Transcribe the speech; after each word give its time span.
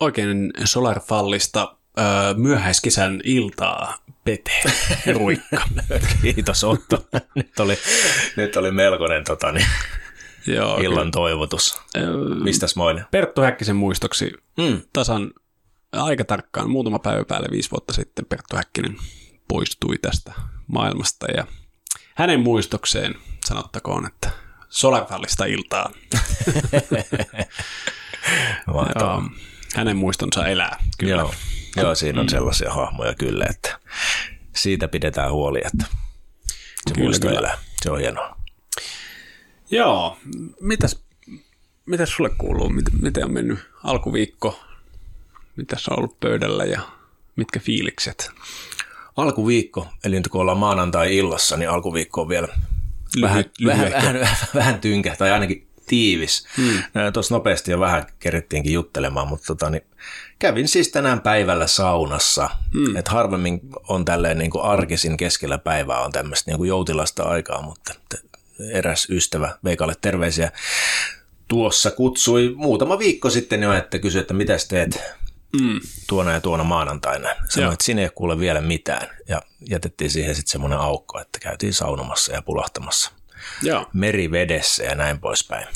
oikein 0.00 0.52
Solarfallista 0.64 1.76
öö, 1.98 2.04
myöhäiskesän 2.36 3.20
iltaa, 3.24 3.94
Pete 4.24 4.52
Ruikka. 5.14 5.62
Kiitos 6.22 6.64
Otto. 6.64 7.06
Nyt 7.34 7.60
oli, 7.60 7.78
nyt 8.36 8.56
oli 8.56 8.70
melkoinen 8.70 9.24
tota, 9.24 9.52
niin, 9.52 9.66
Joo, 10.46 10.76
illan 10.76 10.98
kyllä. 10.98 11.10
toivotus. 11.10 11.80
Öö, 11.96 12.04
Mistäs 12.44 12.76
moinen? 12.76 13.04
Perttu 13.10 13.40
Häkkisen 13.40 13.76
muistoksi 13.76 14.32
Mm. 14.58 14.80
tasan 14.92 15.30
aika 15.92 16.24
tarkkaan, 16.24 16.70
muutama 16.70 16.98
päivä 16.98 17.24
päälle 17.24 17.48
viisi 17.50 17.70
vuotta 17.70 17.92
sitten 17.92 18.26
Perttu 18.26 18.56
Häkkinen 18.56 18.96
poistui 19.48 19.98
tästä 19.98 20.32
maailmasta 20.66 21.26
ja 21.36 21.46
hänen 22.14 22.40
muistokseen 22.40 23.14
sanottakoon, 23.44 24.06
että 24.06 24.30
Solarfallista 24.68 25.44
iltaa. 25.44 25.90
Mahtavaa. 28.74 29.30
Hänen 29.78 29.96
muistonsa 29.96 30.46
elää, 30.46 30.84
kyllä. 30.98 31.22
Joo. 31.22 31.34
Joo, 31.76 31.94
siinä 31.94 32.20
on 32.20 32.28
sellaisia 32.28 32.72
hahmoja 32.72 33.14
kyllä, 33.14 33.44
että 33.50 33.78
siitä 34.56 34.88
pidetään 34.88 35.32
huoli, 35.32 35.58
että 35.58 35.84
se 36.88 36.94
Kyllä, 36.94 37.04
muisto 37.06 37.26
kyllä. 37.26 37.38
elää. 37.38 37.58
Se 37.82 37.90
on 37.90 37.98
hienoa. 37.98 38.36
Joo, 39.70 40.18
mitäs, 40.60 41.04
mitäs 41.86 42.10
sulle 42.10 42.30
kuuluu? 42.38 42.68
Miten, 42.68 42.94
miten 43.02 43.24
on 43.24 43.32
mennyt 43.32 43.58
alkuviikko? 43.84 44.60
Mitäs 45.56 45.88
on 45.88 45.98
ollut 45.98 46.20
pöydällä 46.20 46.64
ja 46.64 46.80
mitkä 47.36 47.60
fiilikset? 47.60 48.30
Alkuviikko, 49.16 49.88
eli 50.04 50.16
nyt 50.16 50.28
kun 50.28 50.40
ollaan 50.40 50.58
maanantai-illassa, 50.58 51.56
niin 51.56 51.70
alkuviikko 51.70 52.20
on 52.20 52.28
vielä 52.28 52.48
vähän, 53.20 53.44
vähän, 53.64 53.80
lyhyehkö. 53.86 53.96
vähän, 54.08 54.36
vähän 54.54 54.80
tynkä, 54.80 55.16
tai 55.16 55.30
ainakin 55.30 55.67
tiivis. 55.88 56.46
Hmm. 56.56 56.82
Tuossa 57.12 57.34
nopeasti 57.34 57.70
jo 57.70 57.80
vähän 57.80 58.06
kerittiinkin 58.18 58.72
juttelemaan, 58.72 59.28
mutta 59.28 59.46
tota, 59.46 59.70
niin 59.70 59.84
kävin 60.38 60.68
siis 60.68 60.88
tänään 60.88 61.20
päivällä 61.20 61.66
saunassa. 61.66 62.50
Hmm. 62.72 62.96
Et 62.96 63.08
harvemmin 63.08 63.60
on 63.88 64.04
tälleen 64.04 64.38
niin 64.38 64.50
kuin 64.50 64.64
arkisin 64.64 65.16
keskellä 65.16 65.58
päivää 65.58 66.00
on 66.00 66.12
tämmöistä 66.12 66.50
niin 66.50 66.58
kuin 66.58 66.68
joutilasta 66.68 67.22
aikaa, 67.22 67.62
mutta 67.62 67.94
eräs 68.72 69.06
ystävä 69.10 69.58
Veikalle 69.64 69.94
terveisiä 70.00 70.52
tuossa 71.48 71.90
kutsui 71.90 72.52
muutama 72.56 72.98
viikko 72.98 73.30
sitten 73.30 73.62
jo, 73.62 73.72
että 73.72 73.98
kysyi, 73.98 74.20
että 74.20 74.34
mitä 74.34 74.56
teet 74.68 75.00
Mm. 75.60 75.80
tuona 76.08 76.32
ja 76.32 76.40
tuona 76.40 76.64
maanantaina. 76.64 77.28
Sanoin, 77.48 77.72
että 77.72 77.84
sinne 77.84 78.02
ei 78.02 78.10
kuule 78.14 78.40
vielä 78.40 78.60
mitään. 78.60 79.08
Ja 79.28 79.42
jätettiin 79.70 80.10
siihen 80.10 80.34
sitten 80.34 80.52
semmoinen 80.52 80.78
aukko, 80.78 81.20
että 81.20 81.38
käytiin 81.38 81.74
saunomassa 81.74 82.32
ja 82.32 82.42
pulahtamassa 82.42 83.10
Joo. 83.62 83.86
merivedessä 83.92 84.84
ja 84.84 84.94
näin 84.94 85.18
poispäin. 85.18 85.66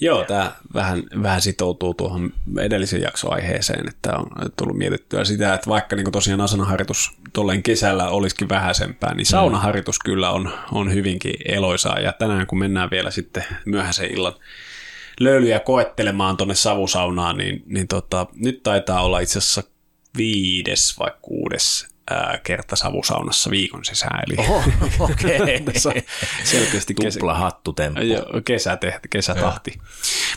Joo, 0.00 0.24
tämä 0.24 0.52
vähän, 0.74 1.02
vähän 1.22 1.40
sitoutuu 1.40 1.94
tuohon 1.94 2.32
edellisen 2.60 3.02
jaksoaiheeseen, 3.02 3.88
että 3.88 4.12
on 4.16 4.26
tullut 4.56 4.76
mietittyä 4.76 5.24
sitä, 5.24 5.54
että 5.54 5.70
vaikka 5.70 5.96
niin 5.96 6.12
tosiaan 6.12 6.40
asanaharjoitus 6.40 7.10
tolleen 7.32 7.62
kesällä 7.62 8.08
olisikin 8.08 8.48
vähäisempää, 8.48 9.14
niin 9.14 9.26
saunaharjoitus 9.26 9.98
kyllä 9.98 10.30
on, 10.30 10.50
on 10.72 10.94
hyvinkin 10.94 11.34
eloisaa. 11.48 12.00
Ja 12.00 12.12
tänään 12.12 12.46
kun 12.46 12.58
mennään 12.58 12.90
vielä 12.90 13.10
sitten 13.10 13.44
myöhäisen 13.64 14.10
illan 14.10 14.34
löylyjä 15.20 15.60
koettelemaan 15.60 16.36
tuonne 16.36 16.54
savusaunaan, 16.54 17.36
niin, 17.36 17.62
niin 17.66 17.88
tota, 17.88 18.26
nyt 18.34 18.62
taitaa 18.62 19.02
olla 19.02 19.20
itse 19.20 19.38
asiassa 19.38 19.62
viides 20.16 20.98
vai 20.98 21.10
kuudes 21.22 21.88
ää, 22.10 22.38
kerta 22.44 22.76
savusaunassa 22.76 23.50
viikon 23.50 23.84
sisään. 23.84 24.22
Eli 24.26 24.36
Oho, 24.38 24.62
okei. 25.12 25.60
tässä 25.60 25.88
on 25.88 25.94
selkeästi 26.44 26.94
kesä, 26.94 27.18
Tupla 27.18 27.34
hattutemppu. 27.34 28.00
Joo, 28.00 28.24
kesätehti, 28.44 29.08
kesätahti. 29.08 29.78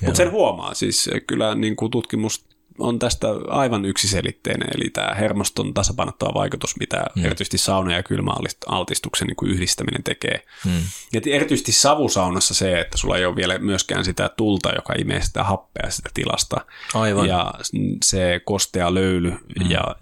Mutta 0.01 0.17
sen 0.17 0.31
huomaa, 0.31 0.73
siis 0.73 1.09
kyllä 1.27 1.55
niin 1.55 1.75
kuin 1.75 1.91
tutkimus 1.91 2.45
on 2.79 2.99
tästä 2.99 3.27
aivan 3.47 3.85
yksiselitteinen, 3.85 4.67
eli 4.75 4.89
tämä 4.89 5.15
hermoston 5.15 5.73
tasapainottava 5.73 6.33
vaikutus, 6.33 6.79
mitä 6.79 7.05
mm. 7.15 7.25
erityisesti 7.25 7.57
sauna- 7.57 7.93
ja 7.93 8.03
kylmäaltistuksen 8.03 9.27
niin 9.27 9.35
kuin 9.35 9.51
yhdistäminen 9.51 10.03
tekee. 10.03 10.45
Mm. 10.65 10.81
Ja 11.13 11.21
erityisesti 11.25 11.71
savusaunassa 11.71 12.53
se, 12.53 12.79
että 12.79 12.97
sulla 12.97 13.17
ei 13.17 13.25
ole 13.25 13.35
vielä 13.35 13.59
myöskään 13.59 14.05
sitä 14.05 14.29
tulta, 14.37 14.71
joka 14.75 14.93
imee 14.93 15.21
sitä 15.21 15.43
happea 15.43 15.89
sitä 15.89 16.09
tilasta. 16.13 16.65
Aivan. 16.93 17.27
Ja 17.27 17.53
se 18.05 18.41
kostea 18.45 18.93
löyly 18.93 19.29
mm. 19.29 19.71
ja 19.71 19.95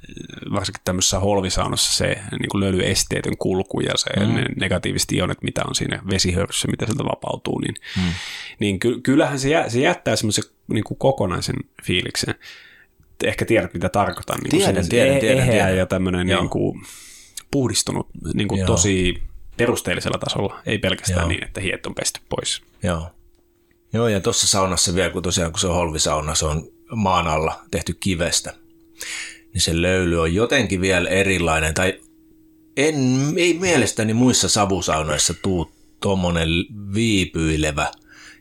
varsinkin 0.54 0.82
tämmöisessä 0.86 1.20
holvisaunassa 1.20 1.94
se 1.94 2.20
niin 2.32 2.50
kuin 2.50 2.62
löylyesteetön 2.62 3.38
kulku 3.38 3.80
ja 3.80 3.94
se 3.96 4.10
mm. 4.20 4.34
ne 4.34 4.46
negatiiviset 4.56 5.12
ionit, 5.12 5.44
mitä 5.44 5.62
on 5.68 5.76
siinä 5.76 6.02
vesihöyryssä, 6.10 6.68
mitä 6.68 6.86
sieltä 6.86 7.04
vapautuu, 7.04 7.60
niin, 7.60 7.76
mm. 7.98 8.14
niin 8.60 8.80
ky- 8.80 9.02
kyllähän 9.02 9.40
se, 9.40 9.50
jä, 9.50 9.70
se 9.70 9.80
jättää 9.80 10.16
semmoisen 10.16 10.44
niin 10.70 10.84
kuin 10.84 10.98
kokonaisen 10.98 11.56
fiiliksen. 11.84 12.36
Ehkä 13.24 13.46
tiedät, 13.46 13.74
mitä 13.74 13.90
tarkoitan. 13.90 14.38
Niin 14.40 14.50
kuin 14.50 14.62
Tiedän, 14.62 14.84
se 14.84 14.90
tiedän, 14.90 15.20
tiedän, 15.20 15.38
eheä 15.38 15.52
tiedän. 15.52 15.78
ja 15.78 15.86
tämmöinen 15.86 16.28
niin 16.28 16.50
kuin 16.50 16.82
puhdistunut 17.52 18.08
niin 18.34 18.48
kuin 18.48 18.60
Joo. 18.60 18.68
tosi 18.68 19.24
perusteellisella 19.58 20.18
tasolla, 20.18 20.60
ei 20.66 20.78
pelkästään 20.78 21.20
Joo. 21.20 21.28
niin, 21.28 21.44
että 21.44 21.62
hiet 21.62 21.86
on 21.86 21.96
pesty 21.96 22.20
pois. 22.30 22.62
Joo. 22.84 23.08
Joo, 23.94 24.08
ja 24.08 24.20
tuossa 24.20 24.48
saunassa 24.48 24.96
vielä, 24.96 25.10
kun 25.10 25.24
tosiaan 25.24 25.52
kun 25.52 25.60
se 25.60 25.68
on 25.68 25.76
holvisauna, 25.76 26.36
se 26.36 26.46
on 26.46 26.68
maan 26.96 27.28
alla 27.28 27.62
tehty 27.72 27.94
kivestä, 27.94 28.54
niin 29.54 29.62
se 29.62 29.82
löyly 29.82 30.22
on 30.22 30.34
jotenkin 30.34 30.82
vielä 30.82 31.10
erilainen, 31.10 31.74
tai 31.74 32.00
en, 32.78 32.96
ei 33.38 33.54
mielestäni 33.54 34.14
muissa 34.14 34.50
savusaunoissa 34.50 35.34
tuu 35.34 35.72
tuommoinen 36.02 36.50
viipyilevä 36.94 37.92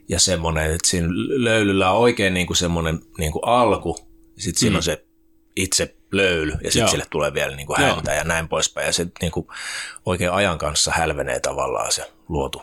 ja 0.09 0.21
semmoinen, 0.21 0.65
että 0.65 0.89
siinä 0.89 1.09
löylyllä 1.29 1.91
on 1.91 1.99
oikein 1.99 2.35
niin 2.35 2.47
kuin 2.47 2.57
semmoinen 2.57 3.01
niin 3.19 3.33
kuin 3.33 3.45
alku, 3.45 3.99
sitten 4.39 4.61
siinä 4.61 4.75
mm. 4.75 4.77
on 4.77 4.83
se 4.83 5.05
itse 5.57 5.97
löyly, 6.13 6.53
ja 6.53 6.59
Joo. 6.63 6.71
sitten 6.71 6.89
sille 6.89 7.07
tulee 7.11 7.35
vielä 7.35 7.57
niin 7.57 7.67
kuin 7.67 7.81
Joo. 7.81 7.95
häntä 7.95 8.15
ja 8.15 8.25
näin 8.25 8.49
poispäin, 8.49 8.87
ja 8.87 8.93
se 8.93 9.07
niin 9.21 9.33
kuin 9.33 9.47
oikein 10.07 10.33
ajan 10.33 10.59
kanssa 10.59 10.93
hälvenee 10.95 11.41
tavallaan 11.41 11.93
se 11.93 12.13
luotu 12.29 12.63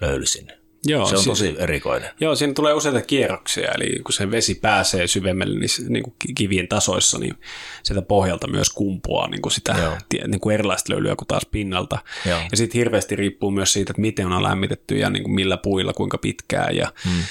löyly 0.00 0.26
sinne. 0.26 0.58
Joo, 0.86 1.06
se 1.06 1.16
on 1.16 1.22
siis- 1.22 1.38
tosi 1.38 1.56
erikoinen. 1.58 2.10
Joo, 2.20 2.34
siinä 2.34 2.52
tulee 2.52 2.72
useita 2.72 3.00
kierroksia, 3.02 3.70
eli 3.74 3.98
kun 4.04 4.12
se 4.12 4.30
vesi 4.30 4.54
pääsee 4.54 5.06
syvemmälle 5.06 5.58
niin, 5.58 5.92
niin 5.92 6.02
kuin 6.02 6.14
kivien 6.34 6.68
tasoissa, 6.68 7.18
niin 7.18 7.34
sieltä 7.82 8.02
pohjalta 8.02 8.46
myös 8.46 8.70
kumpuaa 8.70 9.28
niin 9.28 9.42
kuin 9.42 9.52
sitä 9.52 9.98
tie- 10.08 10.28
niin 10.28 10.40
kuin 10.40 10.54
erilaista 10.54 10.92
löylyä 10.92 11.16
kuin 11.16 11.28
taas 11.28 11.46
pinnalta. 11.50 11.98
Joo. 12.26 12.40
Ja 12.50 12.56
sitten 12.56 12.78
hirveästi 12.78 13.16
riippuu 13.16 13.50
myös 13.50 13.72
siitä, 13.72 13.90
että 13.90 14.00
miten 14.00 14.32
on 14.32 14.42
lämmitetty 14.42 14.94
ja 14.94 15.10
niin 15.10 15.22
kuin 15.22 15.34
millä 15.34 15.56
puilla, 15.56 15.92
kuinka 15.92 16.18
pitkään 16.18 16.76
ja 16.76 16.92
hmm. 17.04 17.22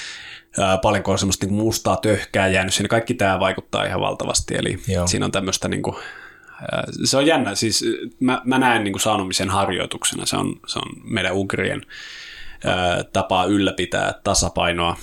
ää, 0.58 0.78
paljonko 0.78 1.12
on 1.12 1.18
semmoista 1.18 1.46
niin 1.46 1.54
kuin 1.54 1.64
mustaa 1.64 1.96
töhkää 1.96 2.48
jäänyt 2.48 2.74
sinne. 2.74 2.88
Kaikki 2.88 3.14
tämä 3.14 3.40
vaikuttaa 3.40 3.84
ihan 3.84 4.00
valtavasti, 4.00 4.54
eli 4.54 4.78
Joo. 4.88 5.06
siinä 5.06 5.24
on 5.24 5.32
tämmöistä 5.32 5.68
niin 5.68 5.82
kuin, 5.82 5.96
se 7.04 7.16
on 7.16 7.26
jännä, 7.26 7.54
siis 7.54 7.84
mä, 8.20 8.42
mä 8.44 8.58
näen 8.58 8.84
niin 8.84 8.92
kuin 8.92 9.02
saunomisen 9.02 9.50
harjoituksena, 9.50 10.26
se 10.26 10.36
on, 10.36 10.60
se 10.66 10.78
on 10.78 10.92
meidän 11.04 11.34
ugrien 11.34 11.82
tapaa 13.12 13.44
ylläpitää 13.44 14.14
tasapainoa 14.24 14.96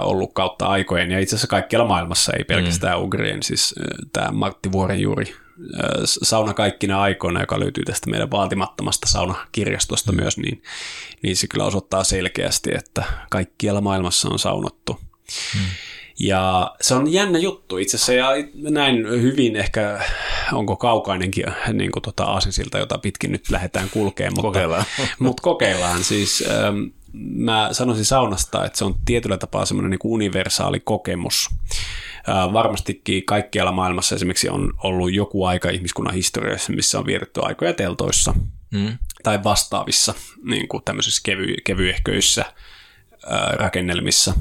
ollut 0.00 0.32
kautta 0.32 0.66
aikojen, 0.66 1.10
ja 1.10 1.18
itse 1.18 1.36
asiassa 1.36 1.48
kaikkialla 1.48 1.88
maailmassa, 1.88 2.32
ei 2.32 2.44
pelkästään 2.44 2.98
mm. 2.98 3.04
ugrien, 3.04 3.42
siis 3.42 3.74
tämä 4.12 4.30
Martti 4.32 4.72
Vuorenjuuri 4.72 5.34
Sauna 6.04 6.54
kaikkina 6.54 7.02
aikoina, 7.02 7.40
joka 7.40 7.60
löytyy 7.60 7.84
tästä 7.84 8.10
meidän 8.10 8.30
vaatimattomasta 8.30 9.08
saunakirjastosta 9.08 10.12
mm. 10.12 10.16
myös, 10.20 10.38
niin, 10.38 10.62
niin 11.22 11.36
se 11.36 11.46
kyllä 11.46 11.64
osoittaa 11.64 12.04
selkeästi, 12.04 12.70
että 12.74 13.04
kaikkialla 13.30 13.80
maailmassa 13.80 14.28
on 14.28 14.38
saunottu. 14.38 15.00
Mm. 15.54 15.60
Ja 16.18 16.74
se 16.80 16.94
on 16.94 17.12
jännä 17.12 17.38
juttu 17.38 17.78
itse 17.78 17.96
asiassa, 17.96 18.12
ja 18.12 18.28
näin 18.70 19.10
hyvin 19.10 19.56
ehkä, 19.56 20.00
onko 20.52 20.76
kaukainenkin 20.76 21.44
niin 21.72 21.92
kuin 21.92 22.02
tota 22.02 22.24
aasinsilta, 22.24 22.78
jota 22.78 22.98
pitkin 22.98 23.32
nyt 23.32 23.50
lähdetään 23.50 23.90
kulkemaan, 23.90 24.32
mutta 24.34 24.42
Kokeillaan. 24.48 24.84
mutta 25.18 25.42
kokeillaan 25.42 26.04
siis. 26.04 26.44
Ähm, 26.50 26.82
mä 27.16 27.68
sanoisin 27.72 28.04
saunasta, 28.04 28.64
että 28.64 28.78
se 28.78 28.84
on 28.84 28.94
tietyllä 29.04 29.36
tapaa 29.36 29.66
semmoinen 29.66 29.90
niin 29.90 30.00
universaali 30.04 30.80
kokemus. 30.80 31.50
Äh, 32.28 32.52
varmastikin 32.52 33.24
kaikkialla 33.24 33.72
maailmassa 33.72 34.14
esimerkiksi 34.14 34.48
on 34.48 34.72
ollut 34.82 35.12
joku 35.12 35.44
aika 35.44 35.70
ihmiskunnan 35.70 36.14
historiassa, 36.14 36.72
missä 36.72 36.98
on 36.98 37.06
vietetty 37.06 37.40
aikoja 37.42 37.72
teltoissa 37.72 38.34
Mm. 38.74 38.98
tai 39.22 39.44
vastaavissa 39.44 40.14
niin 40.44 40.68
kuin 40.68 40.84
tämmöisissä 40.84 41.20
kevy, 41.24 41.54
kevyehköissä 41.64 42.44
äh, 43.32 43.52
rakennelmissa. 43.52 44.34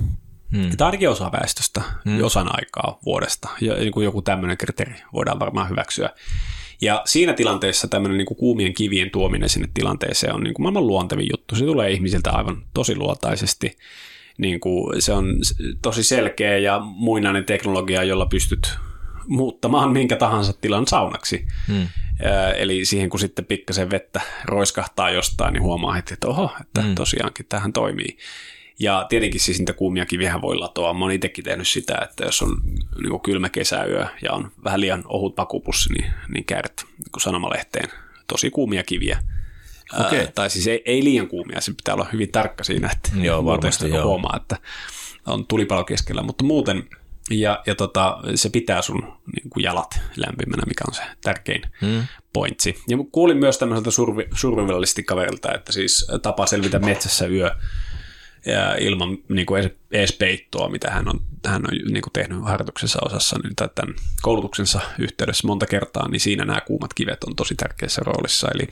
Hmm. 0.58 0.78
Tai 0.78 0.86
ainakin 0.86 1.10
osa 1.10 1.32
väestöstä, 1.32 1.82
hmm. 2.06 2.24
osan 2.24 2.48
aikaa 2.56 3.00
vuodesta. 3.06 3.50
Ja 3.62 3.76
niin 3.76 3.92
kuin 3.92 4.04
joku 4.04 4.22
tämmöinen 4.22 4.58
kriteeri 4.58 4.96
voidaan 5.14 5.40
varmaan 5.40 5.70
hyväksyä. 5.70 6.10
Ja 6.82 7.02
siinä 7.06 7.34
tilanteessa 7.34 7.88
tämmöinen 7.88 8.18
niin 8.18 8.26
kuin 8.26 8.38
kuumien 8.38 8.74
kivien 8.74 9.12
tuominen 9.12 9.50
sinne 9.50 9.70
tilanteeseen 9.74 10.36
on 10.36 10.44
niin 10.44 10.54
kuin 10.54 10.64
maailman 10.64 10.88
luontevin 10.88 11.28
juttu. 11.32 11.56
Se 11.56 11.66
tulee 11.66 11.92
ihmisiltä 11.92 12.32
aivan 12.32 12.64
tosi 12.74 12.96
luontaisesti. 12.96 13.78
Niin 14.38 14.60
kuin 14.60 15.02
se 15.02 15.14
on 15.14 15.36
tosi 15.82 16.04
selkeä 16.04 16.58
ja 16.58 16.80
muinainen 16.80 17.46
teknologia, 17.46 18.04
jolla 18.04 18.26
pystyt 18.26 18.78
muuttamaan 19.28 19.92
minkä 19.92 20.16
tahansa 20.16 20.54
tilan 20.54 20.88
saunaksi. 20.88 21.46
Hmm. 21.68 21.88
Eli 22.58 22.86
siihen 22.86 23.10
kun 23.10 23.20
sitten 23.20 23.46
pikkasen 23.46 23.90
vettä 23.90 24.22
roiskahtaa 24.46 25.10
jostain, 25.10 25.54
niin 25.54 25.64
huomaa 25.64 25.94
heti, 25.94 26.14
että 26.14 26.28
oho, 26.28 26.52
että 26.62 26.82
hmm. 26.82 26.96
tosiaankin 26.96 27.46
tähän 27.50 27.74
toimii. 27.74 28.18
Ja 28.80 29.06
tietenkin 29.10 29.42
siis 29.42 29.60
niitä 29.60 29.74
kuumia 29.74 30.06
kiviä 30.06 30.42
voi 30.42 30.56
latoa. 30.56 30.94
Mä 30.94 31.06
oon 31.06 31.12
itsekin 31.12 31.44
tehnyt 31.44 31.68
sitä, 31.68 31.98
että 32.04 32.26
jos 32.26 32.42
on 32.42 32.62
niin 33.02 33.22
kylmä 33.24 33.50
kesäyö 33.50 34.06
ja 34.22 34.34
on 34.34 34.52
vähän 34.64 34.82
liian 34.82 35.04
ohut 35.08 35.36
pakupussi, 35.36 35.94
niin, 35.94 36.14
niin 36.34 36.46
käärit 36.46 36.86
niin 36.98 37.22
sanomalehteen 37.22 37.90
tosi 38.28 38.50
kuumia 38.50 38.84
kiviä. 38.84 39.20
Okay. 40.00 40.20
Ää, 40.20 40.28
tai 40.36 40.50
siis 40.50 40.68
ei, 40.68 40.82
ei 40.86 41.04
liian 41.04 41.28
kuumia, 41.28 41.62
se 41.62 41.74
pitää 41.74 41.94
olla 41.94 42.08
hyvin 42.14 42.32
tarkka 42.32 42.64
siinä, 42.64 42.90
että 42.92 43.10
joo, 43.22 43.46
varmasti, 43.46 43.90
joo. 43.90 44.06
huomaa, 44.06 44.38
että 44.42 44.58
on 45.26 45.48
tulipalo 45.48 45.84
keskellä, 45.84 46.24
mutta 46.24 46.44
muuten 46.44 46.90
ja, 47.30 47.64
ja 47.66 47.76
tota, 47.76 48.18
se 48.36 48.50
pitää 48.50 48.82
sun 48.82 49.14
niin 49.36 49.50
kuin 49.50 49.64
jalat 49.64 50.00
lämpimänä, 50.16 50.64
mikä 50.68 50.84
on 50.88 50.94
se 50.94 51.02
tärkein 51.22 51.62
hmm. 51.82 52.04
pointsi. 52.34 52.76
Ja 52.88 52.98
kuulin 53.12 53.38
myös 53.38 53.58
tämmöiseltä 53.58 53.92
kaverilta, 55.04 55.54
että 55.54 55.72
siis 55.72 56.08
tapa 56.22 56.46
selvitä 56.46 56.80
metsässä 56.80 57.28
yö 57.28 57.52
ilman 58.80 59.18
niin 59.30 59.46
kuin 59.46 59.72
edes 59.92 60.14
peittoa, 60.14 60.70
mitä 60.70 60.92
hän 60.92 61.08
on, 61.08 61.20
hän 61.46 61.62
on 61.68 61.78
niin 61.94 62.02
kuin 62.02 62.14
tehnyt 62.14 62.44
harjoituksensa 62.44 63.00
osassa 63.06 63.40
niin 63.44 63.56
tämän 63.56 63.96
koulutuksensa 64.22 64.82
yhteydessä 65.00 65.48
monta 65.48 65.66
kertaa, 65.66 66.10
niin 66.10 66.20
siinä 66.20 66.46
nämä 66.46 66.62
kuumat 66.62 66.94
kivet 66.94 67.24
on 67.24 67.36
tosi 67.36 67.56
tärkeässä 67.56 68.02
roolissa. 68.06 68.48
Eli, 68.56 68.68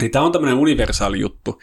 eli 0.00 0.08
tämä 0.08 0.24
on 0.24 0.32
tämmöinen 0.32 0.58
universaali 0.58 1.20
juttu. 1.20 1.60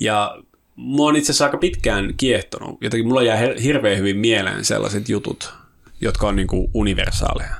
Ja 0.00 0.38
mua 0.76 1.08
on 1.08 1.16
itse 1.16 1.32
asiassa 1.32 1.44
aika 1.44 1.58
pitkään 1.58 2.14
kiehtonut. 2.16 2.78
Jotenkin 2.80 3.08
mulla 3.08 3.22
jää 3.22 3.38
hirveän 3.62 3.98
hyvin 3.98 4.16
mieleen 4.16 4.64
sellaiset 4.64 5.08
jutut, 5.08 5.52
jotka 6.00 6.28
on 6.28 6.36
niin 6.36 6.48
kuin 6.48 6.70
universaaleja. 6.74 7.54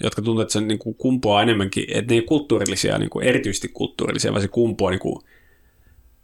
Jotka 0.00 0.22
tuntuu, 0.22 0.42
että 0.42 0.52
se 0.52 0.60
niin 0.60 0.78
kuin 0.78 0.94
kumpuaa 0.94 1.42
enemmänkin, 1.42 1.84
että 1.88 2.14
ne 2.14 2.18
ei 2.20 2.22
kulttuurillisia, 2.22 2.98
niin 2.98 3.10
kuin 3.10 3.26
erityisesti 3.26 3.68
kulttuurillisia, 3.68 4.32
vaan 4.32 4.42
se 4.42 4.48
kumpuaa 4.48 4.90
niin 4.90 5.00
kuin, 5.00 5.24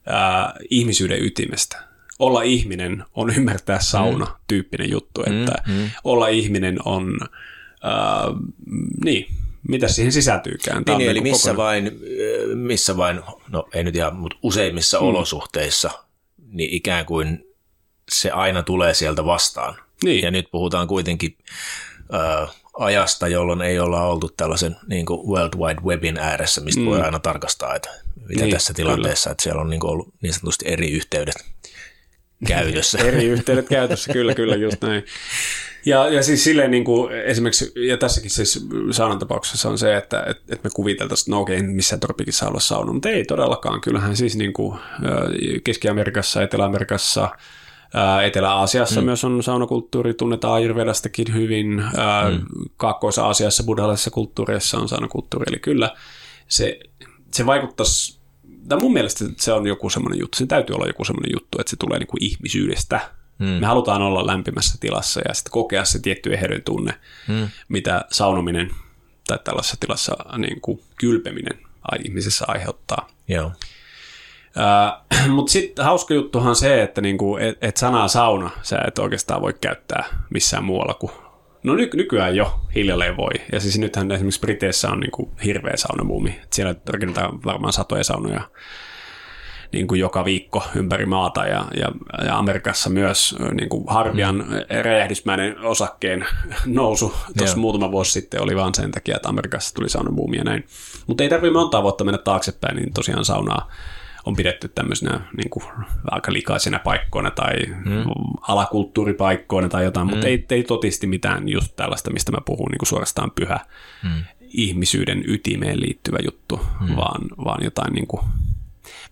ää, 0.06 0.55
ihmisyyden 0.71 1.25
ytimestä. 1.25 1.94
Olla 2.19 2.43
ihminen 2.43 3.05
on 3.14 3.34
ymmärtää 3.37 3.81
sauna 3.81 4.25
mm. 4.25 4.32
tyyppinen 4.46 4.90
juttu, 4.90 5.20
että 5.20 5.55
mm, 5.66 5.72
mm. 5.72 5.90
olla 6.05 6.28
ihminen 6.28 6.78
on, 6.84 7.19
ää, 7.82 8.25
niin, 9.05 9.26
mitä 9.69 9.88
siihen 9.88 10.12
sisältyykään. 10.12 10.82
Niin, 10.87 10.99
niin 10.99 11.11
eli 11.11 11.20
missä 11.20 11.50
kokonaan... 11.50 11.84
vain, 11.84 12.00
missä 12.55 12.96
vain, 12.96 13.20
no 13.49 13.69
ei 13.75 13.84
nyt 13.84 13.96
ihan, 13.96 14.16
mutta 14.16 14.38
useimmissa 14.43 15.00
mm. 15.00 15.06
olosuhteissa– 15.06 15.90
niin 16.55 16.70
ikään 16.70 17.06
kuin 17.06 17.46
se 18.11 18.31
aina 18.31 18.62
tulee 18.62 18.94
sieltä 18.94 19.25
vastaan. 19.25 19.75
Niin. 20.05 20.25
Ja 20.25 20.31
nyt 20.31 20.50
puhutaan 20.50 20.88
kuitenkin 20.88 21.38
ö, 22.14 22.46
ajasta, 22.78 23.28
jolloin 23.28 23.62
ei 23.62 23.78
olla 23.78 24.02
oltu 24.02 24.31
tällaisen 24.37 24.76
niin 24.87 25.06
kuin 25.06 25.28
World 25.28 25.55
Wide 25.55 25.81
Webin 25.81 26.19
ääressä, 26.19 26.60
mistä 26.60 26.81
mm. 26.81 26.87
voi 26.87 27.00
aina 27.00 27.19
tarkastaa, 27.19 27.75
että 27.75 27.90
mitä 28.28 28.44
niin, 28.44 28.55
tässä 28.55 28.75
tilanteessa, 28.75 29.25
kyllä. 29.25 29.32
että 29.32 29.43
siellä 29.43 29.60
on 29.60 29.70
niin 29.70 29.87
ollut 29.87 30.14
niin 30.22 30.32
sanotusti 30.32 30.64
eri 30.69 30.90
yhteydet 30.90 31.54
käytössä. 32.44 32.99
eri 32.99 33.25
yhteydet 33.25 33.69
käytössä, 33.69 34.12
kyllä, 34.12 34.35
kyllä, 34.35 34.56
just 34.56 34.82
näin. 34.82 35.05
Ja, 35.87 36.08
ja 36.08 36.23
siis 36.23 36.44
silleen 36.44 36.70
niin 36.70 36.85
kuin 36.85 37.12
esimerkiksi, 37.12 37.73
ja 37.76 37.96
tässäkin 37.96 38.31
siis 38.31 38.67
saunan 38.91 39.19
tapauksessa 39.19 39.69
on 39.69 39.79
se, 39.79 39.96
että, 39.96 40.20
että, 40.20 40.43
että 40.55 40.69
me 40.69 40.70
kuviteltaisiin, 40.75 41.25
että 41.25 41.31
no 41.31 41.41
okei, 41.41 41.62
missään 41.62 42.00
tropikissa 42.00 42.49
olla 42.49 42.61
sauna, 42.61 42.93
mutta 42.93 43.08
ei 43.08 43.25
todellakaan. 43.25 43.81
Kyllähän 43.81 44.17
siis 44.17 44.37
niin 44.37 44.52
kuin 44.52 44.79
Keski-Amerikassa, 45.64 46.43
Etelä-Amerikassa, 46.43 47.29
Etelä-Aasiassa 48.26 49.00
mm. 49.00 49.05
myös 49.05 49.25
on 49.25 49.43
saunakulttuuri, 49.43 50.14
tunnetaan 50.14 50.55
Ayurvedastakin 50.55 51.35
hyvin. 51.35 51.69
Mm. 51.76 52.44
Kaakkois-Aasiassa, 52.76 53.64
buddhalaisessa 53.64 54.11
kulttuurissa 54.11 54.79
on 54.79 54.88
saunakulttuuri, 54.88 55.44
eli 55.49 55.58
kyllä 55.58 55.91
se, 56.49 56.81
se 57.32 57.46
vaikuttaisi, 57.46 58.20
tai 58.69 58.78
mun 58.78 58.93
mielestä 58.93 59.25
se 59.37 59.52
on 59.52 59.66
joku 59.66 59.90
semmoinen 59.90 60.20
juttu, 60.20 60.38
se 60.38 60.46
täytyy 60.46 60.75
olla 60.75 60.87
joku 60.87 61.05
semmoinen 61.05 61.32
juttu, 61.32 61.61
että 61.61 61.70
se 61.70 61.76
tulee 61.76 61.99
niin 61.99 62.06
kuin 62.06 62.25
ihmisyydestä, 62.25 63.00
Hmm. 63.38 63.46
Me 63.49 63.66
halutaan 63.66 64.02
olla 64.02 64.26
lämpimässä 64.26 64.78
tilassa 64.81 65.20
ja 65.28 65.34
sitten 65.34 65.50
kokea 65.50 65.84
se 65.84 65.99
tietty 65.99 66.34
eheyden 66.34 66.62
tunne, 66.62 66.94
hmm. 67.28 67.49
mitä 67.69 68.05
saunominen 68.11 68.70
tai 69.26 69.38
tällaisessa 69.44 69.76
tilassa 69.81 70.16
niin 70.38 70.61
kuin 70.61 70.81
kylpeminen 70.96 71.58
ihmisessä 72.05 72.44
aiheuttaa. 72.49 73.08
Joo. 73.28 73.46
Uh, 73.46 75.28
Mutta 75.34 75.52
sitten 75.52 75.84
hauska 75.84 76.14
juttuhan 76.14 76.56
se, 76.56 76.82
että 76.82 77.00
niinku, 77.00 77.37
et, 77.37 77.58
et 77.60 77.76
sanaa 77.76 78.08
sauna 78.08 78.50
sä 78.62 78.78
et 78.87 78.99
oikeastaan 78.99 79.43
voi 79.43 79.55
käyttää 79.60 80.05
missään 80.31 80.64
muualla 80.64 80.94
kuin 80.94 81.12
No 81.64 81.75
ny- 81.75 81.90
nykyään 81.94 82.37
jo 82.37 82.61
hiljalleen 82.75 83.16
voi. 83.16 83.32
Ja 83.52 83.61
siis 83.61 83.78
nythän 83.78 84.12
esimerkiksi 84.12 84.40
Briteissä 84.40 84.90
on 84.90 85.00
niinku 85.00 85.31
hirveä 85.44 85.76
saunamuumi. 85.76 86.40
Siellä 86.52 86.75
rakennetaan 86.88 87.44
varmaan 87.44 87.72
satoja 87.72 88.05
saunoja 88.05 88.40
niin 89.72 89.87
kuin 89.87 90.00
joka 90.00 90.25
viikko 90.25 90.62
ympäri 90.75 91.06
maata 91.06 91.46
ja, 91.46 91.64
ja, 91.76 91.93
ja 92.26 92.38
Amerikassa 92.38 92.90
myös 92.90 93.37
niin 93.52 93.69
kuin 93.69 93.84
Harvian 93.87 94.37
mm. 94.37 94.82
räjähdysmäinen 94.82 95.58
osakkeen 95.58 96.26
nousu 96.66 97.14
tuossa 97.38 97.56
muutama 97.56 97.93
vuosi 97.93 98.12
sitten 98.12 98.43
oli 98.43 98.56
vaan 98.56 98.75
sen 98.75 98.90
takia, 98.90 99.17
että 99.17 99.28
Amerikassa 99.28 99.75
tuli 99.75 99.88
saunabuumi 99.88 100.37
ja 100.37 100.44
näin. 100.44 100.67
Mutta 101.06 101.22
ei 101.22 101.28
tarvitse 101.28 101.52
monta 101.52 101.82
vuotta 101.82 102.05
mennä 102.05 102.19
taaksepäin, 102.19 102.76
niin 102.76 102.93
tosiaan 102.93 103.25
saunaa 103.25 103.70
on 104.26 104.37
pidetty 104.37 104.69
tämmöisenä 104.69 105.21
niin 105.37 105.50
kuin, 105.50 105.65
aika 106.05 106.32
likaisena 106.32 106.79
paikkoina 106.79 107.31
tai 107.31 107.55
mm. 107.67 108.05
alakulttuuripaikkoina 108.41 109.69
tai 109.69 109.85
jotain, 109.85 110.06
mm. 110.06 110.11
mutta 110.11 110.26
ei, 110.26 110.47
ei 110.50 110.62
totisti 110.62 111.06
mitään 111.06 111.49
just 111.49 111.76
tällaista, 111.76 112.11
mistä 112.11 112.32
mä 112.32 112.38
puhun, 112.44 112.69
niin 112.71 112.79
kuin 112.79 112.88
suorastaan 112.88 113.31
pyhä 113.31 113.61
mm. 114.03 114.25
ihmisyyden 114.49 115.25
ytimeen 115.26 115.81
liittyvä 115.81 116.19
juttu, 116.25 116.61
mm. 116.81 116.97
vaan, 116.97 117.23
vaan 117.44 117.65
jotain 117.65 117.93
niin 117.93 118.06
kuin, 118.06 118.23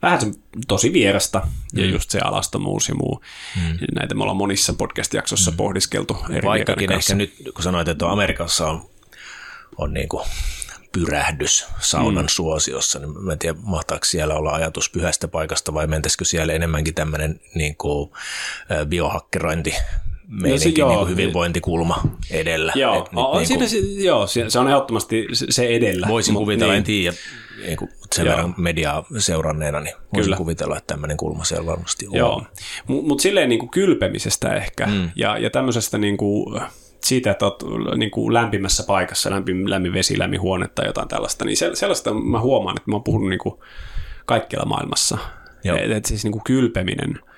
vähän 0.02 0.20
se 0.20 0.26
tosi 0.68 0.92
vierasta 0.92 1.38
mm. 1.38 1.82
ja 1.82 1.86
just 1.86 2.10
se 2.10 2.18
alastomuus 2.18 2.88
ja 2.88 2.94
muu. 2.94 3.24
Mm. 3.56 3.78
Näitä 3.94 4.14
me 4.14 4.22
ollaan 4.22 4.36
monissa 4.36 4.72
podcast-jaksoissa 4.72 5.50
mm. 5.50 5.56
pohdiskeltu 5.56 6.16
eri 6.30 6.48
Vaikkakin 6.48 6.92
ehkä 6.92 7.14
nyt, 7.14 7.34
kun 7.54 7.62
sanoit, 7.62 7.88
että 7.88 8.10
Amerikassa 8.10 8.70
on, 8.70 8.90
on 9.78 9.94
niin 9.94 10.08
kuin 10.08 10.24
pyrähdys 10.92 11.66
saunan 11.80 12.24
mm. 12.24 12.28
suosiossa, 12.28 12.98
niin 12.98 13.24
mä 13.24 13.32
en 13.32 13.38
tiedä, 13.38 13.58
mahtaako 13.62 14.04
siellä 14.04 14.34
olla 14.34 14.50
ajatus 14.50 14.90
pyhästä 14.90 15.28
paikasta 15.28 15.74
vai 15.74 15.86
mentäisikö 15.86 16.24
siellä 16.24 16.52
enemmänkin 16.52 16.94
tämmöinen 16.94 17.40
niin 17.54 17.76
kuin, 17.76 18.10
biohakkerointi 18.88 19.74
meininki, 20.28 20.80
no 20.80 20.90
se, 20.90 20.96
niin 20.96 21.08
hyvinvointikulma 21.08 22.02
edellä. 22.30 22.72
Joo, 22.76 22.98
Et, 22.98 23.10
on, 23.16 23.42
niin 23.42 23.58
kuin, 23.58 23.68
siinä, 23.68 24.02
joo, 24.02 24.26
se 24.26 24.58
on 24.58 24.68
ehdottomasti 24.68 25.26
se 25.32 25.66
edellä. 25.66 26.08
Voisin 26.08 26.34
kuvitella, 26.34 26.72
niin. 26.72 26.78
en 26.78 26.84
tiedä, 26.84 27.16
niin 27.66 27.76
kuin 27.76 27.90
sen 28.14 28.26
Joo. 28.26 28.36
verran 28.36 28.54
mediaa 28.56 29.04
seuranneena, 29.18 29.80
niin 29.80 29.94
voisin 29.94 30.22
Kyllä. 30.24 30.36
kuvitella, 30.36 30.76
että 30.76 30.94
tämmöinen 30.94 31.16
kulma 31.16 31.44
siellä 31.44 31.66
varmasti 31.66 32.06
on. 32.06 32.14
Joo, 32.14 32.46
mutta 32.86 33.08
mut 33.08 33.20
silleen 33.20 33.48
niin 33.48 33.58
kuin 33.58 33.70
kylpemisestä 33.70 34.54
ehkä 34.54 34.86
mm. 34.86 35.10
ja, 35.16 35.38
ja 35.38 35.50
tämmöisestä 35.50 35.98
niin 35.98 36.16
kuin, 36.16 36.60
siitä, 37.12 37.30
että 37.30 37.46
olet 37.46 37.98
niin 37.98 38.10
kuin 38.10 38.34
lämpimässä 38.34 38.84
paikassa, 38.86 39.30
lämmin, 39.30 39.70
lämmin 39.70 39.92
vesi, 39.92 40.18
lämmin 40.18 40.40
huone 40.40 40.68
tai 40.68 40.86
jotain 40.86 41.08
tällaista, 41.08 41.44
niin 41.44 41.56
sellaista 41.74 42.14
mä 42.14 42.40
huomaan, 42.40 42.76
että 42.76 42.90
mä 42.90 42.96
oon 42.96 43.04
puhunut 43.04 43.28
niin 43.28 43.38
kuin 43.38 43.54
kaikkialla 44.26 44.68
maailmassa. 44.68 45.18
Että 45.64 45.96
et 45.96 46.04
siis 46.04 46.24
niin 46.24 46.32
kuin 46.32 46.44
kylpeminen– 46.44 47.18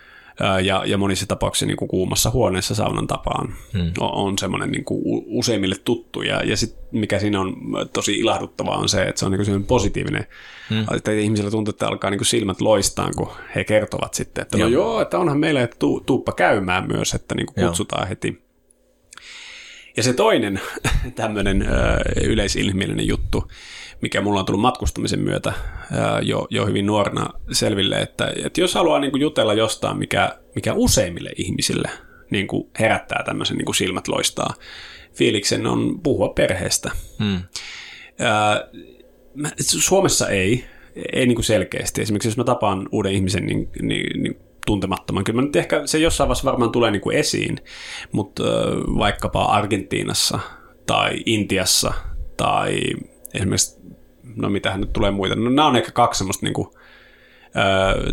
ja, 0.63 0.83
ja 0.87 0.99
monissa 0.99 1.27
tapauksissa 1.27 1.67
niin 1.67 1.77
kuin 1.77 1.89
kuumassa 1.89 2.31
huoneessa 2.31 2.75
saunan 2.75 3.07
tapaan 3.07 3.55
hmm. 3.73 3.93
on, 4.01 4.11
on 4.13 4.39
semmoinen 4.39 4.71
niin 4.71 4.85
kuin 4.85 5.03
useimmille 5.27 5.77
tuttu. 5.85 6.23
Ja, 6.23 6.43
ja 6.45 6.57
sit, 6.57 6.77
mikä 6.93 7.19
siinä 7.19 7.41
on 7.41 7.57
tosi 7.93 8.19
ilahduttavaa 8.19 8.79
on 8.79 8.89
se, 8.89 9.03
että 9.03 9.19
se 9.19 9.27
on 9.27 9.33
niin 9.33 9.45
kuin 9.45 9.65
positiivinen. 9.65 10.27
Hmm. 10.71 10.85
Että 10.97 11.13
ihmisillä 11.13 11.51
tuntuu, 11.51 11.71
että 11.71 11.87
alkaa 11.87 12.11
niin 12.11 12.19
kuin 12.19 12.27
silmät 12.27 12.61
loistaa, 12.61 13.11
kun 13.17 13.29
he 13.55 13.65
kertovat 13.65 14.15
sitten, 14.15 14.43
että 14.43 14.59
joo, 14.59 14.69
no 14.69 14.73
joo 14.73 15.01
että 15.01 15.19
onhan 15.19 15.39
meille 15.39 15.69
tu, 15.79 16.01
tuuppa 16.07 16.33
käymään 16.33 16.87
myös, 16.87 17.15
että 17.15 17.35
niin 17.35 17.47
kuin 17.47 17.67
kutsutaan 17.67 18.03
joo. 18.03 18.09
heti. 18.09 18.44
Ja 19.97 20.03
se 20.03 20.13
toinen 20.13 20.61
tämmöinen 21.15 21.69
yleisilmielinen 22.25 23.07
juttu, 23.07 23.49
mikä 24.01 24.21
mulla 24.21 24.41
on 24.41 24.47
tullut 24.47 24.61
matkustamisen 24.61 25.21
myötä 25.21 25.53
jo, 26.23 26.47
jo 26.51 26.67
hyvin 26.67 26.87
nuorena 26.87 27.31
selville, 27.53 27.97
että, 27.97 28.33
että 28.45 28.61
jos 28.61 28.75
haluaa 28.75 28.99
niin 28.99 29.11
kuin 29.11 29.23
jutella 29.23 29.55
jostain, 29.55 29.99
mikä, 29.99 30.39
mikä 30.55 30.73
useimmille 30.75 31.31
ihmisille 31.37 31.91
niin 32.31 32.47
kuin 32.47 32.71
herättää 32.79 33.23
tämmöisen 33.27 33.57
niin 33.57 33.65
kuin 33.65 33.75
silmät 33.75 34.09
loistaa 34.09 34.55
fiiliksen, 35.15 35.67
on 35.67 36.01
puhua 36.03 36.29
perheestä. 36.29 36.91
Hmm. 37.19 37.43
Suomessa 39.61 40.29
ei, 40.29 40.65
ei 41.13 41.27
niin 41.27 41.37
kuin 41.37 41.45
selkeästi. 41.45 42.03
Esimerkiksi 42.03 42.29
jos 42.29 42.37
mä 42.37 42.45
tapaan 42.45 42.89
uuden 42.93 43.13
ihmisen, 43.13 43.47
niin, 43.47 43.69
niin, 43.83 44.23
niin 44.23 44.37
tuntemattoman. 44.67 45.25
Kyllä 45.25 45.43
nyt 45.43 45.57
ehkä 45.57 45.83
se 45.87 45.99
jossain 45.99 46.29
vaiheessa 46.29 46.51
varmaan 46.51 46.73
tulee 46.73 46.91
niin 46.91 47.03
kuin 47.03 47.17
esiin, 47.17 47.59
mutta 48.13 48.43
vaikkapa 48.99 49.45
Argentiinassa 49.45 50.39
tai 50.87 51.23
Intiassa 51.27 51.93
tai 52.37 52.81
esimerkiksi 53.35 53.81
no 54.37 54.51
mitähän 54.51 54.81
nyt 54.81 54.93
tulee 54.93 55.11
muita. 55.11 55.35
No 55.35 55.51
nämä 55.51 55.69
on 55.69 55.77
ehkä 55.77 55.93
kaksi 55.93 56.19
semmoista 56.19 56.47
niin 56.47 56.55
kuin, 56.55 56.69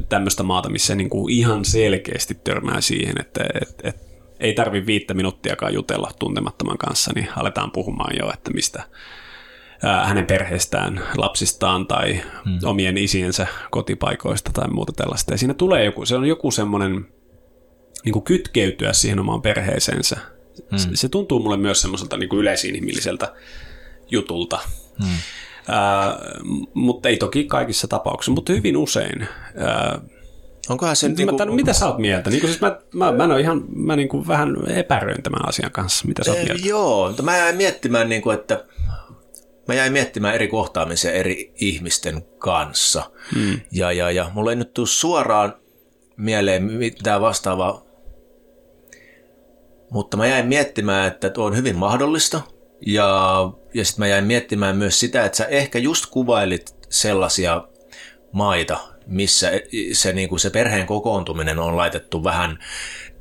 tämmöistä 0.10 0.44
maata, 0.44 0.70
missä 0.70 0.96
niin 0.96 1.10
kuin 1.10 1.34
ihan 1.34 1.66
selkeästi 1.66 2.36
törmää 2.44 2.82
siihen, 2.82 3.16
että 3.20 3.44
et, 3.62 3.76
et, 3.84 3.96
ei 4.40 4.54
tarvi 4.54 4.86
viittä 4.86 5.14
minuuttiakaan 5.14 5.74
jutella 5.74 6.12
tuntemattoman 6.20 6.78
kanssa, 6.78 7.12
niin 7.16 7.28
aletaan 7.36 7.72
puhumaan 7.72 8.16
jo, 8.20 8.32
että 8.34 8.52
mistä 8.52 8.84
hänen 9.82 10.26
perheestään, 10.26 11.04
lapsistaan 11.18 11.88
tai 11.88 12.22
hmm. 12.46 12.60
omien 12.64 12.98
isiensä 12.98 13.48
kotipaikoista 13.72 14.52
tai 14.54 14.70
muuta 14.70 14.92
tällaista. 14.92 15.34
Ja 15.34 15.38
siinä 15.38 15.54
tulee 15.54 15.86
joku, 15.86 16.06
se 16.06 16.16
on 16.16 16.26
joku 16.26 16.52
semmoinen 16.52 17.06
niin 18.06 18.14
kuin 18.14 18.24
kytkeytyä 18.24 18.94
siihen 18.94 19.20
omaan 19.20 19.42
perheeseensä. 19.42 20.18
Mm. 20.72 20.78
Se, 20.78 20.90
se 20.94 21.10
tuntuu 21.10 21.40
mulle 21.40 21.58
myös 21.58 21.82
semmoiselta 21.82 22.18
niin 22.18 22.30
kuin 22.30 22.40
yleisinhimilliseltä 22.40 23.34
jutulta. 24.12 24.60
Mm. 25.00 25.08
Äh, 25.70 26.16
mutta 26.74 27.10
ei 27.10 27.18
toki 27.18 27.44
kaikissa 27.44 27.88
tapauksissa, 27.88 28.32
mutta 28.32 28.54
hyvin 28.54 28.78
usein. 28.78 29.22
Äh, 29.22 30.02
Onkohan 30.70 30.96
se... 30.96 31.10
Niin 31.10 31.30
kuin... 31.38 31.56
mitä 31.56 31.74
sä 31.74 31.88
oot 31.88 31.98
mieltä? 31.98 32.30
Niin 32.30 32.42
siis 32.42 32.62
mä, 32.62 32.80
mä, 32.94 33.28
mä, 33.28 33.38
ihan, 33.38 33.64
mä 33.76 33.96
niin 33.96 34.10
kuin 34.10 34.28
vähän 34.28 34.58
epäröin 34.68 35.24
tämän 35.24 35.50
asian 35.50 35.72
kanssa. 35.72 36.08
Mitä 36.08 36.24
sä 36.24 36.32
oot 36.32 36.44
mieltä? 36.44 36.68
joo, 36.68 37.14
mä 37.22 37.38
jäin 37.38 37.56
miettimään, 37.56 38.10
niin 38.10 38.22
kuin, 38.22 38.34
että 38.40 38.66
mä 39.72 39.76
jäin 39.76 39.94
miettimään 39.94 40.36
eri 40.36 40.48
kohtaamisia 40.48 41.12
eri 41.12 41.52
ihmisten 41.56 42.22
kanssa. 42.38 43.12
Hmm. 43.34 43.60
Ja, 43.72 43.92
ja, 43.92 44.12
ja 44.12 44.32
mulla 44.34 44.52
ei 44.52 44.56
nyt 44.56 44.74
tule 44.74 44.88
suoraan 44.88 45.54
mieleen 46.18 46.64
mitään 46.64 47.22
vastaavaa, 47.22 47.84
mutta 49.92 50.18
mä 50.18 50.28
jäin 50.28 50.48
miettimään, 50.48 51.08
että 51.08 51.30
tuo 51.30 51.46
on 51.46 51.56
hyvin 51.56 51.78
mahdollista. 51.78 52.42
Ja, 52.86 53.10
ja 53.74 53.86
sitten 53.86 54.04
mä 54.04 54.08
jäin 54.08 54.26
miettimään 54.26 54.78
myös 54.78 55.00
sitä, 55.00 55.26
että 55.26 55.38
sä 55.38 55.46
ehkä 55.46 55.80
just 55.80 56.06
kuvailit 56.06 56.76
sellaisia 56.90 57.68
maita, 58.32 58.80
missä 59.08 59.52
se, 59.94 60.14
niin 60.14 60.30
kuin 60.30 60.40
se 60.40 60.50
perheen 60.50 60.88
kokoontuminen 60.88 61.60
on 61.60 61.78
laitettu 61.78 62.24
vähän 62.24 62.64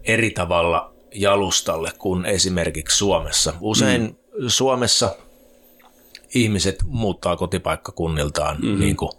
eri 0.04 0.30
tavalla 0.30 0.94
jalustalle 1.14 1.92
kuin 1.98 2.26
esimerkiksi 2.26 2.96
Suomessa. 2.96 3.54
Usein 3.60 4.02
mm. 4.02 4.48
Suomessa 4.48 5.16
ihmiset 6.34 6.82
muuttaa 6.86 7.36
kotipaikkakunniltaan 7.36 8.56
mm-hmm. 8.56 8.80
niin 8.80 8.96
kuin 8.96 9.10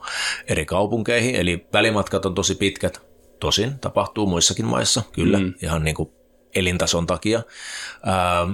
eri 0.48 0.66
kaupunkeihin, 0.66 1.36
eli 1.36 1.68
välimatkat 1.74 2.26
on 2.26 2.36
tosi 2.36 2.56
pitkät. 2.56 3.02
Tosin 3.40 3.80
tapahtuu 3.80 4.28
muissakin 4.28 4.66
maissa, 4.66 5.04
kyllä, 5.12 5.40
mm. 5.40 5.54
ihan 5.62 5.84
niin 5.84 5.96
kuin 5.96 6.12
elintason 6.56 7.08
takia. 7.08 7.42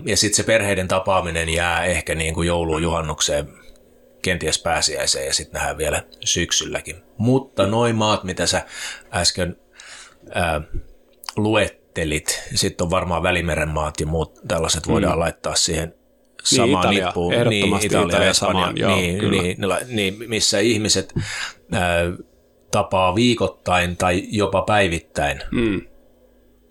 ja 0.05 0.17
sitten 0.17 0.35
se 0.35 0.43
perheiden 0.43 0.87
tapaaminen 0.87 1.49
jää 1.49 1.85
ehkä 1.85 2.15
niin 2.15 2.33
kuin 2.33 2.47
jouluun, 2.47 2.83
juhannukseen, 2.83 3.47
kenties 4.21 4.59
pääsiäiseen 4.61 5.25
ja 5.25 5.33
sitten 5.33 5.53
nähdään 5.53 5.77
vielä 5.77 6.03
syksylläkin. 6.25 6.95
Mutta 7.17 7.67
noin 7.67 7.95
maat, 7.95 8.23
mitä 8.23 8.45
sä 8.45 8.65
äsken 9.13 9.57
ää, 10.33 10.61
luettelit, 11.35 12.43
sitten 12.55 12.85
on 12.85 12.91
varmaan 12.91 13.23
Välimeren 13.23 13.69
maat 13.69 13.99
ja 13.99 14.05
muut 14.05 14.39
tällaiset 14.47 14.87
voidaan 14.87 15.15
mm. 15.15 15.19
laittaa 15.19 15.55
siihen 15.55 15.96
samaan 16.55 16.69
niin, 16.69 16.79
Italia, 16.79 17.05
nippuun. 17.05 17.33
Ehdottomasti 17.33 17.87
niin, 17.87 17.97
Italia, 17.97 18.07
Italia 18.15 18.33
samaan, 18.33 18.77
joo, 18.77 18.95
niin, 18.95 19.17
kyllä. 19.17 19.41
Niin, 19.41 20.17
niin, 20.17 20.29
missä 20.29 20.59
ihmiset 20.59 21.13
ää, 21.71 22.11
tapaa 22.71 23.15
viikoittain 23.15 23.97
tai 23.97 24.23
jopa 24.29 24.61
päivittäin, 24.61 25.41
mm. 25.51 25.81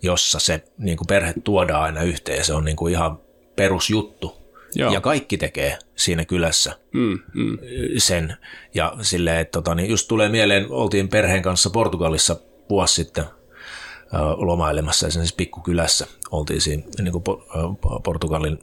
jossa 0.03 0.39
se 0.39 0.63
niin 0.77 0.97
kuin 0.97 1.07
perhe 1.07 1.33
tuodaan 1.43 1.83
aina 1.83 2.01
yhteen 2.01 2.37
ja 2.37 2.43
se 2.43 2.53
on 2.53 2.65
niin 2.65 2.77
kuin 2.77 2.93
ihan 2.93 3.19
perusjuttu. 3.55 4.37
Joo. 4.75 4.93
Ja 4.93 5.01
kaikki 5.01 5.37
tekee 5.37 5.77
siinä 5.95 6.25
kylässä 6.25 6.75
mm, 6.93 7.19
mm. 7.33 7.57
sen. 7.97 8.37
Ja 8.73 8.93
silleen, 9.01 9.39
että 9.39 9.51
tota, 9.51 9.75
niin 9.75 9.89
just 9.89 10.07
tulee 10.07 10.29
mieleen, 10.29 10.71
oltiin 10.71 11.09
perheen 11.09 11.41
kanssa 11.41 11.69
Portugalissa 11.69 12.35
vuosi 12.69 12.95
sitten 12.95 13.25
lomailemassa, 14.35 15.11
siis 15.11 15.33
pikkukylässä 15.33 16.07
oltiin 16.31 16.61
siinä 16.61 16.83
niin 17.01 17.11
kuin 17.11 17.23
Portugalin 18.03 18.59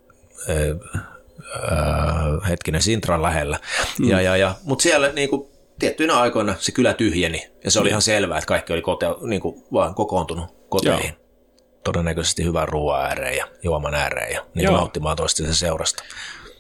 hetkinen 2.49 2.83
Sintran 2.83 3.23
lähellä. 3.23 3.59
Mm. 3.99 4.09
Ja, 4.09 4.21
ja, 4.21 4.37
ja, 4.37 4.55
Mutta 4.63 4.83
siellä 4.83 5.09
niin 5.09 5.31
kuin, 5.31 5.49
tiettyinä 5.79 6.19
aikoina 6.21 6.55
se 6.59 6.73
kylä 6.73 6.95
tyhjeni 6.95 7.51
ja 7.65 7.71
se 7.71 7.81
oli 7.81 7.89
ihan 7.89 8.03
selvää, 8.03 8.39
että 8.39 8.49
kaikki 8.49 8.73
oli 8.73 8.83
kote, 8.83 9.07
niin 9.27 9.41
kuin, 9.41 9.65
vaan 9.73 9.95
kokoontunut 9.95 10.69
koteihin. 10.69 11.07
Joo 11.09 11.25
todennäköisesti 11.85 12.45
hyvän 12.45 12.69
ruoan 12.69 13.07
ääreen 13.07 13.37
ja 13.37 13.47
juoman 13.63 13.95
ääreen 13.95 14.33
ja 14.35 14.47
niin 14.55 14.73
nauttimaan 14.73 15.17
toistensa 15.17 15.55
seurasta. 15.55 16.05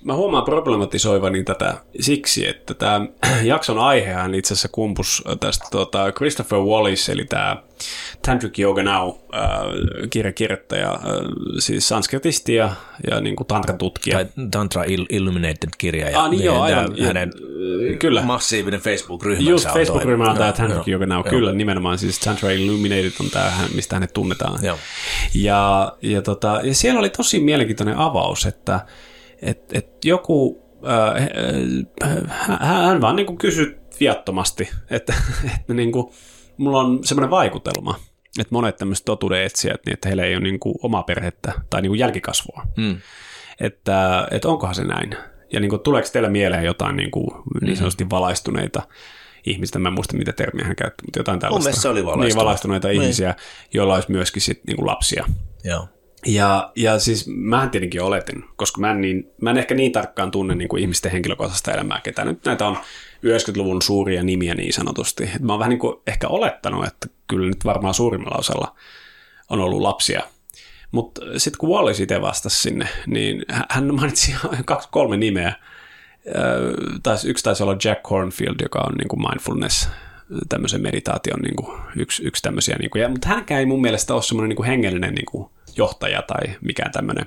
Mä 0.04 0.14
huomaan 0.14 0.44
problematisoivani 0.44 1.44
tätä 1.44 1.74
siksi, 2.00 2.48
että 2.48 2.74
tämä 2.74 3.06
jakson 3.42 3.78
aihehan 3.78 4.34
itse 4.34 4.54
asiassa 4.54 4.68
kumpus 4.68 5.24
tästä 5.40 5.66
tuota 5.70 6.12
Christopher 6.12 6.58
Wallis, 6.58 7.08
eli 7.08 7.24
tämä 7.24 7.56
Tantric 8.26 8.58
Yoga 8.58 8.82
Now 8.82 9.08
äh, 9.08 9.42
kirjakirjoittaja, 10.10 10.92
äh, 10.92 11.00
siis 11.58 11.88
sanskritisti 11.88 12.54
ja, 12.54 12.72
ja 13.10 13.20
niin 13.20 13.36
kuin 13.36 13.46
tantra-tutkija. 13.46 14.16
Tai 14.16 14.26
Tantra 14.50 14.84
Illuminated 15.10 15.68
kirja 15.78 16.10
ja 16.10 16.24
ah, 16.24 16.30
niin 16.30 16.44
joo, 16.44 16.62
aivan, 16.62 16.96
hänen 17.06 17.32
kyllä. 17.98 18.22
massiivinen 18.22 18.80
Facebook-ryhmä. 18.80 19.50
Just 19.50 19.68
Facebook-ryhmä 19.72 20.30
on 20.30 20.36
tämä 20.36 20.52
Tantric 20.52 20.88
Yoga 20.88 21.06
Now, 21.06 21.16
joo. 21.16 21.30
kyllä 21.30 21.52
nimenomaan 21.52 21.98
siis 21.98 22.18
Tantra 22.18 22.50
Illuminated 22.50 23.12
on 23.20 23.30
tämä, 23.30 23.52
mistä 23.74 23.96
hänet 23.96 24.12
tunnetaan. 24.12 24.64
Joo. 24.64 24.78
Ja, 25.34 25.92
ja, 26.02 26.22
tota, 26.22 26.60
ja 26.62 26.74
siellä 26.74 26.98
oli 26.98 27.10
tosi 27.10 27.40
mielenkiintoinen 27.40 27.96
avaus, 27.96 28.46
että 28.46 28.80
että 29.44 29.78
et 29.78 30.04
joku, 30.04 30.62
äh, 30.88 31.28
hän, 32.60 33.00
vaan 33.00 33.16
niin 33.16 33.26
kuin 33.26 33.38
kysyi 33.38 33.76
viattomasti, 34.00 34.70
että, 34.90 35.14
että 35.44 35.74
niin 35.74 35.92
kuin, 35.92 36.12
mulla 36.56 36.80
on 36.80 37.04
semmoinen 37.04 37.30
vaikutelma, 37.30 37.94
että 38.38 38.54
monet 38.54 38.76
tämmöiset 38.76 39.04
totuuden 39.04 39.42
etsijät, 39.42 39.80
niin 39.86 39.94
että 39.94 40.08
heillä 40.08 40.24
ei 40.24 40.34
ole 40.34 40.42
niin 40.42 40.60
kuin 40.60 40.74
omaa 40.82 41.02
perhettä 41.02 41.52
tai 41.70 41.82
niin 41.82 41.90
kuin 41.90 41.98
jälkikasvua. 41.98 42.62
Hmm. 42.76 42.96
Että, 43.60 44.28
että 44.30 44.48
onkohan 44.48 44.74
se 44.74 44.84
näin? 44.84 45.16
Ja 45.52 45.60
niin 45.60 45.70
kuin, 45.70 45.80
tuleeko 45.80 46.08
teillä 46.12 46.28
mieleen 46.30 46.64
jotain 46.64 46.96
niin, 46.96 47.10
kuin, 47.10 47.26
niin 47.60 47.76
sanotusti 47.76 48.10
valaistuneita 48.10 48.82
ihmistä, 49.46 49.78
mä 49.78 49.88
en 49.88 49.94
muista 49.94 50.16
mitä 50.16 50.32
termiä 50.32 50.64
hän 50.64 50.76
käytti, 50.76 51.04
mutta 51.04 51.20
jotain 51.20 51.40
tällaista. 51.40 51.70
Mun 51.70 51.80
se 51.80 51.88
oli 51.88 52.04
valaistuneita. 52.04 52.34
Niin, 52.34 52.44
valaistuneita 52.44 52.88
niin. 52.88 53.02
ihmisiä, 53.02 53.34
joilla 53.74 53.94
olisi 53.94 54.10
myöskin 54.10 54.42
sit, 54.42 54.60
niin 54.66 54.76
kuin 54.76 54.86
lapsia. 54.86 55.24
Joo. 55.64 55.88
Ja, 56.26 56.72
ja 56.76 56.98
siis 56.98 57.26
mähän 57.26 57.70
tietenkin 57.70 58.02
oletin, 58.02 58.44
koska 58.56 58.80
mä 58.80 58.90
en, 58.90 59.00
niin, 59.00 59.30
mä 59.40 59.50
en 59.50 59.58
ehkä 59.58 59.74
niin 59.74 59.92
tarkkaan 59.92 60.30
tunne 60.30 60.54
niin 60.54 60.68
kuin 60.68 60.82
ihmisten 60.82 61.12
henkilökohtaista 61.12 61.72
elämää, 61.72 62.00
ketä 62.00 62.24
nyt 62.24 62.44
näitä 62.44 62.66
on 62.66 62.76
90-luvun 63.24 63.82
suuria 63.82 64.22
nimiä 64.22 64.54
niin 64.54 64.72
sanotusti. 64.72 65.30
Et 65.36 65.42
mä 65.42 65.52
oon 65.52 65.58
vähän 65.58 65.70
niin 65.70 65.78
kuin 65.78 65.96
ehkä 66.06 66.28
olettanut, 66.28 66.86
että 66.86 67.08
kyllä 67.28 67.48
nyt 67.48 67.64
varmaan 67.64 67.94
suurimmalla 67.94 68.38
osalla 68.38 68.74
on 69.50 69.60
ollut 69.60 69.80
lapsia. 69.80 70.22
Mutta 70.92 71.20
sitten 71.36 71.58
kun 71.58 71.70
Wallace 71.70 72.02
itse 72.02 72.20
vastasi 72.20 72.60
sinne, 72.60 72.88
niin 73.06 73.44
hän 73.70 73.94
mainitsi 73.94 74.34
kaksi, 74.64 74.88
kolme 74.90 75.16
nimeä. 75.16 75.52
Taisi, 77.02 77.28
yksi 77.28 77.44
taisi 77.44 77.62
olla 77.62 77.76
Jack 77.84 78.10
Hornfield, 78.10 78.54
joka 78.62 78.78
on 78.78 78.94
niin 78.94 79.08
kuin 79.08 79.20
mindfulness 79.20 79.88
tämmöisen 80.48 80.82
meditaation 80.82 81.40
niin 81.40 81.56
kuin 81.56 81.80
yksi, 81.96 82.24
yksi 82.24 82.42
tämmöisiä. 82.42 82.76
Niin 82.78 82.90
kuin, 82.90 83.02
ja, 83.02 83.08
mutta 83.08 83.28
hänkään 83.28 83.60
ei 83.60 83.66
mun 83.66 83.80
mielestä 83.80 84.14
ole 84.14 84.22
semmoinen 84.22 84.48
niin 84.48 84.56
kuin 84.56 84.66
hengellinen 84.66 85.14
niin 85.14 85.26
kuin 85.26 85.50
johtaja 85.76 86.22
tai 86.22 86.56
mikään 86.60 86.92
tämmöinen. 86.92 87.26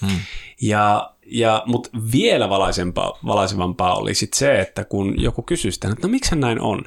Hmm. 0.00 0.18
Ja, 0.60 1.14
ja, 1.26 1.62
Mutta 1.66 1.90
vielä 2.12 2.48
valaisempaa, 2.48 3.18
valaisevampaa 3.26 3.94
oli 3.94 4.14
sit 4.14 4.34
se, 4.34 4.60
että 4.60 4.84
kun 4.84 5.22
joku 5.22 5.42
kysyy 5.42 5.72
sitä, 5.72 5.88
että 5.88 6.06
no 6.06 6.10
miksi 6.10 6.36
näin 6.36 6.60
on? 6.60 6.82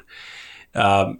Ää, 0.74 1.14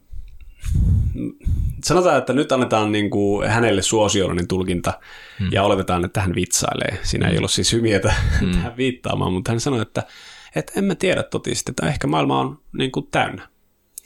sanotaan, 1.85 2.19
että 2.19 2.33
nyt 2.33 2.53
annetaan 2.53 2.93
niin 2.93 3.11
kuin 3.11 3.49
hänelle 3.49 3.83
suosiollinen 3.83 4.49
tulkinta 4.49 5.01
hmm. 5.39 5.49
ja 5.53 5.63
oletetaan, 5.63 6.05
että 6.05 6.21
hän 6.21 6.35
vitsailee. 6.35 6.99
Siinä 7.03 7.27
hmm. 7.27 7.33
ei 7.33 7.39
ollut 7.39 7.51
siis 7.51 7.73
hymiötä 7.73 8.15
hmm. 8.41 8.53
tähän 8.53 8.77
viittaamaan, 8.77 9.33
mutta 9.33 9.53
hän 9.53 9.61
sanoi, 9.61 9.83
että, 9.83 10.03
että 10.57 10.73
en 10.77 10.85
mä 10.85 10.95
tiedä 10.95 11.23
totisesti, 11.23 11.73
että 11.73 11.87
ehkä 11.87 12.07
maailma 12.07 12.41
on 12.41 12.59
niin 12.73 12.93
kuin 12.93 13.09
täynnä. 13.11 13.49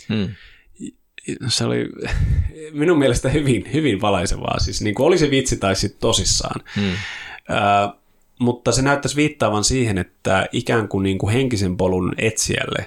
Hmm 0.09 0.29
se 1.49 1.65
oli 1.65 1.89
minun 2.73 2.99
mielestä 2.99 3.29
hyvin, 3.29 3.73
hyvin 3.73 4.01
valaisevaa. 4.01 4.59
Siis 4.59 4.83
niin 4.83 4.95
kuin 4.95 5.07
oli 5.07 5.19
se 5.19 5.31
vitsi 5.31 5.57
tai 5.57 5.77
sitten 5.77 6.01
tosissaan. 6.01 6.61
Hmm. 6.77 6.93
Uh, 6.93 8.01
mutta 8.39 8.73
se 8.73 8.83
näyttäisi 8.83 9.17
viittaavan 9.17 9.65
siihen, 9.65 9.99
että 9.99 10.47
ikään 10.53 10.89
kuin, 10.89 11.03
niin 11.03 11.19
kuin 11.19 11.33
henkisen 11.33 11.77
polun 11.77 12.15
etsijälle, 12.19 12.87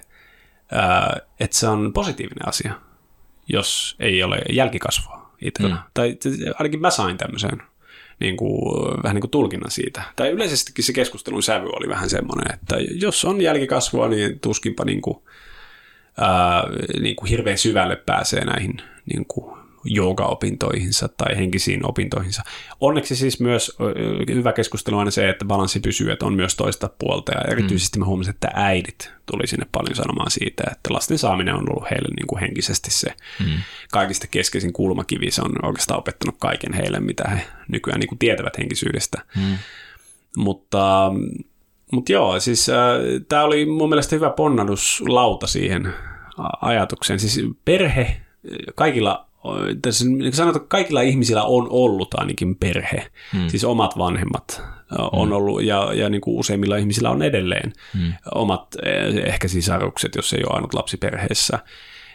uh, 0.74 1.22
että 1.39 1.58
se 1.58 1.67
on 1.67 1.93
positiivinen 1.93 2.48
asia, 2.48 2.74
jos 3.48 3.96
ei 4.00 4.24
ole 4.24 4.38
jälkikasvua 4.50 5.31
itsellä. 5.41 5.75
Hmm. 5.75 5.84
Tai 5.93 6.17
ainakin 6.60 6.81
mä 6.81 6.91
sain 6.91 7.17
tämmöisen 7.17 7.62
niin 8.19 8.38
kuin, 8.38 8.62
vähän 9.03 9.15
niin 9.15 9.22
kuin 9.22 9.31
tulkinnan 9.31 9.72
siitä. 9.72 10.03
Tai 10.15 10.29
yleisestikin 10.29 10.86
se 10.86 10.93
keskustelun 10.93 11.43
sävy 11.43 11.67
oli 11.67 11.89
vähän 11.89 12.10
semmoinen, 12.10 12.53
että 12.53 12.75
jos 13.01 13.25
on 13.25 13.41
jälkikasvua, 13.41 14.08
niin 14.08 14.39
tuskinpa 14.39 14.86
niin 14.86 15.01
kuin, 15.01 15.17
ää, 16.20 16.64
niin 17.00 17.16
kuin 17.16 17.30
hirveän 17.30 17.58
syvälle 17.58 17.96
pääsee 17.96 18.46
näihin 18.46 18.82
niin 19.14 19.26
kuin 19.28 19.60
jooga-opintoihinsa 19.84 21.08
tai 21.08 21.38
henkisiin 21.38 21.86
opintoihinsa. 21.86 22.44
Onneksi 22.80 23.16
siis 23.16 23.40
myös 23.40 23.78
hyvä 24.34 24.54
keskustelu 24.54 24.98
on 24.98 25.12
se, 25.12 25.30
että 25.30 25.46
balanssi 25.46 25.80
pysyy, 25.80 26.12
että 26.12 26.26
on 26.26 26.34
myös 26.34 26.56
toista 26.56 26.90
puolta 27.00 27.32
ja 27.32 27.42
erityisesti 27.52 27.98
mm. 27.98 28.00
mä 28.00 28.06
huomasin, 28.06 28.34
että 28.34 28.52
äidit 28.54 29.12
tuli 29.26 29.48
sinne 29.48 29.66
paljon 29.72 29.96
sanomaan 29.96 30.32
siitä, 30.32 30.64
että 30.72 30.94
lasten 30.94 31.18
saaminen 31.18 31.56
on 31.56 31.70
ollut 31.70 31.92
heille 31.92 32.08
niin 32.16 32.28
kuin 32.28 32.40
henkisesti 32.40 32.92
se 32.92 33.14
mm. 33.40 33.60
kaikista 33.92 34.28
keskeisin 34.28 34.74
kulmakivi. 34.74 35.32
Se 35.32 35.42
on 35.42 35.66
oikeastaan 35.66 36.00
opettanut 36.00 36.36
kaiken 36.40 36.74
heille, 36.74 37.00
mitä 37.00 37.30
he 37.30 37.46
nykyään 37.68 38.00
niin 38.00 38.10
kuin 38.10 38.20
tietävät 38.20 38.58
henkisyydestä. 38.58 39.22
Mm. 39.36 39.58
Mutta 40.38 41.12
mutta 41.91 42.12
joo, 42.12 42.39
siis 42.39 42.69
äh, 42.69 42.75
tämä 43.29 43.43
oli 43.43 43.65
mun 43.65 43.89
mielestä 43.89 44.15
hyvä 44.15 44.29
ponnadus 44.29 45.03
lauta 45.08 45.48
siihen 45.48 45.93
ajatukseen. 46.62 47.19
Siis 47.19 47.46
perhe, 47.65 48.22
kaikilla 48.75 49.29
tässä 49.81 50.05
niin 50.05 50.34
sanotaan, 50.34 50.62
että 50.62 50.69
kaikilla 50.69 51.01
ihmisillä 51.01 51.43
on 51.43 51.67
ollut 51.69 52.13
ainakin 52.13 52.55
perhe, 52.55 53.12
hmm. 53.34 53.48
siis 53.48 53.63
omat 53.63 53.98
vanhemmat 53.98 54.62
on 55.12 55.27
hmm. 55.27 55.31
ollut, 55.31 55.63
ja, 55.63 55.93
ja 55.93 56.10
niin 56.10 56.22
kuin 56.22 56.39
useimmilla 56.39 56.77
ihmisillä 56.77 57.10
on 57.10 57.22
edelleen 57.22 57.74
hmm. 57.93 58.13
omat 58.36 58.75
ehkä 59.25 59.48
sisarukset, 59.48 60.15
jos 60.15 60.34
ei 60.34 60.43
ole 60.43 60.55
ainut 60.55 60.74
lapsi 60.74 60.98
perheessä. 60.98 61.60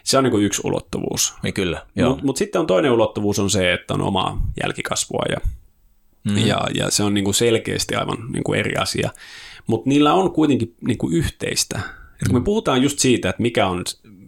Se 0.03 0.17
on 0.17 0.23
niin 0.23 0.31
kuin 0.31 0.45
yksi 0.45 0.61
ulottuvuus. 0.63 1.33
Niin 1.43 1.53
kyllä, 1.53 1.85
Mutta 2.09 2.25
mut 2.25 2.37
sitten 2.37 2.61
on 2.61 2.67
toinen 2.67 2.91
ulottuvuus 2.91 3.39
on 3.39 3.49
se, 3.49 3.73
että 3.73 3.93
on 3.93 4.01
omaa 4.01 4.41
jälkikasvua, 4.63 5.23
ja, 5.29 5.37
hmm. 6.29 6.37
ja, 6.37 6.61
ja 6.73 6.91
se 6.91 7.03
on 7.03 7.13
niin 7.13 7.23
kuin 7.23 7.35
selkeästi 7.35 7.95
aivan 7.95 8.17
niin 8.33 8.43
kuin 8.43 8.59
eri 8.59 8.75
asia. 8.75 9.09
Mutta 9.67 9.89
niillä 9.89 10.13
on 10.13 10.31
kuitenkin 10.31 10.75
niin 10.87 10.97
kuin 10.97 11.13
yhteistä. 11.13 11.79
Et 12.21 12.27
kun 12.27 12.35
me 12.35 12.43
puhutaan 12.43 12.83
just 12.83 12.99
siitä, 12.99 13.29
että 13.29 13.41
mikä 13.41 13.67
on 13.67 13.83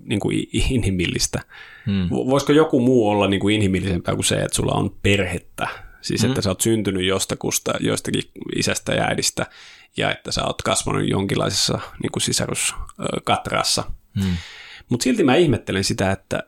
niin 0.06 0.20
kuin 0.20 0.50
inhimillistä, 0.54 1.42
Hmm. 1.88 2.10
Voisiko 2.10 2.52
joku 2.52 2.80
muu 2.80 3.10
olla 3.10 3.28
niin 3.28 3.40
kuin 3.40 3.56
inhimillisempää 3.56 4.16
kuin 4.16 4.26
se, 4.26 4.36
että 4.36 4.56
sulla 4.56 4.72
on 4.72 4.96
perhettä? 5.04 5.68
Siis 6.02 6.22
hmm. 6.22 6.30
että 6.30 6.42
sä 6.42 6.50
oot 6.50 6.62
syntynyt 6.62 7.06
jostakusta, 7.06 7.74
jostakin 7.80 8.22
isästä 8.56 8.94
ja 8.94 9.04
äidistä 9.04 9.46
ja 9.98 10.12
että 10.12 10.32
sä 10.32 10.46
oot 10.46 10.62
kasvanut 10.62 11.10
jonkinlaisessa 11.10 11.80
niin 12.04 12.12
kuin 12.12 12.22
sisaruskatrassa. 12.22 13.84
Hmm. 14.24 14.38
Mutta 14.90 15.04
silti 15.04 15.24
mä 15.24 15.36
ihmettelen 15.36 15.84
sitä, 15.84 16.12
että 16.12 16.44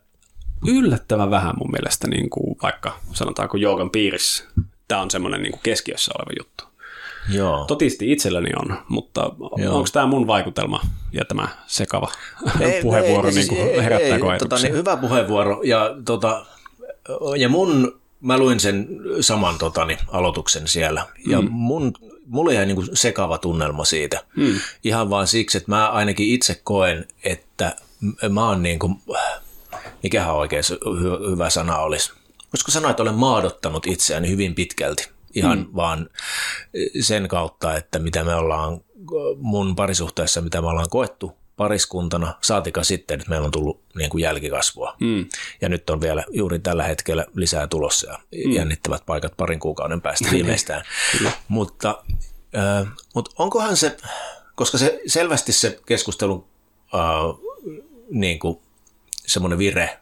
yllättävän 0.67 1.31
vähän 1.31 1.55
mun 1.59 1.71
mielestä 1.71 2.07
niin 2.07 2.29
kuin 2.29 2.57
vaikka 2.63 2.99
sanotaanko 3.13 3.57
joogan 3.57 3.89
piirissä 3.89 4.43
tämä 4.87 5.01
on 5.01 5.11
semmoinen 5.11 5.41
niin 5.41 5.59
keskiössä 5.63 6.11
oleva 6.17 6.31
juttu. 6.39 6.63
Joo. 7.31 7.65
Totisti 7.65 8.11
itselläni 8.11 8.49
on, 8.61 8.77
mutta 8.87 9.31
onko 9.69 9.87
tämä 9.93 10.05
mun 10.05 10.27
vaikutelma 10.27 10.81
ja 11.11 11.25
tämä 11.25 11.47
sekava 11.67 12.11
ei, 12.59 12.81
puheenvuoro 12.81 13.29
ei, 13.29 13.35
niin 13.35 13.83
herättääkö 13.83 14.33
ei, 14.33 14.39
tota, 14.39 14.55
niin, 14.55 14.73
Hyvä 14.73 14.97
puheenvuoro 14.97 15.61
ja, 15.63 15.95
tota, 16.05 16.45
ja 17.37 17.49
mun, 17.49 17.99
mä 18.21 18.37
luin 18.37 18.59
sen 18.59 18.87
saman 19.21 19.57
totani, 19.57 19.97
aloituksen 20.07 20.67
siellä 20.67 21.05
ja 21.27 21.41
mm. 21.41 21.47
mun, 21.51 21.93
mulle 22.27 22.53
jäi 22.53 22.65
niin 22.65 22.89
sekava 22.93 23.37
tunnelma 23.37 23.85
siitä. 23.85 24.23
Mm. 24.35 24.59
Ihan 24.83 25.09
vaan 25.09 25.27
siksi, 25.27 25.57
että 25.57 25.71
mä 25.71 25.89
ainakin 25.89 26.27
itse 26.27 26.61
koen, 26.63 27.07
että 27.23 27.75
mä 28.29 28.47
oon 28.47 28.63
niin 28.63 28.79
kuin, 28.79 29.01
mikähän 30.03 30.35
oikein 30.35 30.63
hy- 30.63 31.31
hyvä 31.31 31.49
sana 31.49 31.77
olisi. 31.77 32.11
Voisiko 32.53 32.71
sanoa, 32.71 32.91
että 32.91 33.03
olen 33.03 33.15
maadottanut 33.15 33.87
itseäni 33.87 34.29
hyvin 34.29 34.55
pitkälti 34.55 35.09
ihan 35.35 35.57
mm. 35.57 35.67
vaan 35.75 36.09
sen 37.01 37.27
kautta, 37.27 37.75
että 37.75 37.99
mitä 37.99 38.23
me 38.23 38.35
ollaan 38.35 38.81
mun 39.37 39.75
parisuhteessa, 39.75 40.41
mitä 40.41 40.61
me 40.61 40.67
ollaan 40.67 40.89
koettu 40.89 41.39
pariskuntana, 41.59 42.33
saatika 42.41 42.83
sitten, 42.83 43.19
että 43.19 43.29
meillä 43.29 43.45
on 43.45 43.51
tullut 43.51 43.83
niin 43.95 44.09
kuin 44.09 44.21
jälkikasvua. 44.21 44.95
Mm. 44.99 45.25
Ja 45.61 45.69
nyt 45.69 45.89
on 45.89 46.01
vielä 46.01 46.23
juuri 46.31 46.59
tällä 46.59 46.83
hetkellä 46.83 47.25
lisää 47.35 47.67
tulossa 47.67 48.07
ja 48.07 48.17
mm. 48.45 48.51
jännittävät 48.51 49.05
paikat 49.05 49.37
parin 49.37 49.59
kuukauden 49.59 50.01
päästä 50.01 50.31
viimeistään. 50.35 50.83
mutta, 51.47 52.03
äh, 52.57 52.87
mutta 53.15 53.31
onkohan 53.37 53.77
se, 53.77 53.97
koska 54.55 54.77
se 54.77 55.01
selvästi 55.07 55.51
se 55.51 55.79
keskustelu 55.85 56.47
äh, 56.93 57.01
niin 58.09 58.39
kuin 58.39 58.59
semmoinen 59.27 59.59
vire 59.59 59.99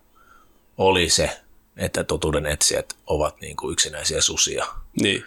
oli 0.78 1.10
se, 1.10 1.40
että 1.78 2.04
totuuden 2.04 2.46
etsijät 2.46 2.94
ovat 3.08 3.42
niin 3.42 3.56
kuin 3.56 3.74
yksinäisiä 3.74 4.22
susia. 4.22 4.66
Niin. 5.02 5.24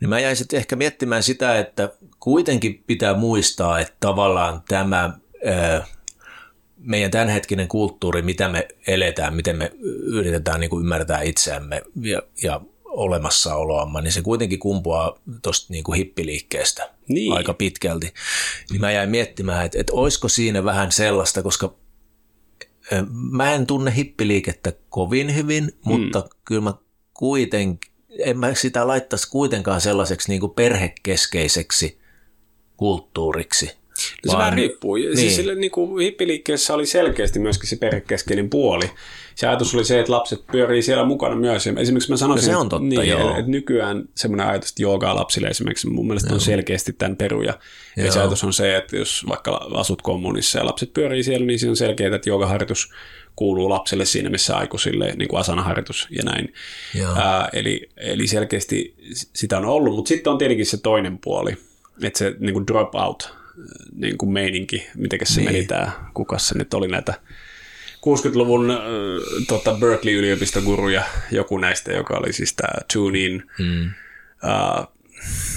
Niin 0.00 0.08
mä 0.08 0.20
jäin 0.20 0.36
sitten 0.36 0.56
ehkä 0.56 0.76
miettimään 0.76 1.22
sitä, 1.22 1.58
että 1.58 1.90
kuitenkin 2.20 2.84
pitää 2.86 3.14
muistaa, 3.14 3.80
että 3.80 3.96
tavallaan 4.00 4.62
tämä 4.68 5.18
ää, 5.46 5.86
meidän 6.78 7.10
tämänhetkinen 7.10 7.68
kulttuuri, 7.68 8.22
mitä 8.22 8.48
me 8.48 8.68
eletään, 8.86 9.34
miten 9.34 9.56
me 9.56 9.72
yritetään 10.02 10.60
niin 10.60 10.70
kuin 10.70 10.80
ymmärtää 10.80 11.22
itseämme 11.22 11.82
ja, 12.00 12.22
ja 12.42 12.60
olemassaoloamme, 12.84 14.02
niin 14.02 14.12
se 14.12 14.22
kuitenkin 14.22 14.58
kumpuaa 14.58 15.18
tuosta 15.42 15.66
niin 15.72 15.84
kuin 15.84 15.96
hippiliikkeestä 15.96 16.90
niin. 17.08 17.32
aika 17.32 17.54
pitkälti. 17.54 18.14
Niin 18.70 18.80
mä 18.80 18.92
jäin 18.92 19.10
miettimään, 19.10 19.66
että, 19.66 19.80
että 19.80 19.92
olisiko 19.92 20.28
siinä 20.28 20.64
vähän 20.64 20.92
sellaista, 20.92 21.42
koska 21.42 21.74
Mä 23.30 23.54
en 23.54 23.66
tunne 23.66 23.96
hippiliikettä 23.96 24.72
kovin 24.88 25.36
hyvin, 25.36 25.72
mutta 25.84 26.20
mm. 26.20 26.28
kyllä 26.44 26.60
mä 26.60 26.74
kuitenkin, 27.14 27.92
en 28.18 28.38
mä 28.38 28.54
sitä 28.54 28.86
laittaisi 28.86 29.30
kuitenkaan 29.30 29.80
sellaiseksi 29.80 30.28
niin 30.28 30.40
kuin 30.40 30.52
perhekeskeiseksi 30.52 31.98
kulttuuriksi. 32.76 33.70
No 34.26 34.32
se 34.32 34.38
vähän 34.38 34.52
riippuu. 34.52 34.96
Siis 34.96 35.08
niin. 35.08 35.18
Siis 35.18 35.36
sille, 35.36 35.54
niin 35.54 35.70
kuin 35.70 36.04
hippiliikkeessä 36.04 36.74
oli 36.74 36.86
selkeästi 36.86 37.38
myöskin 37.38 37.68
se 37.68 37.76
perhekeskeinen 37.76 38.50
puoli. 38.50 38.90
Se 39.34 39.46
ajatus 39.46 39.74
oli 39.74 39.84
se, 39.84 40.00
että 40.00 40.12
lapset 40.12 40.46
pyörii 40.52 40.82
siellä 40.82 41.04
mukana 41.04 41.36
myös. 41.36 41.66
Esimerkiksi 41.66 42.10
mä 42.10 42.16
sanoisin, 42.16 42.46
no 42.46 42.52
se 42.52 42.56
on 42.56 42.68
totta, 42.68 42.88
niin, 42.88 43.08
joo. 43.08 43.30
että 43.30 43.50
nykyään 43.50 44.04
semmoinen 44.14 44.46
ajatus, 44.46 44.70
että 44.70 44.82
joogaa 44.82 45.14
lapsille 45.14 45.48
esimerkiksi 45.48 45.90
mun 45.90 46.06
mielestä 46.06 46.28
joo. 46.28 46.34
on 46.34 46.40
selkeästi 46.40 46.92
tämän 46.92 47.16
peruja. 47.16 47.58
Ja 47.96 48.12
se 48.12 48.20
ajatus 48.20 48.44
on 48.44 48.52
se, 48.52 48.76
että 48.76 48.96
jos 48.96 49.26
vaikka 49.28 49.50
asut 49.74 50.02
kommunissa 50.02 50.58
ja 50.58 50.66
lapset 50.66 50.92
pyörii 50.92 51.22
siellä, 51.22 51.46
niin 51.46 51.58
se 51.58 51.68
on 51.68 51.76
selkeää, 51.76 52.16
että 52.16 52.28
joogaharjoitus 52.28 52.90
kuuluu 53.36 53.70
lapselle 53.70 54.04
siinä, 54.04 54.30
missä 54.30 54.56
aikuisille, 54.56 55.14
niin 55.16 55.28
kuin 55.28 55.40
asanaharjoitus 55.40 56.08
ja 56.10 56.22
näin. 56.24 56.52
Ää, 57.16 57.48
eli, 57.52 57.90
eli 57.96 58.26
selkeästi 58.26 58.94
sitä 59.12 59.58
on 59.58 59.64
ollut, 59.64 59.96
mutta 59.96 60.08
sitten 60.08 60.32
on 60.32 60.38
tietenkin 60.38 60.66
se 60.66 60.76
toinen 60.76 61.18
puoli, 61.18 61.56
että 62.02 62.18
se 62.18 62.34
niin 62.38 62.52
kuin 62.52 62.66
drop 62.66 62.94
out 62.94 63.34
niin 63.94 64.18
kuin 64.18 64.32
meininki, 64.32 64.86
miten 64.96 65.18
se 65.22 65.40
niin. 65.40 65.52
meni 65.52 65.66
tämä, 65.66 65.90
kuka 66.14 66.38
se 66.38 66.58
nyt 66.58 66.74
oli 66.74 66.88
näitä 66.88 67.14
60-luvun 68.06 68.70
äh, 68.70 68.78
tota 69.48 69.74
Berkeley-yliopistoguru 69.74 70.88
ja 70.88 71.04
joku 71.30 71.58
näistä, 71.58 71.92
joka 71.92 72.16
oli 72.16 72.32
siis 72.32 72.54
tämä 72.54 72.74
Tune 72.92 73.18
In. 73.18 73.42
Mm. 73.58 73.90
Uh, 74.44 74.92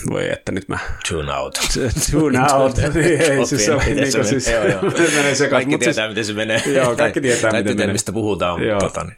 voi 0.09 0.31
että 0.31 0.51
nyt 0.51 0.67
mä... 0.69 0.79
Tune 1.09 1.33
out. 1.33 1.59
Tune 2.11 2.39
out. 2.53 2.79
ei, 2.95 3.45
siis 3.45 3.65
se, 3.65 3.75
niin 3.75 4.11
se 4.11 4.23
siis, 4.23 4.47
joo, 4.47 4.65
joo. 4.67 4.81
menee 5.15 5.35
sekaan, 5.35 5.49
kaikki 5.49 5.77
tietää, 5.77 6.05
siis, 6.05 6.09
miten 6.09 6.25
se 6.25 6.33
menee. 6.33 6.63
Joo, 6.65 6.95
kaikki 6.95 7.21
tietää, 7.21 7.51
tai, 7.51 7.63
miten 7.63 7.77
menee. 7.77 7.93
mistä 7.93 8.11
puhutaan. 8.11 8.63
Joo. 8.63 8.79
Tota, 8.79 9.03
niin. 9.03 9.17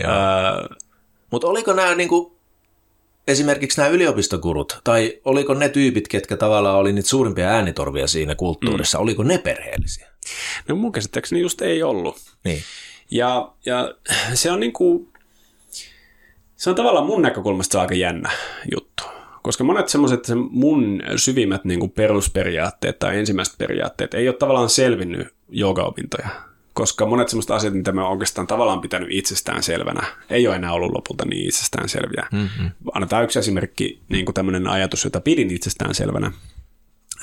Uh, 0.00 0.76
Mutta 1.30 1.46
oliko 1.46 1.72
nämä 1.72 1.94
niinku, 1.94 2.38
esimerkiksi 3.28 3.80
nämä 3.80 3.90
yliopistokurut, 3.90 4.80
tai 4.84 5.20
oliko 5.24 5.54
ne 5.54 5.68
tyypit, 5.68 6.08
ketkä 6.08 6.36
tavallaan 6.36 6.76
oli 6.76 6.92
niitä 6.92 7.08
suurimpia 7.08 7.48
äänitorvia 7.48 8.06
siinä 8.06 8.34
kulttuurissa, 8.34 8.98
mm. 8.98 9.02
oliko 9.02 9.22
ne 9.22 9.38
perheellisiä? 9.38 10.08
No 10.68 10.76
mun 10.76 10.92
käsittääkseni 10.92 11.40
just 11.40 11.62
ei 11.62 11.82
ollut. 11.82 12.16
Niin. 12.44 12.62
Ja, 13.10 13.52
ja 13.66 13.94
se 14.34 14.50
on 14.50 14.60
niinku, 14.60 15.08
se 16.56 16.70
on 16.70 16.76
tavallaan 16.76 17.06
mun 17.06 17.22
näkökulmasta 17.22 17.80
aika 17.80 17.94
jännä 17.94 18.30
juttu. 18.74 19.02
Koska 19.42 19.64
monet 19.64 19.88
semmoiset 19.88 20.24
se 20.24 20.34
mun 20.34 21.02
syvimmät 21.16 21.64
niin 21.64 21.90
perusperiaatteet 21.90 22.98
tai 22.98 23.18
ensimmäiset 23.18 23.58
periaatteet 23.58 24.14
ei 24.14 24.28
ole 24.28 24.36
tavallaan 24.36 24.70
selvinnyt 24.70 25.28
joogaopintoja 25.48 26.28
koska 26.76 27.06
monet 27.06 27.28
semmoista 27.28 27.54
asiat, 27.54 27.74
mitä 27.74 27.92
mä 27.92 28.08
oikeastaan 28.08 28.46
tavallaan 28.46 28.80
pitänyt 28.80 29.08
itsestään 29.10 29.62
selvänä, 29.62 30.02
ei 30.30 30.46
ole 30.48 30.56
enää 30.56 30.72
ollut 30.72 30.92
lopulta 30.92 31.24
niin 31.24 31.48
itsestään 31.48 31.88
selviä. 31.88 32.26
Mm-hmm. 32.32 32.70
Annetaan 32.94 33.24
yksi 33.24 33.38
esimerkki, 33.38 34.00
niin 34.08 34.24
kuin 34.24 34.34
tämmöinen 34.34 34.68
ajatus, 34.68 35.04
jota 35.04 35.20
pidin 35.20 35.50
itsestään 35.50 35.94
selvänä, 35.94 36.32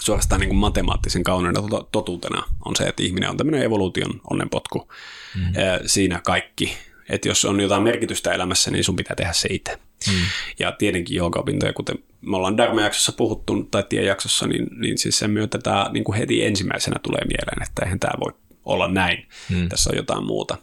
suorastaan 0.05 0.41
niin 0.41 0.49
kuin 0.49 0.57
matemaattisen 0.57 1.23
kauneuden 1.23 1.63
totuutena, 1.91 2.43
on 2.65 2.75
se, 2.75 2.83
että 2.83 3.03
ihminen 3.03 3.29
on 3.29 3.37
tämmöinen 3.37 3.63
evoluution 3.63 4.21
onnenpotku. 4.29 4.91
Mm-hmm. 5.35 5.53
Siinä 5.85 6.21
kaikki. 6.25 6.77
Että 7.09 7.27
jos 7.27 7.45
on 7.45 7.59
jotain 7.59 7.83
merkitystä 7.83 8.31
elämässä, 8.31 8.71
niin 8.71 8.83
sun 8.83 8.95
pitää 8.95 9.15
tehdä 9.15 9.33
se 9.33 9.47
itse. 9.51 9.79
Mm. 10.07 10.13
Ja 10.59 10.71
tietenkin 10.71 11.17
joogaopintoja, 11.17 11.73
kuten 11.73 11.99
me 12.21 12.37
ollaan 12.37 12.57
Dharma-jaksossa 12.57 13.11
puhuttu, 13.11 13.63
tai 13.63 13.83
tiejaksossa, 13.89 14.47
niin, 14.47 14.67
niin 14.77 14.97
siis 14.97 15.19
sen 15.19 15.31
myötä 15.31 15.57
tämä 15.57 15.89
niin 15.93 16.03
kuin 16.03 16.17
heti 16.17 16.45
ensimmäisenä 16.45 16.99
tulee 17.03 17.21
mieleen, 17.25 17.63
että 17.63 17.85
eihän 17.85 17.99
tämä 17.99 18.13
voi 18.19 18.33
olla 18.65 18.87
näin, 18.87 19.27
hmm. 19.49 19.69
tässä 19.69 19.89
on 19.89 19.97
jotain 19.97 20.23
muuta. 20.23 20.57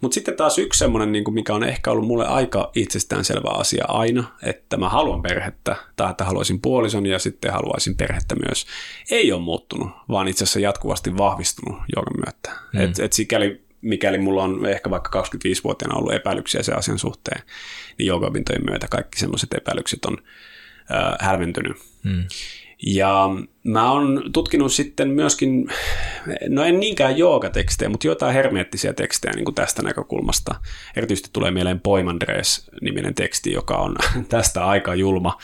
Mutta 0.00 0.14
sitten 0.14 0.36
taas 0.36 0.58
yksi 0.58 0.78
semmoinen, 0.78 1.12
niin 1.12 1.34
mikä 1.34 1.54
on 1.54 1.64
ehkä 1.64 1.90
ollut 1.90 2.06
mulle 2.06 2.26
aika 2.26 2.70
itsestäänselvä 2.74 3.50
asia 3.50 3.84
aina, 3.88 4.24
että 4.42 4.76
mä 4.76 4.88
haluan 4.88 5.22
perhettä, 5.22 5.76
tai 5.96 6.10
että 6.10 6.24
haluaisin 6.24 6.60
puolison 6.60 7.06
ja 7.06 7.18
sitten 7.18 7.52
haluaisin 7.52 7.96
perhettä 7.96 8.34
myös, 8.46 8.66
ei 9.10 9.32
ole 9.32 9.42
muuttunut, 9.42 9.90
vaan 10.08 10.28
itse 10.28 10.44
asiassa 10.44 10.60
jatkuvasti 10.60 11.16
vahvistunut 11.16 11.78
joka 11.96 12.10
myötä. 12.24 12.60
Hmm. 12.72 12.80
Et, 12.80 12.98
et 12.98 13.12
sikäli, 13.12 13.64
mikäli 13.80 14.18
mulla 14.18 14.42
on 14.42 14.66
ehkä 14.66 14.90
vaikka 14.90 15.22
25-vuotiaana 15.22 15.98
ollut 15.98 16.14
epäilyksiä 16.14 16.62
sen 16.62 16.78
asian 16.78 16.98
suhteen, 16.98 17.42
niin 17.98 18.06
joogabintojen 18.06 18.64
myötä 18.70 18.88
kaikki 18.90 19.18
semmoiset 19.18 19.54
epäilykset 19.54 20.04
on 20.04 20.16
äh, 20.90 21.28
hälventynyt. 21.28 21.76
Hmm. 22.04 22.24
Ja 22.86 23.28
mä 23.64 23.92
oon 23.92 24.22
tutkinut 24.32 24.72
sitten 24.72 25.08
myöskin, 25.08 25.68
no 26.48 26.64
en 26.64 26.80
niinkään 26.80 27.18
joogatekstejä, 27.18 27.88
mutta 27.88 28.06
jotain 28.06 28.34
hermeettisiä 28.34 28.92
tekstejä 28.92 29.32
niin 29.34 29.44
kuin 29.44 29.54
tästä 29.54 29.82
näkökulmasta. 29.82 30.54
Erityisesti 30.96 31.30
tulee 31.32 31.50
mieleen 31.50 31.80
Poimandres-niminen 31.80 33.14
teksti, 33.14 33.52
joka 33.52 33.76
on 33.76 33.96
tästä 34.28 34.66
aika 34.66 34.94
julma 34.94 35.38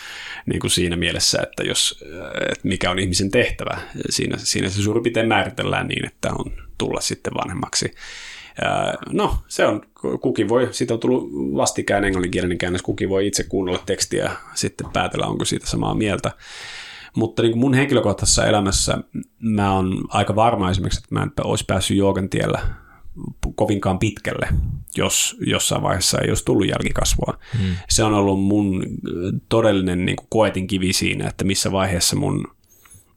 niin 0.47 0.61
kuin 0.61 0.71
siinä 0.71 0.97
mielessä, 0.97 1.39
että, 1.43 1.63
jos, 1.63 2.05
että 2.51 2.69
mikä 2.69 2.91
on 2.91 2.99
ihmisen 2.99 3.31
tehtävä. 3.31 3.79
Siinä, 4.11 4.37
siinä 4.39 4.69
se 4.69 4.83
suurin 4.83 5.03
piirtein 5.03 5.29
määritellään 5.29 5.89
niin, 5.89 6.07
että 6.07 6.29
on 6.39 6.53
tulla 6.79 7.01
sitten 7.01 7.35
vanhemmaksi 7.35 7.95
No, 9.13 9.39
se 9.49 9.67
on, 9.67 9.83
kukin 10.21 10.49
voi, 10.49 10.69
siitä 10.71 10.95
on 10.95 11.01
tullut 11.01 11.31
vastikään 11.33 12.05
englanninkielinen 12.05 12.59
käännös, 12.59 12.83
kukin 12.83 13.09
voi 13.09 13.27
itse 13.27 13.45
kuunnella 13.45 13.83
tekstiä 13.87 14.25
ja 14.25 14.31
sitten 14.55 14.87
päätellä, 14.93 15.27
onko 15.27 15.45
siitä 15.45 15.67
samaa 15.67 15.95
mieltä. 15.95 16.31
Mutta 17.17 17.43
niin 17.43 17.53
kuin 17.53 17.61
mun 17.61 17.75
henkilökohtaisessa 17.75 18.47
elämässä 18.47 18.99
mä 19.39 19.73
oon 19.73 20.05
aika 20.09 20.37
varma 20.37 20.71
esimerkiksi, 20.71 20.99
että 20.99 21.15
mä 21.15 21.23
en 21.23 21.31
olisi 21.45 21.65
päässyt 21.65 21.97
joogan 21.97 22.29
tiellä 22.29 22.61
kovinkaan 23.55 23.99
pitkälle, 23.99 24.49
jos 24.97 25.37
jossain 25.47 25.83
vaiheessa 25.83 26.19
ei 26.19 26.29
olisi 26.29 26.45
tullut 26.45 26.69
jälkikasvua. 26.69 27.39
Hmm. 27.59 27.77
Se 27.89 28.05
on 28.05 28.15
ollut 28.15 28.43
mun 28.43 28.83
todellinen 29.49 30.05
niin 30.05 30.17
kuin 30.17 30.27
koetin 30.31 30.67
kivi 30.67 30.93
siinä, 30.93 31.29
että 31.29 31.45
missä 31.45 31.73
vaiheessa 31.73 32.17
mun 32.17 32.45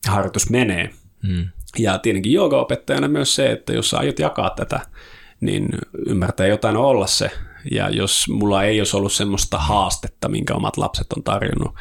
harjoitus 0.08 0.50
menee. 0.50 0.90
Hmm. 1.28 1.48
Ja 1.78 1.98
tietenkin 1.98 2.32
joogaopettajana 2.32 3.08
myös 3.08 3.36
se, 3.36 3.52
että 3.52 3.74
jos 3.74 3.90
sä 3.90 3.98
aiot 3.98 4.20
jakaa 4.20 4.50
tätä, 4.50 4.80
niin 5.42 5.70
ymmärtää 6.08 6.48
jotain 6.48 6.78
olla 6.78 7.08
se. 7.08 7.32
Ja 7.72 7.90
jos 7.90 8.26
mulla 8.30 8.64
ei 8.64 8.82
olisi 8.82 8.98
ollut 8.98 9.14
semmoista 9.14 9.58
haastetta, 9.58 10.30
minkä 10.30 10.54
omat 10.54 10.78
lapset 10.78 11.14
on 11.18 11.24
tarjonnut, 11.24 11.76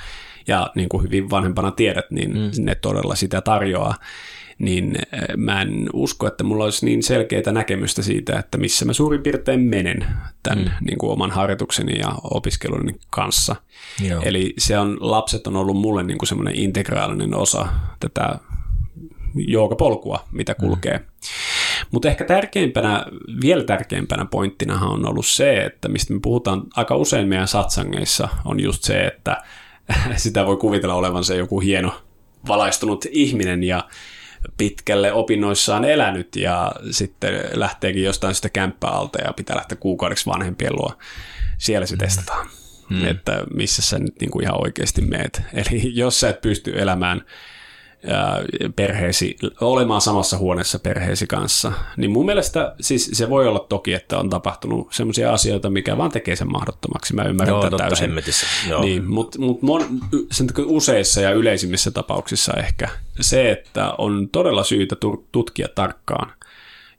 ja 0.48 0.70
niin 0.74 0.88
kuin 0.88 1.02
hyvin 1.02 1.30
vanhempana 1.30 1.70
tiedät, 1.70 2.10
niin 2.10 2.30
mm. 2.30 2.50
ne 2.58 2.74
todella 2.74 3.14
sitä 3.14 3.40
tarjoaa, 3.40 3.94
niin 4.58 4.96
eh, 4.96 5.36
mä 5.36 5.62
en 5.62 5.90
usko, 5.92 6.26
että 6.26 6.44
mulla 6.44 6.64
olisi 6.64 6.84
niin 6.84 7.02
selkeitä 7.02 7.52
näkemystä 7.52 8.02
siitä, 8.02 8.38
että 8.38 8.58
missä 8.58 8.84
mä 8.84 8.92
suurin 8.92 9.22
piirtein 9.22 9.60
menen 9.60 10.06
tämän 10.42 10.58
mm. 10.58 10.70
niin 10.86 10.98
kuin 10.98 11.12
oman 11.12 11.30
harjoitukseni 11.30 11.98
ja 11.98 12.12
opiskeluni 12.22 12.94
kanssa. 13.10 13.56
Joo. 14.08 14.22
Eli 14.24 14.54
se 14.58 14.78
on, 14.78 14.96
lapset 15.00 15.46
on 15.46 15.56
ollut 15.56 15.76
mulle 15.76 16.02
niin 16.02 16.18
kuin 16.18 16.28
semmoinen 16.28 16.54
integraalinen 16.54 17.34
osa 17.34 17.68
tätä 18.00 18.38
joogapolkua, 19.34 20.24
mitä 20.32 20.52
mm. 20.52 20.66
kulkee. 20.66 20.98
Mm. 20.98 21.04
Mutta 21.90 22.08
ehkä 22.08 22.24
tärkeimpänä, 22.24 23.06
vielä 23.42 23.64
tärkeimpänä 23.64 24.24
pointtina 24.24 24.80
on 24.80 25.08
ollut 25.08 25.26
se, 25.26 25.64
että 25.64 25.88
mistä 25.88 26.14
me 26.14 26.20
puhutaan 26.22 26.62
aika 26.76 26.96
usein 26.96 27.28
meidän 27.28 27.48
satsangeissa, 27.48 28.28
on 28.44 28.60
just 28.60 28.82
se, 28.84 29.00
että 29.06 29.42
sitä 30.16 30.46
voi 30.46 30.56
kuvitella 30.56 30.94
olevan 30.94 31.24
se 31.24 31.36
joku 31.36 31.60
hieno 31.60 32.02
valaistunut 32.48 33.04
ihminen 33.10 33.64
ja 33.64 33.88
pitkälle 34.56 35.12
opinnoissaan 35.12 35.84
elänyt 35.84 36.36
ja 36.36 36.72
sitten 36.90 37.34
lähteekin 37.52 38.02
jostain 38.02 38.34
sitä 38.34 38.48
kämppäalta 38.48 39.18
ja 39.18 39.32
pitää 39.32 39.56
lähteä 39.56 39.78
kuukaudeksi 39.80 40.26
vanhempien 40.26 40.76
luo. 40.76 40.92
Siellä 41.58 41.86
se 41.86 41.94
mm. 41.94 41.98
testataan, 41.98 42.46
mm. 42.90 43.06
että 43.06 43.42
missä 43.54 43.82
sä 43.82 43.98
nyt 43.98 44.20
niin 44.20 44.30
kuin 44.30 44.44
ihan 44.44 44.60
oikeasti 44.60 45.00
meet. 45.00 45.42
Eli 45.54 45.94
jos 45.94 46.20
sä 46.20 46.28
et 46.28 46.40
pysty 46.40 46.80
elämään 46.80 47.24
perheesi, 48.76 49.36
olemaan 49.60 50.00
samassa 50.00 50.38
huoneessa 50.38 50.78
perheesi 50.78 51.26
kanssa. 51.26 51.72
Niin 51.96 52.10
mun 52.10 52.26
mielestä 52.26 52.74
siis 52.80 53.10
se 53.12 53.30
voi 53.30 53.48
olla 53.48 53.66
toki, 53.68 53.92
että 53.92 54.18
on 54.18 54.30
tapahtunut 54.30 54.88
sellaisia 54.92 55.32
asioita, 55.32 55.70
mikä 55.70 55.96
vaan 55.96 56.10
tekee 56.10 56.36
sen 56.36 56.52
mahdottomaksi. 56.52 57.14
Mä 57.14 57.22
ymmärrän 57.22 57.54
Joo, 57.54 57.62
tätä 57.62 57.76
täysin. 57.76 58.10
Joo. 58.68 58.80
Niin, 58.80 59.10
mutta 59.10 59.38
mut 59.38 59.62
mon, 59.62 59.84
sen 60.30 60.46
useissa 60.66 61.20
ja 61.20 61.30
yleisimmissä 61.30 61.90
tapauksissa 61.90 62.52
ehkä 62.52 62.88
se, 63.20 63.50
että 63.50 63.92
on 63.98 64.28
todella 64.32 64.64
syytä 64.64 64.96
tutkia 65.32 65.68
tarkkaan, 65.74 66.32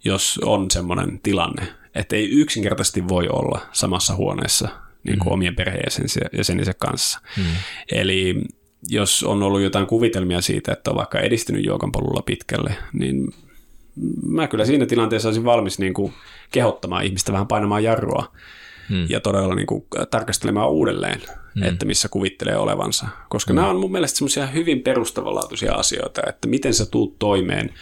jos 0.03 0.39
on 0.43 0.71
semmoinen 0.71 1.19
tilanne, 1.23 1.67
että 1.95 2.15
ei 2.15 2.29
yksinkertaisesti 2.29 3.07
voi 3.07 3.27
olla 3.27 3.61
samassa 3.71 4.15
huoneessa 4.15 4.69
niin 5.03 5.19
kuin 5.19 5.29
mm. 5.29 5.33
omien 5.33 5.55
perheenjäsensä 5.55 6.73
kanssa. 6.79 7.19
Mm. 7.37 7.43
Eli 7.91 8.35
jos 8.87 9.23
on 9.23 9.43
ollut 9.43 9.61
jotain 9.61 9.87
kuvitelmia 9.87 10.41
siitä, 10.41 10.73
että 10.73 10.91
on 10.91 10.97
vaikka 10.97 11.19
edistynyt 11.19 11.65
joogan 11.65 11.91
polulla 11.91 12.21
pitkälle, 12.21 12.75
niin 12.93 13.33
mä 14.25 14.47
kyllä 14.47 14.65
siinä 14.65 14.85
tilanteessa 14.85 15.27
olisin 15.27 15.45
valmis 15.45 15.79
niin 15.79 15.93
kuin 15.93 16.13
kehottamaan 16.51 17.05
ihmistä 17.05 17.31
vähän 17.31 17.47
painamaan 17.47 17.83
jarrua 17.83 18.31
hmm. 18.89 19.05
ja 19.09 19.19
todella 19.19 19.55
niin 19.55 19.67
kuin 19.67 19.85
tarkastelemaan 20.11 20.69
uudelleen, 20.69 21.21
hmm. 21.55 21.63
että 21.63 21.85
missä 21.85 22.09
kuvittelee 22.09 22.57
olevansa. 22.57 23.07
Koska 23.29 23.53
hmm. 23.53 23.55
nämä 23.55 23.69
on 23.69 23.79
mun 23.79 23.91
mielestä 23.91 24.17
semmoisia 24.17 24.47
hyvin 24.47 24.81
perustavanlaatuisia 24.81 25.73
asioita, 25.73 26.21
että 26.27 26.47
miten 26.47 26.73
sä 26.73 26.85
tuut 26.85 27.19
toimeen 27.19 27.73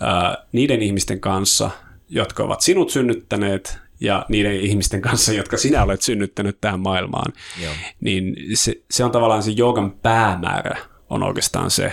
ää, 0.00 0.44
niiden 0.52 0.82
ihmisten 0.82 1.20
kanssa, 1.20 1.70
jotka 2.10 2.42
ovat 2.42 2.60
sinut 2.60 2.90
synnyttäneet 2.90 3.78
ja 4.04 4.26
niiden 4.28 4.60
ihmisten 4.60 5.00
kanssa, 5.00 5.32
jotka 5.32 5.56
sinä 5.56 5.82
olet 5.82 6.02
synnyttänyt 6.02 6.58
tähän 6.60 6.80
maailmaan, 6.80 7.32
Joo. 7.62 7.72
niin 8.00 8.36
se, 8.54 8.82
se 8.90 9.04
on 9.04 9.10
tavallaan 9.10 9.42
se 9.42 9.50
joogan 9.50 9.90
päämäärä 9.90 10.78
on 11.10 11.22
oikeastaan 11.22 11.70
se, 11.70 11.92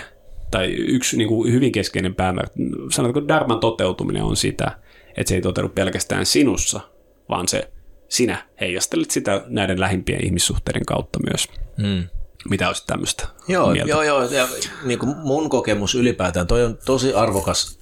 tai 0.50 0.72
yksi 0.72 1.16
niin 1.16 1.28
kuin 1.28 1.52
hyvin 1.52 1.72
keskeinen 1.72 2.14
päämäärä, 2.14 2.48
sanotaanko 2.90 3.28
dharman 3.28 3.60
toteutuminen 3.60 4.24
on 4.24 4.36
sitä, 4.36 4.78
että 5.16 5.28
se 5.28 5.34
ei 5.34 5.40
toteudu 5.40 5.68
pelkästään 5.68 6.26
sinussa, 6.26 6.80
vaan 7.28 7.48
se 7.48 7.70
sinä 8.08 8.46
heijastelet 8.60 9.10
sitä 9.10 9.44
näiden 9.46 9.80
lähimpien 9.80 10.24
ihmissuhteiden 10.24 10.86
kautta 10.86 11.18
myös. 11.30 11.48
Hmm. 11.82 12.04
Mitä 12.50 12.68
olisi 12.68 12.86
tämmöistä 12.86 13.28
Joo, 13.48 13.70
mieltä? 13.70 13.90
joo, 13.90 14.02
joo. 14.02 14.22
Ja 14.22 14.48
niin 14.84 14.98
kuin 14.98 15.16
mun 15.16 15.50
kokemus 15.50 15.94
ylipäätään, 15.94 16.46
toi 16.46 16.64
on 16.64 16.78
tosi 16.84 17.14
arvokas 17.14 17.78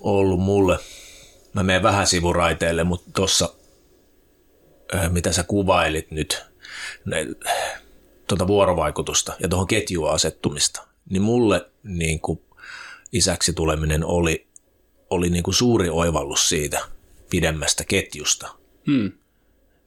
ollut 0.00 0.40
mulle– 0.40 0.78
mä 1.54 1.62
menen 1.62 1.82
vähän 1.82 2.06
sivuraiteille, 2.06 2.84
mutta 2.84 3.10
tuossa, 3.14 3.54
mitä 5.08 5.32
sä 5.32 5.42
kuvailit 5.42 6.10
nyt, 6.10 6.44
ne, 7.04 7.26
tuota 8.26 8.46
vuorovaikutusta 8.46 9.32
ja 9.38 9.48
tuohon 9.48 9.66
ketjuun 9.66 10.10
asettumista, 10.10 10.86
niin 11.10 11.22
mulle 11.22 11.70
niin 11.82 12.20
kuin 12.20 12.40
isäksi 13.12 13.52
tuleminen 13.52 14.04
oli, 14.04 14.46
oli 15.10 15.30
niin 15.30 15.42
kuin 15.42 15.54
suuri 15.54 15.88
oivallus 15.88 16.48
siitä 16.48 16.80
pidemmästä 17.30 17.84
ketjusta, 17.84 18.54
hmm. 18.86 19.12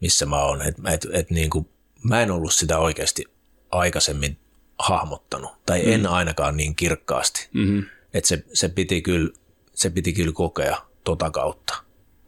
missä 0.02 0.26
mä 0.26 0.44
oon. 0.44 0.62
Et, 0.62 0.76
et, 0.94 1.08
et 1.14 1.30
niin 1.30 1.50
kuin, 1.50 1.70
mä 2.04 2.22
en 2.22 2.32
ollut 2.32 2.54
sitä 2.54 2.80
oikeasti 2.80 3.26
aikaisemmin 3.72 4.38
hahmottanut, 4.80 5.52
tai 5.66 5.84
hmm. 5.84 5.92
en 5.92 6.08
ainakaan 6.08 6.58
niin 6.58 6.76
kirkkaasti. 6.76 7.50
Mm-hmm. 7.54 7.86
Että 8.14 8.28
se, 8.28 8.44
se, 8.54 8.70
piti 8.70 9.02
kyllä, 9.02 9.34
se 9.74 9.90
piti 9.90 10.14
kyllä 10.14 10.32
kokea 10.32 10.78
tota 11.08 11.32
kautta. 11.32 11.74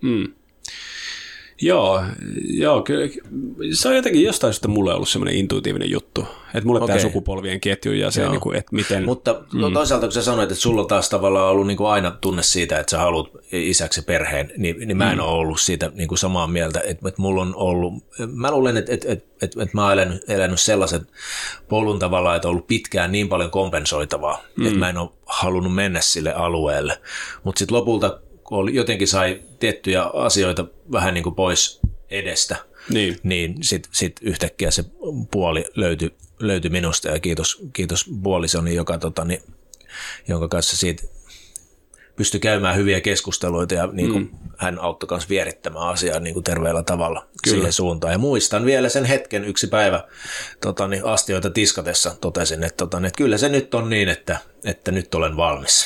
Mm. 0.01 0.33
Joo, 1.61 2.03
joo, 2.43 2.81
kyllä. 2.81 3.07
Se 3.73 3.87
on 3.87 3.95
jotenkin 3.95 4.23
jostain 4.23 4.53
syystä 4.53 4.67
mulle 4.67 4.93
ollut 4.93 5.09
semmoinen 5.09 5.35
intuitiivinen 5.35 5.89
juttu. 5.89 6.27
Että 6.53 6.67
mulle 6.67 6.81
okay. 6.81 6.87
tämä 6.87 6.99
sukupolvien 6.99 7.59
ketju 7.59 7.93
ja 7.93 8.11
se, 8.11 8.29
niin 8.29 8.41
kuin, 8.41 8.57
että 8.57 8.75
miten... 8.75 9.05
Mutta 9.05 9.41
mm. 9.53 9.73
toisaalta 9.73 10.05
kun 10.05 10.11
sä 10.11 10.21
sanoit, 10.21 10.51
että 10.51 10.61
sulla 10.61 10.85
taas 10.85 11.09
tavallaan 11.09 11.51
ollut 11.51 11.67
niin 11.67 11.77
kuin 11.77 11.89
aina 11.89 12.11
tunne 12.11 12.43
siitä, 12.43 12.79
että 12.79 12.91
sä 12.91 12.97
haluat 12.97 13.27
isäksi 13.51 14.01
perheen, 14.01 14.51
niin, 14.57 14.87
niin 14.87 14.97
mä 14.97 15.11
en 15.11 15.17
mm. 15.17 15.23
ole 15.23 15.31
ollut 15.31 15.59
siitä 15.59 15.91
niin 15.93 16.07
kuin 16.07 16.19
samaa 16.19 16.47
mieltä. 16.47 16.79
Että, 16.79 17.09
että 17.09 17.21
mulla 17.21 17.41
on 17.41 17.55
ollut, 17.55 17.93
mä 18.33 18.51
luulen, 18.51 18.77
että, 18.77 18.93
että, 18.93 19.11
että, 19.11 19.25
että, 19.41 19.63
että 19.63 19.77
mä 19.77 19.83
oon 19.83 19.93
elänyt, 19.93 20.29
elänyt 20.29 20.59
sellaisen 20.59 21.07
polun 21.69 21.99
tavalla, 21.99 22.35
että 22.35 22.47
on 22.47 22.51
ollut 22.51 22.67
pitkään 22.67 23.11
niin 23.11 23.29
paljon 23.29 23.51
kompensoitavaa, 23.51 24.43
mm. 24.55 24.65
että 24.65 24.79
mä 24.79 24.89
en 24.89 24.97
ole 24.97 25.09
halunnut 25.25 25.75
mennä 25.75 26.01
sille 26.01 26.33
alueelle. 26.33 27.01
Mutta 27.43 27.59
sitten 27.59 27.77
lopulta 27.77 28.19
kun 28.49 28.57
oli, 28.57 28.75
jotenkin 28.75 29.07
sai 29.07 29.41
tiettyjä 29.59 30.03
asioita 30.03 30.65
vähän 30.91 31.13
niin 31.13 31.23
kuin 31.23 31.35
pois 31.35 31.79
edestä, 32.09 32.55
niin, 32.89 33.17
niin 33.23 33.55
sitten 33.61 33.91
sit 33.93 34.19
yhtäkkiä 34.21 34.71
se 34.71 34.83
puoli 35.31 35.65
löytyi, 35.75 36.11
löytyi 36.39 36.69
minusta. 36.69 37.09
Ja 37.09 37.19
kiitos, 37.19 37.61
kiitos 37.73 38.05
puolisoni, 38.23 38.75
joka, 38.75 38.97
tota, 38.97 39.25
niin, 39.25 39.41
jonka 40.27 40.47
kanssa 40.47 40.77
siitä 40.77 41.03
pystyi 42.19 42.39
käymään 42.39 42.75
hyviä 42.75 43.01
keskusteluita 43.01 43.73
ja 43.73 43.89
niin 43.91 44.11
kuin, 44.11 44.23
mm. 44.23 44.29
hän 44.57 44.79
auttoi 44.79 45.07
myös 45.11 45.29
vierittämään 45.29 45.87
asiaa 45.87 46.19
niin 46.19 46.33
kuin 46.33 46.43
terveellä 46.43 46.83
tavalla 46.83 47.19
Kyllä. 47.19 47.55
siihen 47.55 47.73
suuntaan. 47.73 48.13
Ja 48.13 48.17
muistan 48.17 48.65
vielä 48.65 48.89
sen 48.89 49.05
hetken 49.05 49.43
yksi 49.45 49.67
päivä 49.67 50.03
tota, 50.61 50.87
niin 50.87 51.05
astioita 51.05 51.49
tiskatessa 51.49 52.15
totesin, 52.21 52.63
että, 52.63 52.77
tota, 52.77 52.99
niin, 52.99 53.05
että 53.05 53.17
kyllä 53.17 53.37
se 53.37 53.49
nyt 53.49 53.73
on 53.73 53.89
niin, 53.89 54.09
että, 54.09 54.37
että 54.65 54.91
nyt 54.91 55.15
olen 55.15 55.37
valmis. 55.37 55.85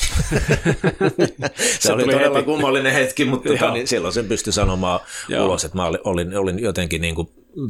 se, 1.56 1.78
se 1.80 1.92
oli 1.92 2.04
todella 2.04 2.36
heti. 2.38 2.44
kummallinen 2.44 2.92
hetki, 2.92 3.24
mutta 3.24 3.48
tota, 3.48 3.72
niin 3.72 3.88
silloin 3.88 4.14
sen 4.14 4.28
pystyi 4.28 4.52
sanomaan 4.52 5.00
Joo. 5.28 5.44
ulos, 5.46 5.64
että 5.64 5.76
mä 5.76 5.86
olin, 5.86 6.00
olin, 6.04 6.38
olin 6.38 6.58
jotenkin 6.58 7.00
niin 7.00 7.14
kuin 7.14 7.28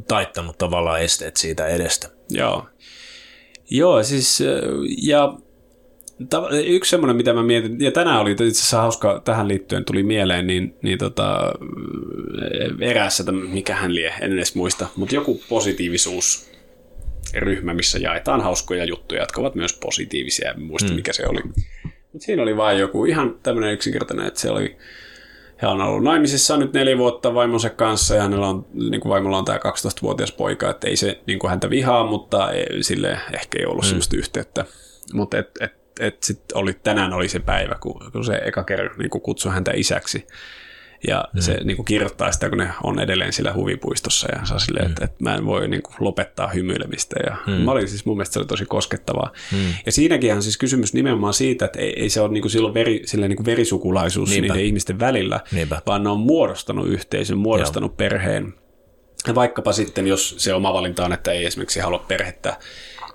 taittanut 0.09 0.59
tavallaan 0.59 1.03
esteet 1.03 1.37
siitä 1.37 1.67
edestä. 1.67 2.09
Joo. 2.31 2.67
Joo, 3.71 4.03
siis 4.03 4.43
ja 5.03 5.37
Yksi 6.67 6.91
semmoinen, 6.91 7.17
mitä 7.17 7.33
mä 7.33 7.43
mietin, 7.43 7.81
ja 7.81 7.93
tänään 7.93 8.21
oli 8.21 8.31
itse 8.31 8.45
asiassa 8.45 8.81
hauska, 8.81 9.23
tähän 9.25 9.49
liittyen 9.49 9.85
tuli 9.85 10.03
mieleen, 10.03 10.47
niin, 10.47 10.77
niin 10.83 10.99
tota, 10.99 11.53
eräässä, 12.81 13.33
mikä 13.33 13.75
hän 13.75 13.95
lie, 13.95 14.15
en 14.21 14.33
edes 14.33 14.55
muista, 14.55 14.87
mutta 14.97 15.15
joku 15.15 15.41
positiivisuus 15.49 16.51
ryhmä, 17.35 17.75
missä 17.75 17.99
jaetaan 17.99 18.41
hauskoja 18.41 18.85
juttuja, 18.85 19.23
jotka 19.23 19.41
ovat 19.41 19.55
myös 19.55 19.73
positiivisia, 19.73 20.51
en 20.51 20.63
muista 20.63 20.89
hmm. 20.89 20.97
mikä 20.97 21.13
se 21.13 21.27
oli. 21.29 21.41
Mut 22.13 22.23
siinä 22.23 22.43
oli 22.43 22.57
vain 22.57 22.79
joku 22.79 23.05
ihan 23.05 23.39
tämmöinen 23.43 23.73
yksinkertainen, 23.73 24.27
että 24.27 24.41
se 24.41 24.51
oli, 24.51 24.77
he 25.63 25.67
on 25.67 25.81
ollut 25.81 26.05
naimisissa 26.05 26.57
nyt 26.57 26.73
neljä 26.73 26.99
vuotta 26.99 27.35
vaimonsa 27.35 27.71
kanssa 27.71 28.15
ja 28.15 28.23
hänellä 28.23 28.49
on, 28.49 28.67
niin 28.75 29.01
kuin 29.01 29.11
vaimolla 29.11 29.39
on 29.39 29.45
tämä 29.45 29.59
12-vuotias 29.59 30.33
poika, 30.33 30.71
että 30.71 30.89
ei 30.89 30.97
se 30.97 31.21
niin 31.27 31.39
kuin 31.39 31.51
häntä 31.51 31.71
vihaa, 31.71 32.07
mutta 32.07 32.51
ei, 32.51 32.83
sille 32.83 33.19
ehkä 33.35 33.59
ei 33.59 33.67
ollut 33.67 33.85
hmm. 33.85 33.89
sellaista 33.89 34.17
yhteyttä. 34.17 34.65
Mutta 35.13 35.39
et, 35.39 35.51
et 35.61 35.84
että 36.01 36.27
sit 36.27 36.53
oli, 36.55 36.73
tänään 36.73 37.13
oli 37.13 37.29
se 37.29 37.39
päivä, 37.39 37.75
kun, 37.81 38.11
kun 38.13 38.25
se 38.25 38.41
eka 38.45 38.65
kerran 38.65 38.91
niin 38.99 39.11
kutsui 39.11 39.53
häntä 39.53 39.73
isäksi. 39.75 40.27
Ja 41.09 41.25
mm. 41.33 41.41
se 41.41 41.61
niin 41.65 41.77
kuin 41.77 41.87
kirjoittaa 41.87 42.33
sitä, 42.33 42.49
kun 42.49 42.59
ne 42.59 42.71
on 42.83 43.01
edelleen 43.01 43.33
sillä 43.33 43.53
huvipuistossa 43.53 44.29
ja 44.33 44.47
saa 44.47 44.59
silleen, 44.59 44.85
mm. 44.85 44.91
että, 44.91 45.05
että 45.05 45.17
mä 45.25 45.35
en 45.35 45.47
voi 45.47 45.69
niin 45.69 45.83
kuin 45.83 45.95
lopettaa 45.99 46.49
hymyilemistä. 46.49 47.17
Ja 47.27 47.37
mm. 47.47 47.53
mä 47.53 47.71
olin 47.71 47.89
siis, 47.89 48.07
mun 48.07 48.17
mielestä 48.17 48.33
se 48.33 48.39
oli 48.39 48.47
tosi 48.47 48.67
koskettavaa. 48.67 49.33
Mm. 49.53 49.59
Ja 49.87 49.93
siinäkin 49.93 50.35
on 50.35 50.43
siis 50.43 50.59
kysymys 50.59 50.95
nimenomaan 50.95 51.35
siitä, 51.35 51.65
että 51.65 51.79
ei, 51.79 52.01
ei 52.03 52.09
se 52.09 52.21
ole 52.21 52.33
niin 52.33 52.43
kuin 52.43 52.51
silloin 52.51 52.75
veri, 52.75 53.03
niin 53.17 53.37
kuin 53.37 53.47
verisukulaisuus 53.47 54.31
Niinpä. 54.31 54.53
niiden 54.53 54.67
ihmisten 54.67 54.99
välillä, 54.99 55.41
Niinpä. 55.53 55.83
vaan 55.87 56.05
ne 56.05 56.11
on 56.11 56.21
muodostanut 56.21 56.89
yhteisön, 56.89 57.39
muodostanut 57.39 57.91
Joo. 57.91 57.97
perheen. 57.97 58.55
Ja 59.27 59.35
vaikkapa 59.35 59.73
sitten, 59.73 60.07
jos 60.07 60.35
se 60.39 60.55
oma 60.55 60.73
valinta 60.73 61.05
on, 61.05 61.13
että 61.13 61.33
ei 61.33 61.45
esimerkiksi 61.45 61.81
halua 61.81 61.99
perhettä, 61.99 62.59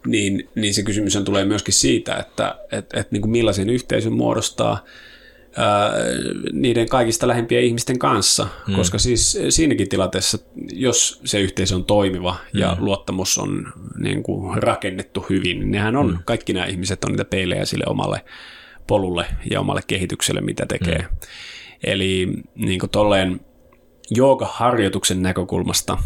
niin, 0.07 0.49
niin 0.55 0.73
se 0.73 0.83
kysymys 0.83 1.17
tulee 1.25 1.45
myöskin 1.45 1.73
siitä, 1.73 2.15
että 2.15 2.55
et, 2.71 2.93
et, 2.93 3.11
niin 3.11 3.21
kuin 3.21 3.31
millaisen 3.31 3.69
yhteisön 3.69 4.13
muodostaa– 4.13 4.83
niiden 6.53 6.89
kaikista 6.89 7.27
lähimpien 7.27 7.63
ihmisten 7.63 7.99
kanssa, 7.99 8.47
mm. 8.67 8.75
koska 8.75 8.97
siis 8.97 9.39
siinäkin 9.49 9.89
tilanteessa, 9.89 10.37
jos 10.73 11.21
se 11.25 11.39
yhteisö 11.39 11.75
on 11.75 11.85
toimiva 11.85 12.31
mm. 12.31 12.59
ja 12.59 12.77
luottamus 12.79 13.37
on 13.37 13.73
niin 13.97 14.23
kuin 14.23 14.63
rakennettu 14.63 15.25
hyvin, 15.29 15.59
niin 15.59 15.71
nehän 15.71 15.95
on, 15.95 16.11
mm. 16.11 16.19
kaikki 16.25 16.53
nämä 16.53 16.65
ihmiset 16.65 17.03
on 17.03 17.11
niitä 17.11 17.25
peilejä 17.25 17.65
sille 17.65 17.83
omalle 17.87 18.25
polulle 18.87 19.25
ja 19.51 19.59
omalle 19.59 19.81
kehitykselle, 19.87 20.41
mitä 20.41 20.65
tekee. 20.65 20.97
Mm. 20.97 21.17
Eli 21.83 22.27
niin 22.55 22.79
kuin 22.79 22.89
tolleen 22.89 23.39
joogaharjoituksen 24.11 25.21
näkökulmasta, 25.21 25.97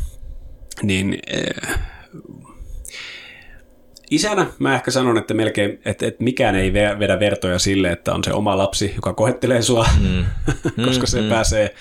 niin 0.84 1.19
Isänä 4.13 4.47
mä 4.60 4.76
ehkä 4.76 4.91
sanon, 4.91 5.17
että 5.17 5.34
melkein, 5.34 5.80
että, 5.86 6.08
että 6.08 6.23
mikään 6.23 6.56
ei 6.56 6.73
vedä 6.73 7.19
vertoja 7.19 7.60
sille, 7.60 7.91
että 7.91 8.13
on 8.13 8.23
se 8.23 8.34
oma 8.34 8.58
lapsi, 8.58 8.93
joka 8.95 9.13
kohettelee 9.13 9.62
sua, 9.62 9.88
mm. 10.02 10.26
koska 10.86 11.08
se 11.08 11.21
mm. 11.21 11.30
pääsee 11.30 11.76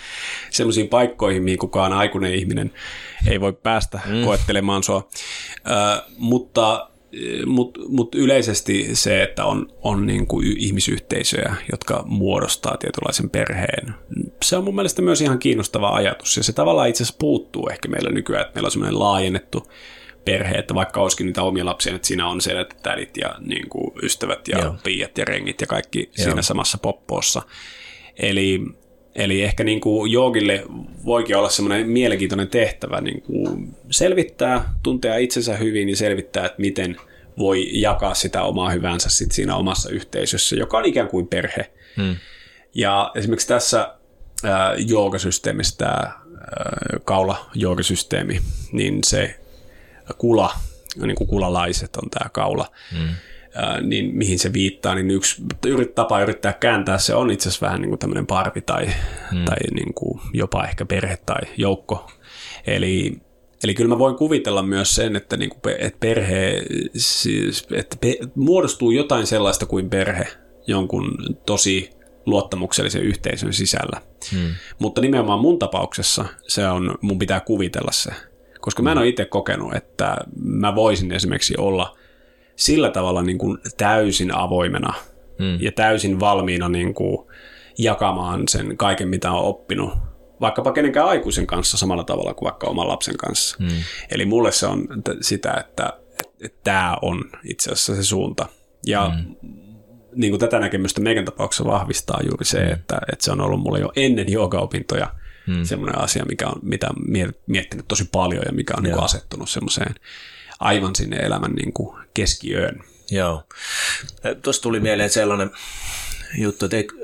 sellaisiin 0.50 0.88
paikkoihin, 0.88 1.42
mihin 1.42 1.58
kukaan 1.58 1.92
aikuinen 1.92 2.34
ihminen 2.34 2.72
ei 3.26 3.40
voi 3.40 3.52
päästä 3.52 4.00
mm. 4.06 4.24
koettelemaan 4.24 4.82
sua. 4.82 4.96
Uh, 4.96 6.14
mutta 6.18 6.88
mutta 7.46 7.80
mut 7.88 8.14
yleisesti 8.14 8.90
se, 8.92 9.22
että 9.22 9.44
on, 9.44 9.72
on 9.82 10.06
niin 10.06 10.26
kuin 10.26 10.56
ihmisyhteisöjä, 10.58 11.54
jotka 11.72 12.04
muodostaa 12.06 12.76
tietynlaisen 12.76 13.30
perheen, 13.30 13.94
se 14.42 14.56
on 14.56 14.64
mun 14.64 14.74
mielestä 14.74 15.02
myös 15.02 15.20
ihan 15.20 15.38
kiinnostava 15.38 15.88
ajatus. 15.88 16.36
Ja 16.36 16.42
se 16.42 16.52
tavallaan 16.52 16.88
itse 16.88 17.02
asiassa 17.02 17.18
puuttuu 17.18 17.68
ehkä 17.68 17.88
meillä 17.88 18.10
nykyään, 18.10 18.42
että 18.42 18.54
meillä 18.54 18.66
on 18.66 18.70
semmoinen 18.70 18.98
laajennettu 18.98 19.66
perhe, 20.24 20.54
että 20.54 20.74
vaikka 20.74 21.00
olisikin 21.00 21.26
niitä 21.26 21.42
omia 21.42 21.66
lapsia, 21.66 21.94
että 21.94 22.08
siinä 22.08 22.28
on 22.28 22.38
että 22.60 22.74
tädit 22.82 23.16
ja 23.16 23.34
niin 23.40 23.68
kuin 23.68 23.92
ystävät 24.02 24.48
ja 24.48 24.58
Joo. 24.58 24.74
piiat 24.84 25.18
ja 25.18 25.24
rengit 25.24 25.60
ja 25.60 25.66
kaikki 25.66 25.98
Joo. 25.98 26.24
siinä 26.24 26.42
samassa 26.42 26.78
poppoossa. 26.78 27.42
Eli, 28.16 28.60
eli 29.14 29.42
ehkä 29.42 29.64
niin 29.64 29.80
kuin 29.80 30.12
joogille 30.12 30.62
voikin 31.04 31.36
olla 31.36 31.48
semmoinen 31.48 31.88
mielenkiintoinen 31.88 32.48
tehtävä 32.48 33.00
niin 33.00 33.22
kuin 33.22 33.74
selvittää, 33.90 34.74
tuntea 34.82 35.16
itsensä 35.16 35.56
hyvin 35.56 35.88
ja 35.88 35.96
selvittää, 35.96 36.46
että 36.46 36.60
miten 36.60 36.96
voi 37.38 37.80
jakaa 37.80 38.14
sitä 38.14 38.42
omaa 38.42 38.70
hyvänsä 38.70 39.10
sit 39.10 39.32
siinä 39.32 39.56
omassa 39.56 39.90
yhteisössä, 39.90 40.56
joka 40.56 40.78
on 40.78 40.84
ikään 40.84 41.08
kuin 41.08 41.28
perhe. 41.28 41.70
Hmm. 41.96 42.16
Ja 42.74 43.10
esimerkiksi 43.14 43.48
tässä 43.48 43.94
joogasysteemissä 44.86 45.78
tämä 45.78 46.00
äh, 46.02 46.20
kaula-joogasysteemi, 47.04 48.40
niin 48.72 48.98
se 49.04 49.41
kula, 50.12 50.54
niin 50.96 51.16
kuin 51.16 51.28
kulalaiset 51.28 51.96
on 51.96 52.10
tämä 52.10 52.30
kaula, 52.30 52.66
mm. 52.92 53.08
ää, 53.54 53.80
niin 53.80 54.16
mihin 54.16 54.38
se 54.38 54.52
viittaa, 54.52 54.94
niin 54.94 55.10
yksi 55.10 55.42
yrit, 55.66 55.94
tapa 55.94 56.20
yrittää 56.22 56.52
kääntää 56.52 56.98
se 56.98 57.14
on 57.14 57.30
itse 57.30 57.48
asiassa 57.48 57.66
vähän 57.66 57.80
niin 57.80 57.88
kuin 57.88 57.98
tämmöinen 57.98 58.26
parvi 58.26 58.60
tai, 58.60 58.86
mm. 59.32 59.44
tai 59.44 59.56
niin 59.74 59.94
kuin 59.94 60.20
jopa 60.32 60.64
ehkä 60.64 60.84
perhe 60.84 61.18
tai 61.26 61.40
joukko. 61.56 62.10
Eli, 62.66 63.20
eli 63.64 63.74
kyllä 63.74 63.88
mä 63.88 63.98
voin 63.98 64.16
kuvitella 64.16 64.62
myös 64.62 64.94
sen, 64.94 65.16
että, 65.16 65.36
niin 65.36 65.50
kuin, 65.50 65.74
että 65.78 65.98
perhe, 66.00 66.62
siis, 66.96 67.66
että 67.74 67.96
pe, 68.00 68.16
muodostuu 68.34 68.90
jotain 68.90 69.26
sellaista 69.26 69.66
kuin 69.66 69.90
perhe 69.90 70.26
jonkun 70.66 71.14
tosi 71.46 71.90
luottamuksellisen 72.26 73.02
yhteisön 73.02 73.52
sisällä. 73.52 74.00
Hmm. 74.32 74.54
Mutta 74.78 75.00
nimenomaan 75.00 75.40
mun 75.40 75.58
tapauksessa 75.58 76.24
se 76.48 76.66
on, 76.66 76.94
mun 77.00 77.18
pitää 77.18 77.40
kuvitella 77.40 77.92
se. 77.92 78.10
Koska 78.62 78.82
mä 78.82 78.92
en 78.92 78.98
ole 78.98 79.08
itse 79.08 79.24
kokenut, 79.24 79.74
että 79.74 80.16
mä 80.42 80.74
voisin 80.74 81.12
esimerkiksi 81.12 81.54
olla 81.58 81.96
sillä 82.56 82.90
tavalla 82.90 83.22
niin 83.22 83.38
kuin 83.38 83.58
täysin 83.76 84.34
avoimena 84.34 84.94
mm. 85.38 85.58
ja 85.60 85.72
täysin 85.72 86.20
valmiina 86.20 86.68
niin 86.68 86.94
kuin 86.94 87.26
jakamaan 87.78 88.48
sen 88.48 88.76
kaiken, 88.76 89.08
mitä 89.08 89.32
on 89.32 89.44
oppinut 89.44 89.92
vaikkapa 90.40 90.72
kenenkään 90.72 91.06
aikuisen 91.06 91.46
kanssa 91.46 91.76
samalla 91.76 92.04
tavalla 92.04 92.34
kuin 92.34 92.46
vaikka 92.46 92.66
oman 92.66 92.88
lapsen 92.88 93.16
kanssa. 93.16 93.56
Mm. 93.60 93.68
Eli 94.10 94.24
mulle 94.24 94.52
se 94.52 94.66
on 94.66 94.88
sitä, 95.20 95.54
että, 95.60 95.92
että 96.44 96.58
tämä 96.64 96.96
on 97.02 97.24
itse 97.44 97.72
asiassa 97.72 97.96
se 97.96 98.02
suunta. 98.02 98.46
Ja 98.86 99.12
mm. 99.16 99.36
niin 100.14 100.30
kuin 100.32 100.40
tätä 100.40 100.58
näkemystä 100.58 101.00
meidän 101.00 101.24
tapauksessa 101.24 101.64
vahvistaa 101.64 102.20
juuri 102.28 102.44
se, 102.44 102.64
mm. 102.64 102.72
että, 102.72 102.98
että 103.12 103.24
se 103.24 103.32
on 103.32 103.40
ollut 103.40 103.60
mulle 103.60 103.80
jo 103.80 103.92
ennen 103.96 104.32
joogaopintoja– 104.32 105.10
hmm. 105.46 105.64
semmoinen 105.64 105.98
asia, 105.98 106.24
mikä 106.24 106.46
on, 106.46 106.60
mitä 106.62 106.86
on 106.86 106.96
miettinyt 107.46 107.88
tosi 107.88 108.04
paljon 108.12 108.42
ja 108.46 108.52
mikä 108.52 108.74
on 108.76 108.82
niin 108.82 108.98
asettunut 108.98 109.50
semmoiseen 109.50 109.94
aivan 110.60 110.96
sinne 110.96 111.16
elämän 111.16 111.52
niin 111.52 111.72
kuin 111.72 111.98
keskiöön. 112.14 112.84
Joo. 113.10 113.42
Tuossa 114.42 114.62
tuli 114.62 114.80
mieleen 114.80 115.10
sellainen 115.10 115.50
juttu, 116.38 116.64
että 116.64 116.94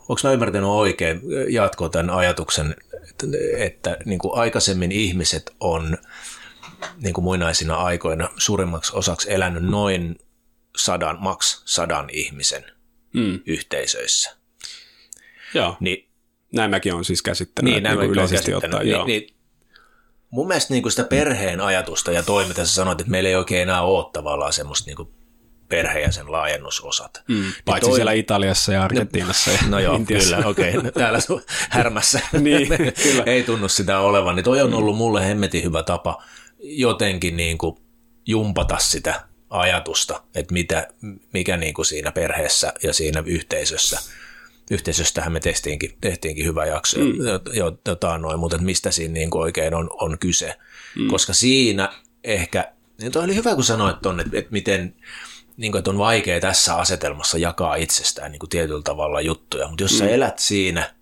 onko 0.00 0.20
mä 0.24 0.32
ymmärtänyt 0.32 0.68
oikein, 0.68 1.20
jatko 1.48 1.88
tämän 1.88 2.10
ajatuksen, 2.10 2.76
että, 3.10 3.26
että 3.56 3.96
niin 4.04 4.18
kuin 4.18 4.38
aikaisemmin 4.38 4.92
ihmiset 4.92 5.54
on 5.60 5.98
niin 6.96 7.14
kuin 7.14 7.24
muinaisina 7.24 7.74
aikoina 7.74 8.28
suurimmaksi 8.36 8.92
osaksi 8.94 9.32
elänyt 9.32 9.64
noin 9.64 10.18
sadan, 10.76 11.16
maks 11.20 11.62
sadan 11.64 12.10
ihmisen 12.12 12.64
mm. 13.12 13.40
yhteisöissä. 13.46 14.36
Joo. 15.54 15.76
Niin 15.80 16.05
näin 16.52 16.70
mäkin 16.70 16.94
on 16.94 17.04
siis 17.04 17.22
käsittänyt 17.22 17.72
niin, 17.72 17.82
näin 17.82 17.98
niin 17.98 18.10
yleisesti 18.10 18.54
ottaen. 18.54 18.72
Niin, 18.72 18.90
joo. 18.90 19.06
Niin, 19.06 19.36
mun 20.30 20.48
mielestä 20.48 20.74
niin 20.74 20.82
kuin 20.82 20.92
sitä 20.92 21.04
perheen 21.04 21.60
ajatusta 21.60 22.12
ja 22.12 22.22
toimintaa, 22.22 22.64
sä 22.64 22.74
sanoit, 22.74 23.00
että 23.00 23.10
meillä 23.10 23.28
ei 23.28 23.36
oikein 23.36 23.62
enää 23.62 23.82
ole 23.82 24.06
tavallaan 24.12 24.52
semmoista 24.52 24.86
niin 24.86 24.96
kuin 24.96 25.08
perhe 25.68 26.00
ja 26.00 26.12
sen 26.12 26.32
laajennusosat. 26.32 27.22
Mm, 27.28 27.34
niin 27.34 27.54
paitsi 27.64 27.90
toi... 27.90 27.96
siellä 27.96 28.12
Italiassa 28.12 28.72
ja 28.72 28.82
Argentiinassa 28.82 29.50
ja 29.50 29.58
No 29.68 29.78
joo, 29.78 29.96
Intiassa. 29.96 30.36
kyllä, 30.36 30.48
okei. 30.48 30.78
Okay. 30.78 30.92
Täällä 30.92 31.20
sun 31.20 31.42
härmässä 31.70 32.20
niin, 32.40 32.68
kyllä. 33.02 33.22
ei 33.26 33.42
tunnu 33.42 33.68
sitä 33.68 34.00
olevan. 34.00 34.36
Niin 34.36 34.44
toi 34.44 34.60
on 34.60 34.70
mm. 34.70 34.76
ollut 34.76 34.96
mulle 34.96 35.28
hemmetin 35.28 35.64
hyvä 35.64 35.82
tapa 35.82 36.22
jotenkin 36.58 37.36
niin 37.36 37.58
kuin 37.58 37.76
jumpata 38.26 38.78
sitä 38.78 39.22
ajatusta, 39.50 40.22
että 40.34 40.52
mitä, 40.52 40.88
mikä 41.32 41.56
niin 41.56 41.74
kuin 41.74 41.86
siinä 41.86 42.12
perheessä 42.12 42.72
ja 42.82 42.92
siinä 42.92 43.22
yhteisössä– 43.26 44.00
yhteisöstähän 44.70 45.32
me 45.32 45.40
tehtiinkin, 45.40 45.96
tehtiinkin 46.00 46.44
hyvä 46.44 46.66
jakso, 46.66 46.98
mm. 47.00 47.14
jo, 47.52 47.78
jotain 47.88 48.22
noin, 48.22 48.38
mutta 48.38 48.58
mistä 48.58 48.90
siinä 48.90 49.14
niin 49.14 49.36
oikein 49.36 49.74
on, 49.74 49.90
on 50.00 50.18
kyse. 50.18 50.54
Mm. 50.96 51.08
Koska 51.08 51.32
siinä 51.32 51.92
ehkä, 52.24 52.72
niin 53.00 53.12
toi 53.12 53.24
oli 53.24 53.34
hyvä 53.34 53.54
kun 53.54 53.64
sanoit 53.64 54.02
tuonne, 54.02 54.22
että, 54.22 54.38
että 54.38 54.52
miten 54.52 54.94
niin 55.56 55.72
kuin, 55.72 55.78
että 55.78 55.90
on 55.90 55.98
vaikea 55.98 56.40
tässä 56.40 56.76
asetelmassa 56.76 57.38
jakaa 57.38 57.74
itsestään 57.74 58.32
niin 58.32 58.40
kuin 58.40 58.50
tietyllä 58.50 58.82
tavalla 58.82 59.20
juttuja, 59.20 59.68
mutta 59.68 59.84
jos 59.84 59.92
mm. 59.92 59.98
sä 59.98 60.08
elät 60.08 60.38
siinä 60.38 60.94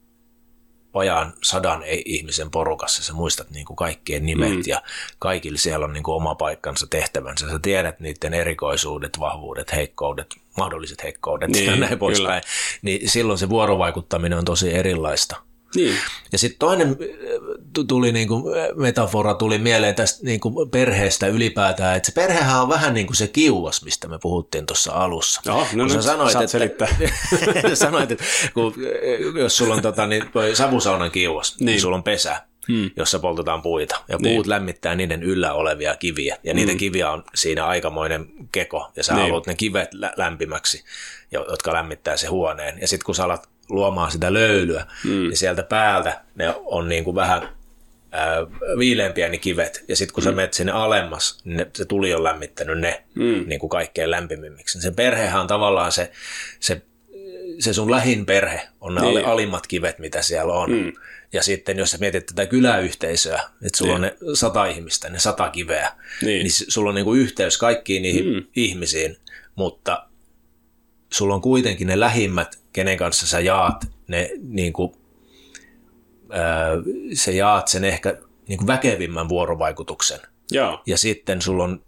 vajaan 0.95 1.33
sadan 1.43 1.83
ihmisen 2.05 2.51
porukassa, 2.51 3.03
sä 3.03 3.13
muistat 3.13 3.51
niin 3.51 3.67
kuin 3.67 3.77
kaikkien 3.77 4.27
nimet 4.27 4.55
mm. 4.55 4.63
ja 4.67 4.83
kaikilla 5.19 5.59
siellä 5.59 5.85
on 5.85 5.93
niin 5.93 6.03
kuin 6.03 6.15
oma 6.15 6.35
paikkansa, 6.35 6.87
tehtävänsä, 6.87 7.51
sä 7.51 7.59
tiedät 7.59 8.01
niiden 8.01 8.35
erikoisuudet, 8.35 9.21
vahvuudet, 9.21 9.73
heikkoudet, 9.73 10.35
mahdolliset 10.57 11.03
heikkoudet 11.03 11.51
niin, 11.51 11.71
ja 11.71 11.77
näin 11.77 11.99
poispäin, 11.99 12.43
niin 12.83 13.09
silloin 13.09 13.39
se 13.39 13.49
vuorovaikuttaminen 13.49 14.39
on 14.39 14.45
tosi 14.45 14.75
erilaista. 14.75 15.37
Niin. 15.75 15.95
Ja 16.33 16.39
sitten 16.39 16.59
toinen 16.59 16.97
tuli 17.89 18.13
niin 18.13 18.29
kuin, 18.29 18.45
metafora 18.77 19.35
tuli 19.35 19.59
mieleen 19.59 19.95
tästä 19.95 20.25
niin 20.25 20.41
kuin 20.41 20.71
perheestä 20.71 21.27
ylipäätään, 21.27 21.97
että 21.97 22.07
se 22.07 22.13
perhehän 22.13 22.63
on 22.63 22.69
vähän 22.69 22.95
niin 22.95 23.07
kuin 23.07 23.17
se 23.17 23.29
kiuas, 23.29 23.85
mistä 23.85 24.09
me 24.09 24.19
puhuttiin 24.23 24.67
tuossa 24.67 24.93
alussa. 24.93 25.41
Joo, 25.45 25.67
no 25.73 25.85
kun 25.87 25.95
nyt 25.95 26.03
sanoit, 26.03 26.33
saat 26.33 26.45
että, 26.45 26.53
selittää. 26.53 26.89
sanoit, 27.75 28.11
että 28.11 28.25
kun, 28.55 28.75
jos 29.39 29.57
sulla 29.57 29.75
on 29.75 29.83
tota, 29.83 30.07
niin, 30.07 30.25
savusaunan 30.55 31.11
kiuas, 31.11 31.57
niin. 31.59 31.67
niin 31.67 31.81
sulla 31.81 31.97
on 31.97 32.03
pesä, 32.03 32.43
hmm. 32.69 32.91
jossa 32.97 33.19
poltetaan 33.19 33.63
puita. 33.63 33.97
Ja 34.09 34.19
puut 34.19 34.23
niin. 34.23 34.51
lämmittää 34.51 34.95
niiden 34.95 35.23
yllä 35.23 35.53
olevia 35.53 35.97
kiviä. 35.97 36.39
Ja 36.45 36.53
hmm. 36.53 36.57
niitä 36.57 36.75
kiviä 36.75 37.11
on 37.11 37.25
siinä 37.35 37.67
aikamoinen 37.67 38.27
keko. 38.53 38.93
Ja 38.97 39.05
sä 39.05 39.15
niin. 39.15 39.23
haluat 39.23 39.47
ne 39.47 39.55
kivet 39.55 39.95
lä- 39.95 40.13
lämpimäksi, 40.17 40.85
jotka 41.33 41.73
lämmittää 41.73 42.17
se 42.17 42.27
huoneen. 42.27 42.81
Ja 42.81 42.89
sitten 42.89 43.05
kun 43.05 43.15
sä 43.15 43.25
alat 43.25 43.49
luomaan 43.69 44.11
sitä 44.11 44.33
löylyä, 44.33 44.87
hmm. 45.05 45.13
niin 45.13 45.37
sieltä 45.37 45.63
päältä 45.63 46.21
ne 46.35 46.55
on 46.65 46.89
niin 46.89 47.05
kuin 47.05 47.17
vähän 47.17 47.49
viileämpiä 48.79 49.29
ne 49.29 49.39
kivet, 49.39 49.85
ja 49.89 49.97
sitten 49.97 50.15
kun 50.15 50.23
mm. 50.23 50.25
sä 50.25 50.33
menet 50.33 50.55
sinne 50.55 50.73
alemmas, 50.73 51.41
niin 51.45 51.57
ne, 51.57 51.71
se 51.75 51.85
tuli 51.85 52.15
on 52.15 52.25
lämmittänyt 52.25 52.79
ne 52.79 53.05
mm. 53.15 53.45
niin 53.47 53.61
kuin 53.61 53.71
kaikkein 53.71 54.11
lämpimimmiksi. 54.11 54.81
Se 54.81 54.91
perhehän 54.91 55.41
on 55.41 55.47
tavallaan 55.47 55.93
se, 55.93 56.11
se, 56.61 56.83
se 57.59 57.73
sun 57.73 57.91
lähin 57.91 58.27
perhe, 58.27 58.61
on 58.81 58.95
ne 58.95 59.01
niin. 59.01 59.25
alimmat 59.25 59.67
kivet, 59.67 59.99
mitä 59.99 60.23
siellä 60.23 60.53
on. 60.53 60.71
Mm. 60.71 60.93
Ja 61.35 61.43
sitten 61.43 61.79
jos 61.79 61.91
sä 61.91 61.99
mietit 61.99 62.27
tätä 62.27 62.47
kyläyhteisöä, 62.47 63.43
että 63.65 63.79
sulla 63.79 63.99
niin. 63.99 64.13
on 64.13 64.29
ne 64.29 64.35
sata 64.35 64.67
ihmistä, 64.67 65.11
ne 65.11 65.19
sata 65.19 65.51
kiveä, 65.51 65.93
niin, 66.23 66.43
niin 66.43 66.51
sulla 66.69 66.89
on 66.89 66.95
niinku 66.95 67.15
yhteys 67.15 67.59
kaikkiin 67.59 68.03
niihin 68.03 68.35
mm. 68.35 68.47
ihmisiin, 68.57 69.17
mutta 69.55 70.07
sulla 71.13 71.35
on 71.35 71.41
kuitenkin 71.41 71.87
ne 71.87 72.01
lähimmät, 72.01 72.59
kenen 72.73 72.97
kanssa 72.97 73.27
sä 73.27 73.41
jaat 73.41 73.87
ne 74.09 74.31
niinku, 74.43 74.97
ää, 76.31 76.71
sä 77.15 77.31
jaat 77.31 77.69
sen 77.69 77.85
ehkä 77.85 78.17
niinku 78.49 78.67
väkevimmän 78.67 79.29
vuorovaikutuksen. 79.29 80.21
Joo. 80.51 80.83
Ja 80.87 80.99
sitten 80.99 81.43
sulla 81.43 81.65
on, 81.65 81.85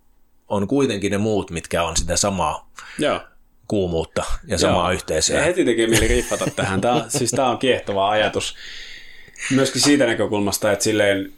on 0.48 0.68
kuitenkin 0.68 1.12
ne 1.12 1.18
muut, 1.18 1.50
mitkä 1.50 1.82
on 1.82 1.96
sitä 1.96 2.16
samaa 2.16 2.70
Joo. 2.98 3.20
kuumuutta 3.68 4.24
ja 4.46 4.58
samaa 4.58 4.90
Joo. 4.90 4.94
yhteisöä. 4.94 5.38
Ja 5.38 5.44
heti 5.44 5.64
tekee 5.64 5.86
mieli 5.86 6.08
riippata 6.08 6.46
tähän. 6.56 6.80
Tämä, 6.80 7.04
siis 7.08 7.30
tämä 7.30 7.50
on 7.50 7.58
kiehtova 7.58 8.10
ajatus. 8.10 8.54
Myöskin 9.50 9.80
siitä 9.80 10.06
näkökulmasta, 10.06 10.72
että, 10.72 10.82
silleen, 10.82 11.32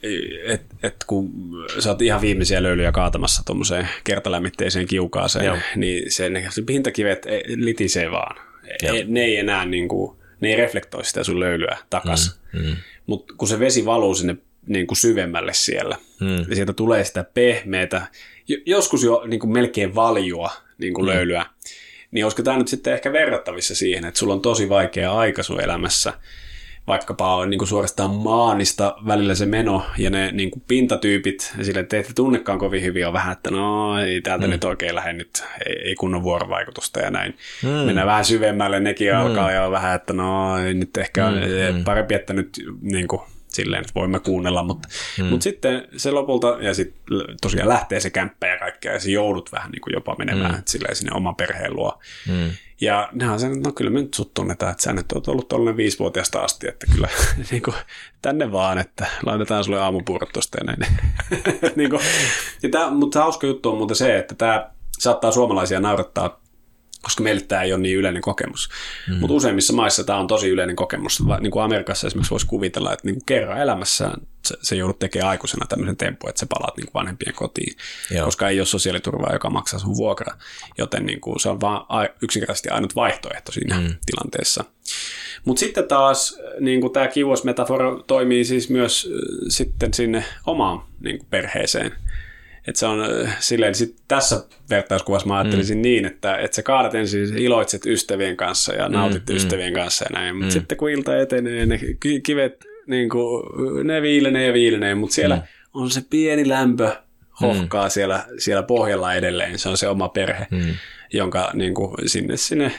että, 0.45 0.77
että 0.83 1.07
kun 1.07 1.31
sä 1.79 1.91
oot 1.91 2.03
ihan 2.03 2.21
viimeisiä 2.21 2.63
löylyjä 2.63 2.93
kaatamassa 2.93 3.43
tuommoiseen 3.47 3.89
kertalämmitteiseen 4.05 4.87
kiukaaseen, 4.87 5.45
Joo. 5.45 5.57
niin 5.77 6.13
se, 6.13 6.31
ne, 6.31 6.49
pintakivet 6.67 7.27
litisee 7.47 8.11
vaan. 8.11 8.37
Joo. 8.83 8.97
Ne 9.07 9.25
ei 9.25 9.37
enää 9.37 9.65
niin 9.65 9.89
kuin, 9.89 10.17
ne 10.41 10.49
ei 10.49 10.57
reflektoi 10.57 11.05
sitä 11.05 11.25
sun 11.25 11.41
löylyä 11.41 11.77
takas. 11.91 12.41
Mm, 12.53 12.67
mm. 12.67 12.77
Mutta 13.07 13.35
kun 13.37 13.49
se 13.49 13.61
vesi 13.61 13.85
valuu 13.85 14.15
sinne 14.15 14.37
niin 14.67 14.87
kuin 14.87 14.99
syvemmälle 14.99 15.55
siellä, 15.55 15.97
mm. 16.21 16.37
ja 16.49 16.55
sieltä 16.55 16.73
tulee 16.73 17.05
sitä 17.05 17.25
pehmeätä, 17.25 18.07
joskus 18.67 19.05
jo 19.05 19.25
niin 19.27 19.41
kuin 19.41 19.53
melkein 19.53 19.95
valjua 19.95 20.53
niin 20.79 20.95
kuin 20.95 21.05
mm. 21.05 21.13
löylyä, 21.15 21.47
niin 22.11 22.25
olisiko 22.25 22.43
tämä 22.43 22.59
nyt 22.59 22.69
sitten 22.69 22.93
ehkä 22.93 23.13
verrattavissa 23.13 23.75
siihen, 23.75 24.05
että 24.05 24.19
sulla 24.19 24.35
on 24.35 24.41
tosi 24.41 24.69
vaikea 24.69 25.13
aika 25.13 25.43
sun 25.43 25.61
elämässä, 25.61 26.13
vaikkapa 26.89 27.37
on 27.37 27.51
niin 27.51 27.59
kuin 27.59 27.69
suorastaan 27.69 28.11
maanista 28.11 28.97
välillä 29.07 29.35
se 29.35 29.47
meno 29.47 29.87
ja 29.99 30.11
ne 30.11 30.33
niin 30.33 30.51
kuin 30.51 30.63
pintatyypit, 30.69 31.55
ja 31.59 31.65
sille, 31.65 31.81
että 31.81 31.97
ette 31.97 32.13
tunnekaan 32.15 32.59
kovin 32.59 32.83
hyvin, 32.83 33.07
on 33.07 33.13
vähän, 33.13 33.33
että 33.33 33.51
no 33.51 33.99
ei 33.99 34.21
täältä 34.21 34.47
mm. 34.47 34.51
nyt 34.51 34.65
oikein 34.65 34.95
lähde 34.95 35.13
nyt, 35.13 35.45
ei, 35.67 35.77
ei 35.85 35.95
kunnon 35.95 36.23
vuorovaikutusta 36.23 37.01
ja 37.01 37.11
näin. 37.11 37.37
Mm. 37.63 37.69
Mennään 37.69 38.07
vähän 38.07 38.25
syvemmälle, 38.25 38.81
nekin 38.81 39.13
mm. 39.13 39.19
alkaa 39.19 39.53
ja 39.53 39.65
on 39.65 39.73
vähän, 39.73 39.97
että 39.97 40.13
no 40.13 40.59
nyt 40.59 40.97
ehkä 40.97 41.31
mm. 41.31 41.77
mm. 41.77 41.85
parempi, 41.85 42.15
että 42.15 42.33
nyt 42.33 42.49
niin 42.81 43.09
kuin, 43.09 43.23
silleen, 43.49 43.81
että 43.81 43.93
voimme 43.95 44.21
kuunnella, 44.21 44.63
mutta, 44.63 44.89
mm. 45.19 45.25
mutta 45.25 45.45
sitten 45.45 45.89
se 45.97 46.11
lopulta, 46.11 46.57
ja 46.61 46.75
sitten 46.75 47.03
tosiaan 47.41 47.69
lähtee 47.69 48.01
se 48.01 48.11
kämppä 48.11 48.47
ja 48.47 48.59
kaikkea, 48.59 48.93
ja 48.93 49.01
se 49.01 49.11
joudut 49.11 49.53
vähän 49.53 49.71
niin 49.71 49.81
kuin 49.81 49.95
jopa 49.95 50.17
menemään 50.19 50.55
mm. 50.55 50.63
silleen 50.67 50.97
sinne 50.97 51.13
oman 51.15 51.37
perheen 51.37 51.77
luo. 51.77 51.99
Mm. 52.29 52.51
Ja 52.81 53.09
nehän 53.13 53.35
on 53.35 53.41
sen, 53.41 53.63
no 53.63 53.73
kyllä 53.73 53.91
me 53.91 54.01
nyt 54.01 54.15
sut 54.15 54.35
tunnetaan, 54.35 54.73
että 54.73 54.83
sä 54.83 54.93
nyt 54.93 55.13
oot 55.13 55.29
ollut 55.29 55.49
tuollainen 55.49 55.77
viisivuotiaasta 55.77 56.41
asti, 56.41 56.69
että 56.69 56.87
kyllä 56.95 57.09
niin 57.51 57.63
kuin, 57.63 57.77
tänne 58.23 58.53
vaan, 58.53 58.79
että 58.79 59.07
laitetaan 59.23 59.65
sulle 59.65 59.81
aamupuurot 59.81 60.33
tuosta 60.33 60.59
ja 60.59 60.65
näin. 60.65 60.93
niin 61.77 61.91
kuin, 61.91 62.03
ja 62.63 62.69
tää, 62.69 62.91
mutta 62.91 63.23
hauska 63.23 63.47
juttu 63.47 63.71
on 63.71 63.79
muuten 63.79 63.97
se, 63.97 64.19
että 64.19 64.35
tämä 64.35 64.71
saattaa 64.99 65.33
suomalaisia 65.33 65.81
naurattaa 65.81 66.41
koska 67.03 67.23
meille 67.23 67.41
tämä 67.41 67.63
ei 67.63 67.73
ole 67.73 67.81
niin 67.81 67.97
yleinen 67.97 68.23
kokemus. 68.23 68.69
Mm. 69.09 69.15
Mutta 69.15 69.35
useimmissa 69.35 69.73
maissa 69.73 70.05
tämä 70.05 70.19
on 70.19 70.27
tosi 70.27 70.49
yleinen 70.49 70.77
kokemus. 70.77 71.23
Niin 71.41 71.51
kuin 71.51 71.63
Amerikassa 71.63 72.07
esimerkiksi 72.07 72.31
voisi 72.31 72.47
kuvitella, 72.47 72.93
että 72.93 73.07
niin 73.07 73.15
kuin 73.15 73.27
kerran 73.27 73.61
elämässään 73.61 74.21
se, 74.45 74.57
se 74.63 74.77
joudut 74.77 74.99
tekemään 74.99 75.31
aikuisena 75.31 75.67
tämmöisen 75.67 75.97
tempun, 75.97 76.31
että 76.31 76.41
se 76.41 76.47
palaat 76.47 76.77
niin 76.77 76.87
kuin 76.87 76.95
vanhempien 76.95 77.35
kotiin, 77.35 77.77
Joo. 78.11 78.25
koska 78.25 78.49
ei 78.49 78.61
ole 78.61 78.67
sosiaaliturvaa, 78.67 79.33
joka 79.33 79.51
maksaa 79.51 79.81
sun 79.81 79.97
vuokra. 79.97 80.37
Joten 80.79 81.07
niin 81.07 81.21
kuin 81.21 81.41
se 81.41 81.49
on 81.49 81.61
vaan 81.61 82.09
yksinkertaisesti 82.23 82.69
ainut 82.69 82.97
vaihtoehto 82.97 83.53
siinä 83.53 83.81
mm. 83.81 83.95
tilanteessa. 84.07 84.65
Mutta 85.45 85.61
sitten 85.61 85.89
taas 85.89 86.39
niin 86.61 86.81
kuin 86.81 86.93
tämä 86.93 87.09
kiuosmetafora 87.09 88.03
toimii 88.07 88.45
siis 88.45 88.71
myös 88.71 89.11
sitten 89.49 89.95
sinne 89.95 90.25
omaan 90.47 90.83
niin 91.01 91.19
kuin 91.19 91.29
perheeseen– 91.31 91.93
että 92.69 92.79
se 92.79 92.87
on 92.87 93.25
äh, 93.25 93.37
silleen, 93.41 93.75
sit 93.75 93.97
tässä 94.09 94.45
vertauskuvassa 94.71 95.29
mä 95.29 95.39
ajattelisin 95.39 95.79
mm. 95.79 95.83
niin, 95.83 96.05
että, 96.05 96.37
että 96.37 96.55
sä 96.55 96.63
kaadat 96.63 96.95
ensin, 96.95 97.39
iloitset 97.39 97.87
ystävien 97.87 98.37
kanssa 98.37 98.75
ja 98.75 98.89
nautit 98.89 99.27
mm, 99.27 99.33
mm. 99.33 99.37
ystävien 99.37 99.73
mm. 99.73 99.75
kanssa 99.75 100.05
ja 100.05 100.21
näin, 100.21 100.37
mutta 100.37 100.47
mm. 100.47 100.51
sitten 100.51 100.79
kun 100.79 100.91
ilta 100.91 101.17
etenee, 101.17 101.67
ne 101.67 101.81
kivet, 102.23 102.65
niin 102.87 103.09
kuin, 103.09 103.43
ne 103.87 104.03
viilenee 104.03 104.47
ja 104.47 104.53
viilenee, 104.53 104.95
mutta 104.95 105.15
siellä 105.15 105.37
mm. 105.37 105.43
on 105.75 105.91
se 105.91 106.03
pieni 106.11 106.49
lämpö, 106.49 106.97
hohkaa 107.41 107.87
mm. 107.87 107.91
siellä, 107.91 108.25
siellä 108.39 108.63
pohjalla 108.63 109.15
edelleen, 109.15 109.59
se 109.59 109.69
on 109.69 109.77
se 109.77 109.89
oma 109.89 110.09
perhe. 110.09 110.47
Mm 110.51 110.75
jonka 111.13 111.51
niin 111.55 111.75
kuin, 111.75 111.95
sinne, 112.07 112.37
sinne 112.37 112.73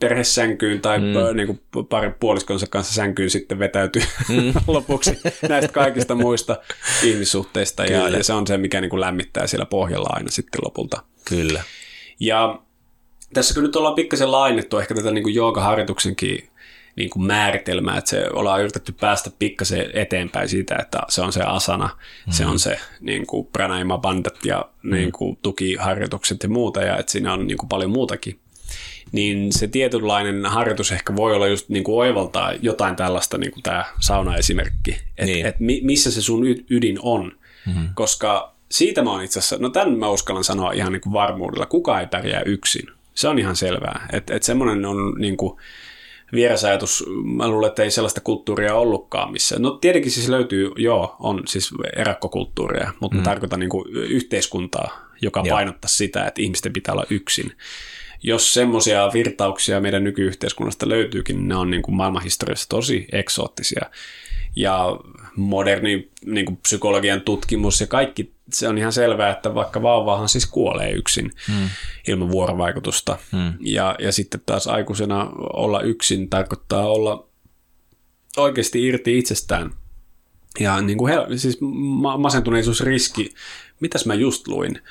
perhesänkyyn 0.00 0.80
tai 0.80 0.98
mm. 0.98 1.36
niin 1.36 1.46
kuin, 1.46 1.86
pari 1.86 2.10
puoliskonsa 2.20 2.66
kanssa 2.66 2.94
sänkyyn 2.94 3.30
sitten 3.30 3.58
vetäytyy 3.58 4.02
mm. 4.28 4.52
lopuksi 4.66 5.18
näistä 5.48 5.72
kaikista 5.72 6.14
muista 6.14 6.56
ihmissuhteista. 7.02 7.84
Ja, 7.84 8.08
ja 8.08 8.24
se 8.24 8.32
on 8.32 8.46
se, 8.46 8.58
mikä 8.58 8.80
niin 8.80 8.90
kuin, 8.90 9.00
lämmittää 9.00 9.46
siellä 9.46 9.66
pohjalla 9.66 10.08
aina 10.12 10.30
sitten 10.30 10.60
lopulta. 10.64 11.02
Kyllä. 11.24 11.62
Ja 12.20 12.58
tässä 13.34 13.54
kun 13.54 13.62
nyt 13.62 13.76
ollaan 13.76 13.94
pikkasen 13.94 14.32
lainettu 14.32 14.78
ehkä 14.78 14.94
tätä 14.94 15.10
niin 15.10 15.34
joogaharjoituksenkin 15.34 16.48
niin 16.96 17.10
kuin 17.10 17.26
määritelmää, 17.26 17.98
että 17.98 18.10
se 18.10 18.26
ollaan 18.32 18.60
yritetty 18.60 18.92
päästä 18.92 19.30
pikkasen 19.38 19.90
eteenpäin 19.94 20.48
siitä, 20.48 20.76
että 20.76 20.98
se 21.08 21.22
on 21.22 21.32
se 21.32 21.42
asana, 21.42 21.90
mm. 22.26 22.32
se 22.32 22.46
on 22.46 22.58
se 22.58 22.78
niin 23.00 23.26
kuin 23.26 23.46
pranayama 23.46 23.98
bandat 23.98 24.44
ja 24.44 24.68
mm. 24.82 24.94
niin 24.94 25.12
kuin 25.12 25.38
tukiharjoitukset 25.42 26.42
ja 26.42 26.48
muuta, 26.48 26.80
ja 26.80 26.98
että 26.98 27.12
siinä 27.12 27.32
on 27.32 27.46
niin 27.46 27.58
kuin 27.58 27.68
paljon 27.68 27.90
muutakin. 27.90 28.38
Niin 29.12 29.52
se 29.52 29.68
tietynlainen 29.68 30.46
harjoitus 30.46 30.92
ehkä 30.92 31.16
voi 31.16 31.34
olla 31.34 31.46
just 31.46 31.68
niin 31.68 31.84
kuin 31.84 31.96
oivaltaa 31.96 32.52
jotain 32.52 32.96
tällaista, 32.96 33.38
niin 33.38 33.52
kuin 33.52 33.62
tämä 33.62 33.84
sauna-esimerkki, 34.00 34.90
että 34.90 35.24
niin. 35.24 35.46
et 35.46 35.56
missä 35.82 36.10
se 36.10 36.22
sun 36.22 36.46
ydin 36.70 36.98
on, 37.02 37.32
mm. 37.66 37.88
koska 37.94 38.54
siitä 38.70 39.02
mä 39.02 39.10
oon 39.10 39.24
itse 39.24 39.38
asiassa, 39.38 39.56
no 39.58 39.68
tämän 39.68 39.98
mä 39.98 40.08
uskallan 40.08 40.44
sanoa 40.44 40.72
ihan 40.72 40.92
niin 40.92 41.00
kuin 41.00 41.12
varmuudella, 41.12 41.66
kuka 41.66 42.00
ei 42.00 42.06
pärjää 42.06 42.42
yksin. 42.46 42.86
Se 43.14 43.28
on 43.28 43.38
ihan 43.38 43.56
selvää, 43.56 44.06
että, 44.12 44.34
että 44.34 44.46
semmoinen 44.46 44.84
on 44.84 45.14
niin 45.18 45.36
kuin, 45.36 45.60
vierasajatus, 46.34 47.04
mä 47.24 47.48
luulen, 47.48 47.68
että 47.68 47.82
ei 47.82 47.90
sellaista 47.90 48.20
kulttuuria 48.20 48.74
ollutkaan 48.74 49.32
missä. 49.32 49.58
No 49.58 49.70
tietenkin 49.70 50.12
siis 50.12 50.28
löytyy, 50.28 50.70
joo, 50.76 51.16
on 51.20 51.42
siis 51.46 51.70
erakkokulttuuria, 51.96 52.92
mutta 53.00 53.16
mm. 53.16 53.22
tarkoitan 53.22 53.60
niin 53.60 53.70
kuin 53.70 53.96
yhteiskuntaa, 53.96 55.08
joka 55.22 55.42
joo. 55.44 55.56
painottaa 55.56 55.88
sitä, 55.88 56.26
että 56.26 56.42
ihmisten 56.42 56.72
pitää 56.72 56.92
olla 56.92 57.06
yksin. 57.10 57.52
Jos 58.22 58.54
semmoisia 58.54 59.10
virtauksia 59.14 59.80
meidän 59.80 60.04
nykyyhteiskunnasta 60.04 60.88
löytyykin, 60.88 61.36
niin 61.36 61.48
ne 61.48 61.56
on 61.56 61.70
niin 61.70 61.82
kuin 61.82 61.94
maailmanhistoriassa 61.94 62.68
tosi 62.68 63.06
eksoottisia. 63.12 63.86
Ja 64.56 64.98
moderni 65.36 66.08
niin 66.26 66.46
kuin 66.46 66.56
psykologian 66.56 67.20
tutkimus 67.20 67.80
ja 67.80 67.86
kaikki 67.86 68.33
se 68.52 68.68
on 68.68 68.78
ihan 68.78 68.92
selvää, 68.92 69.30
että 69.30 69.54
vaikka 69.54 69.82
vauvahan 69.82 70.28
siis 70.28 70.46
kuolee 70.46 70.90
yksin 70.90 71.32
hmm. 71.48 71.68
ilman 72.08 72.30
vuorovaikutusta. 72.30 73.18
Hmm. 73.32 73.52
Ja, 73.60 73.96
ja 73.98 74.12
sitten 74.12 74.40
taas 74.46 74.66
aikuisena 74.66 75.30
olla 75.52 75.80
yksin 75.80 76.30
tarkoittaa 76.30 76.86
olla 76.86 77.28
oikeasti 78.36 78.86
irti 78.86 79.18
itsestään. 79.18 79.70
Ja 80.60 80.80
niin 80.80 80.98
kuin 80.98 81.14
hel- 81.14 81.38
siis 81.38 81.58
masentuneisuusriski, 82.18 83.34
mitäs 83.80 84.06
mä 84.06 84.14
just 84.14 84.48
luin 84.48 84.82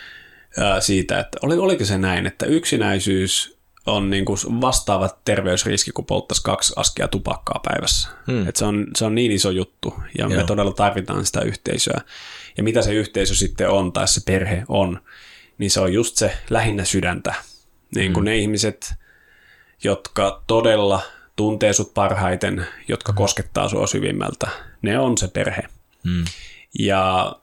ää, 0.57 0.81
siitä, 0.81 1.19
että 1.19 1.37
oli, 1.41 1.57
oliko 1.57 1.85
se 1.85 1.97
näin, 1.97 2.25
että 2.25 2.45
yksinäisyys 2.45 3.57
on 3.85 4.09
niin 4.09 4.25
kuin 4.25 4.37
vastaava 4.61 5.09
terveysriski, 5.25 5.91
kun 5.91 6.05
polttaisi 6.05 6.43
kaksi 6.43 6.73
askia 6.75 7.07
tupakkaa 7.07 7.61
päivässä. 7.63 8.09
Hmm. 8.31 8.47
Et 8.47 8.55
se, 8.55 8.65
on, 8.65 8.87
se 8.97 9.05
on 9.05 9.15
niin 9.15 9.31
iso 9.31 9.51
juttu, 9.51 9.93
ja 10.17 10.25
Joo. 10.25 10.29
me 10.29 10.43
todella 10.43 10.73
tarvitaan 10.73 11.25
sitä 11.25 11.41
yhteisöä. 11.41 12.01
Ja 12.57 12.63
mitä 12.63 12.81
se 12.81 12.93
yhteisö 12.93 13.35
sitten 13.35 13.69
on, 13.69 13.93
tai 13.93 14.07
se 14.07 14.21
perhe 14.25 14.63
on, 14.67 15.01
niin 15.57 15.71
se 15.71 15.79
on 15.79 15.93
just 15.93 16.15
se 16.15 16.37
lähinnä 16.49 16.85
sydäntä. 16.85 17.33
Niin 17.95 18.13
kuin 18.13 18.21
hmm. 18.21 18.29
ne 18.29 18.37
ihmiset, 18.37 18.93
jotka 19.83 20.43
todella 20.47 21.01
tuntee 21.35 21.73
sut 21.73 21.93
parhaiten, 21.93 22.67
jotka 22.87 23.11
hmm. 23.11 23.17
koskettaa 23.17 23.69
sua 23.69 23.87
syvimmältä, 23.87 24.47
ne 24.81 24.99
on 24.99 25.17
se 25.17 25.27
perhe. 25.27 25.61
Hmm. 26.03 26.25
Ja 26.79 27.35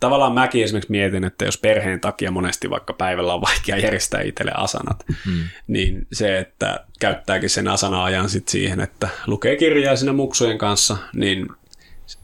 tavallaan 0.00 0.32
mäkin 0.32 0.64
esimerkiksi 0.64 0.90
mietin, 0.90 1.24
että 1.24 1.44
jos 1.44 1.58
perheen 1.58 2.00
takia 2.00 2.30
monesti 2.30 2.70
vaikka 2.70 2.92
päivällä 2.92 3.34
on 3.34 3.40
vaikea 3.40 3.76
järjestää 3.76 4.20
itselle 4.20 4.52
asanat, 4.54 5.04
hmm. 5.24 5.44
niin 5.66 6.06
se, 6.12 6.38
että 6.38 6.84
käyttääkin 7.00 7.50
sen 7.50 7.68
asana-ajan 7.68 8.28
sit 8.28 8.48
siihen, 8.48 8.80
että 8.80 9.08
lukee 9.26 9.56
kirjaa 9.56 9.96
sinne 9.96 10.12
muksujen 10.12 10.58
kanssa, 10.58 10.96
niin 11.14 11.48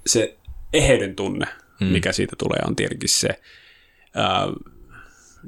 se 0.06 0.36
eheyden 0.72 1.16
tunne, 1.16 1.46
hmm. 1.80 1.88
mikä 1.88 2.12
siitä 2.12 2.36
tulee, 2.38 2.58
on 2.66 2.76
tietenkin 2.76 3.08
se 3.08 3.28
ää, 4.14 4.46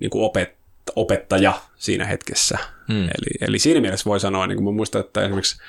niin 0.01 0.11
kuin 0.11 0.25
opet, 0.25 0.57
opettaja 0.97 1.53
siinä 1.77 2.05
hetkessä. 2.05 2.59
Hmm. 2.89 3.05
Eli, 3.05 3.39
eli 3.41 3.59
siinä 3.59 3.81
mielessä 3.81 4.11
voi 4.11 4.20
sanoa, 4.20 4.47
niin 4.47 4.57
kuin 4.57 4.64
mä 4.64 4.77
muistan, 4.77 5.01
että 5.01 5.22
esimerkiksi 5.22 5.62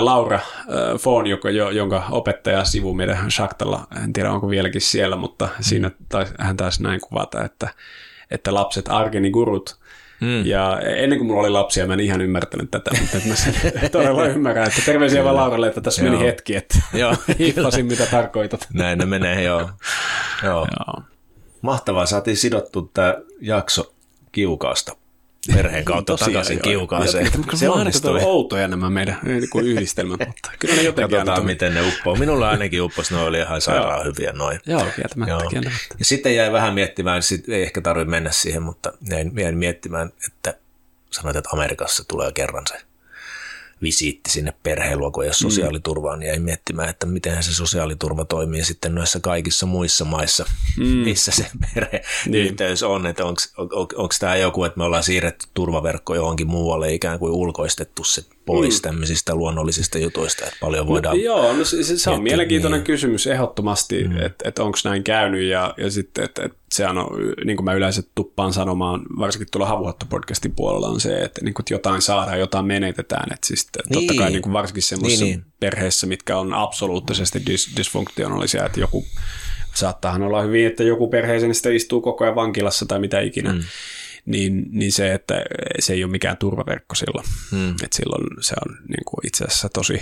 Laura 0.00 0.40
Foon, 0.98 1.26
joka, 1.26 1.50
jonka 1.50 2.06
opettaja 2.10 2.64
sivu 2.64 2.94
meidän 2.94 3.30
Shaktalla, 3.30 3.86
en 4.04 4.12
tiedä 4.12 4.32
onko 4.32 4.48
vieläkin 4.48 4.80
siellä, 4.80 5.16
mutta 5.16 5.44
mm. 5.44 5.52
siinä 5.60 5.90
taisi, 6.08 6.34
hän 6.38 6.56
taisi 6.56 6.82
näin 6.82 7.00
kuvata, 7.00 7.44
että, 7.44 7.68
että 8.30 8.54
lapset 8.54 8.88
arkeni 8.88 9.30
gurut, 9.30 9.81
Mm. 10.22 10.46
Ja 10.46 10.80
ennen 10.80 11.18
kuin 11.18 11.26
mulla 11.26 11.40
oli 11.40 11.50
lapsia, 11.50 11.86
mä 11.86 11.92
en 11.94 12.00
ihan 12.00 12.20
ymmärtänyt 12.20 12.70
tätä, 12.70 12.90
mutta 13.00 13.18
mä 13.28 13.34
sen 13.34 13.54
todella 13.92 14.26
ymmärrän, 14.26 14.66
että 14.68 14.82
terveisiä 14.86 15.24
vaan 15.24 15.36
Lauralle, 15.36 15.66
että 15.66 15.80
tässä 15.80 16.02
meni 16.02 16.20
hetki, 16.20 16.56
että 16.56 16.78
joo, 16.94 17.14
hiffasin 17.38 17.86
mitä 17.86 18.06
tarkoitat. 18.06 18.66
Näin 18.72 18.98
ne 18.98 19.06
menee, 19.06 19.42
joo. 19.42 19.70
joo. 20.42 20.66
joo. 20.78 21.02
Mahtavaa, 21.62 22.06
saatiin 22.06 22.36
sidottu 22.36 22.90
tämä 22.94 23.14
jakso 23.40 23.94
kiukaasta 24.32 24.96
perheen 25.46 25.84
kautta 25.84 26.16
takaisin 26.16 26.60
kiukaaseen. 26.62 27.30
Se 27.54 27.68
on 27.68 27.78
aina 27.78 27.90
outoja 28.22 28.68
nämä 28.68 28.90
meidän 28.90 29.18
niin 29.22 29.64
yhdistelmät, 29.64 30.20
mutta 30.26 30.50
kyllä 30.58 30.74
ne 30.74 30.82
jotenkin 30.82 31.16
Katsotaan, 31.16 31.38
aina 31.38 31.46
miten 31.46 31.74
ne 31.74 31.88
uppoo. 31.88 32.16
Minulla 32.16 32.50
ainakin 32.50 32.82
upposi, 32.82 33.14
ne 33.14 33.20
oli 33.20 33.38
ihan 33.38 33.60
sairaan 33.60 34.04
hyviä 34.04 34.32
noin. 34.32 34.60
Joo, 34.66 34.86
kieltämättä, 34.96 35.32
joo. 35.32 35.50
kieltämättä. 35.50 35.94
Ja 35.98 36.04
sitten 36.04 36.36
jäi 36.36 36.52
vähän 36.52 36.74
miettimään, 36.74 37.22
sit 37.22 37.48
ei 37.48 37.62
ehkä 37.62 37.80
tarvitse 37.80 38.10
mennä 38.10 38.30
siihen, 38.32 38.62
mutta 38.62 38.92
jäin, 39.10 39.32
jäin 39.36 39.58
miettimään, 39.58 40.12
että 40.26 40.54
sanoit, 41.10 41.36
että 41.36 41.50
Amerikassa 41.52 42.04
tulee 42.08 42.32
kerran 42.32 42.64
se 42.68 42.74
visiitti 43.82 44.30
sinne 44.30 44.52
perheluo, 44.62 45.10
kun 45.10 45.24
ei 45.24 45.28
ole 45.28 45.34
sosiaaliturvaa, 45.34 46.16
niin 46.16 46.28
jäi 46.28 46.38
miettimään, 46.38 46.88
että 46.88 47.06
miten 47.06 47.42
se 47.42 47.54
sosiaaliturva 47.54 48.24
toimii 48.24 48.64
sitten 48.64 48.94
noissa 48.94 49.20
kaikissa 49.20 49.66
muissa 49.66 50.04
maissa, 50.04 50.44
mm. 50.78 50.86
missä 50.86 51.32
se 51.32 51.46
perheyhteys 51.74 52.80
niin. 52.80 52.90
on, 52.90 53.06
että 53.06 53.24
onko 53.24 54.14
tämä 54.20 54.36
joku, 54.36 54.64
että 54.64 54.78
me 54.78 54.84
ollaan 54.84 55.02
siirretty 55.02 55.46
turvaverkko 55.54 56.14
johonkin 56.14 56.46
muualle 56.46 56.94
ikään 56.94 57.18
kuin 57.18 57.32
ulkoistettu 57.32 58.04
se 58.04 58.22
pois 58.46 58.78
mm. 58.78 58.82
tämmöisistä 58.82 59.34
luonnollisista 59.34 59.98
jutuista, 59.98 60.44
että 60.44 60.56
paljon 60.60 60.86
voidaan... 60.86 61.16
No, 61.16 61.22
joo, 61.22 61.52
no 61.52 61.64
se, 61.64 61.98
se 61.98 62.10
on 62.10 62.22
mielenkiintoinen 62.22 62.78
niin. 62.78 62.86
kysymys 62.86 63.26
ehdottomasti, 63.26 64.04
mm. 64.04 64.16
että 64.16 64.48
et 64.48 64.58
onko 64.58 64.78
näin 64.84 65.04
käynyt 65.04 65.42
ja, 65.42 65.74
ja 65.76 65.90
sitten, 65.90 66.24
että 66.24 66.42
et 66.42 66.52
sehän 66.72 66.98
on, 66.98 67.06
niin 67.44 67.56
kuin 67.56 67.64
mä 67.64 67.72
yleensä 67.72 68.02
tuppaan 68.14 68.52
sanomaan, 68.52 69.02
varsinkin 69.18 69.48
tuolla 69.52 69.68
Havuhatto-podcastin 69.68 70.52
puolella 70.56 70.88
on 70.88 71.00
se, 71.00 71.22
että, 71.22 71.44
niin 71.44 71.54
kuin, 71.54 71.62
että 71.62 71.74
jotain 71.74 72.02
saadaan, 72.02 72.40
jotain 72.40 72.66
menetetään, 72.66 73.32
että 73.32 73.46
siis 73.46 73.68
niin. 73.76 73.92
totta 73.92 74.22
kai 74.22 74.30
niin 74.30 74.42
kuin 74.42 74.52
varsinkin 74.52 74.82
semmoisessa 74.82 75.24
niin, 75.24 75.38
niin. 75.38 75.52
perheessä, 75.60 76.06
mitkä 76.06 76.38
on 76.38 76.54
absoluuttisesti 76.54 77.38
dis- 77.38 77.76
dysfunktionaalisia, 77.76 78.66
että 78.66 78.80
joku 78.80 79.04
saattaahan 79.74 80.22
olla 80.22 80.42
hyvin, 80.42 80.66
että 80.66 80.82
joku 80.82 81.08
perheeseen 81.08 81.54
sitten 81.54 81.74
istuu 81.74 82.00
koko 82.00 82.24
ajan 82.24 82.34
vankilassa 82.34 82.86
tai 82.86 82.98
mitä 82.98 83.20
ikinä. 83.20 83.52
Mm 83.52 83.62
niin, 84.26 84.66
niin 84.70 84.92
se, 84.92 85.12
että 85.12 85.44
se 85.78 85.92
ei 85.92 86.04
ole 86.04 86.12
mikään 86.12 86.36
turvaverkko 86.36 86.94
silloin. 86.94 87.26
Hmm. 87.50 87.70
että 87.70 87.96
silloin 87.96 88.24
se 88.40 88.54
on 88.66 88.76
niin 88.88 89.04
kuin 89.06 89.26
itse 89.26 89.44
asiassa 89.44 89.68
tosi, 89.68 90.00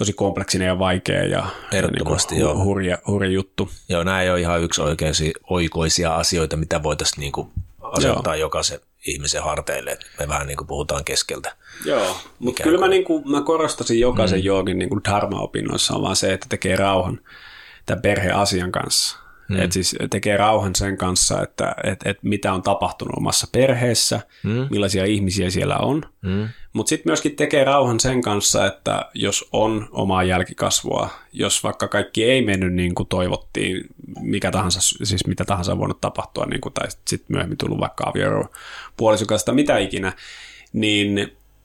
tosi 0.00 0.12
kompleksinen 0.12 0.66
ja 0.66 0.78
vaikea 0.78 1.24
ja, 1.24 1.46
Ehdottomasti, 1.72 2.34
niin 2.34 2.46
kuin 2.46 2.64
hurja, 2.64 2.98
hurja 3.06 3.30
juttu. 3.30 3.70
Joo, 3.88 4.04
nämä 4.04 4.22
ei 4.22 4.30
ole 4.30 4.40
ihan 4.40 4.60
yksi 4.60 4.80
oikeisi, 4.80 5.32
oikoisia 5.50 6.14
asioita, 6.14 6.56
mitä 6.56 6.82
voitaisiin 6.82 7.20
niin 7.20 7.32
kuin 7.32 7.48
asettaa 7.82 8.36
Joo. 8.36 8.46
jokaisen 8.46 8.80
ihmisen 9.06 9.42
harteille. 9.42 9.98
Me 10.18 10.28
vähän 10.28 10.46
niin 10.46 10.56
kuin 10.56 10.66
puhutaan 10.66 11.04
keskeltä. 11.04 11.56
Joo, 11.84 12.16
mutta 12.38 12.62
kyllä 12.62 12.78
mä, 12.78 12.88
niin 12.88 13.04
kuin, 13.04 13.30
mä 13.30 13.42
korostasin 13.42 14.00
jokaisen 14.00 14.38
mm. 14.38 14.44
joogin 14.44 14.78
niin 14.78 14.88
kuin 14.88 15.00
dharma-opinnoissa 15.08 15.94
on 15.94 16.02
vaan 16.02 16.16
se, 16.16 16.32
että 16.32 16.46
tekee 16.48 16.76
rauhan 16.76 17.20
tämän 17.86 18.02
perheasian 18.02 18.72
kanssa. 18.72 19.18
Mm. 19.50 19.60
Että 19.60 19.74
siis 19.74 19.96
tekee 20.10 20.36
rauhan 20.36 20.74
sen 20.74 20.96
kanssa, 20.96 21.42
että 21.42 21.74
et, 21.84 22.00
et 22.04 22.18
mitä 22.22 22.52
on 22.52 22.62
tapahtunut 22.62 23.14
omassa 23.16 23.46
perheessä, 23.52 24.20
mm. 24.42 24.66
millaisia 24.70 25.04
ihmisiä 25.04 25.50
siellä 25.50 25.76
on. 25.76 26.02
Mm. 26.22 26.48
Mutta 26.72 26.88
sitten 26.88 27.10
myöskin 27.10 27.36
tekee 27.36 27.64
rauhan 27.64 28.00
sen 28.00 28.22
kanssa, 28.22 28.66
että 28.66 29.10
jos 29.14 29.48
on 29.52 29.88
omaa 29.92 30.22
jälkikasvua, 30.22 31.10
jos 31.32 31.64
vaikka 31.64 31.88
kaikki 31.88 32.24
ei 32.24 32.42
mennyt 32.42 32.72
niin 32.72 32.94
kuin 32.94 33.08
toivottiin, 33.08 33.84
mikä 34.20 34.50
tahansa, 34.50 34.80
siis 35.02 35.26
mitä 35.26 35.44
tahansa 35.44 35.72
on 35.72 35.78
voinut 35.78 36.00
tapahtua, 36.00 36.46
niin 36.46 36.60
kuin, 36.60 36.72
tai 36.72 36.86
sitten 36.90 37.26
myöhemmin 37.28 37.58
tullut 37.58 37.80
vaikka 37.80 38.04
avioero 38.06 38.44
puolisukasta, 38.96 39.52
mitä 39.52 39.78
ikinä, 39.78 40.12
niin, 40.72 41.14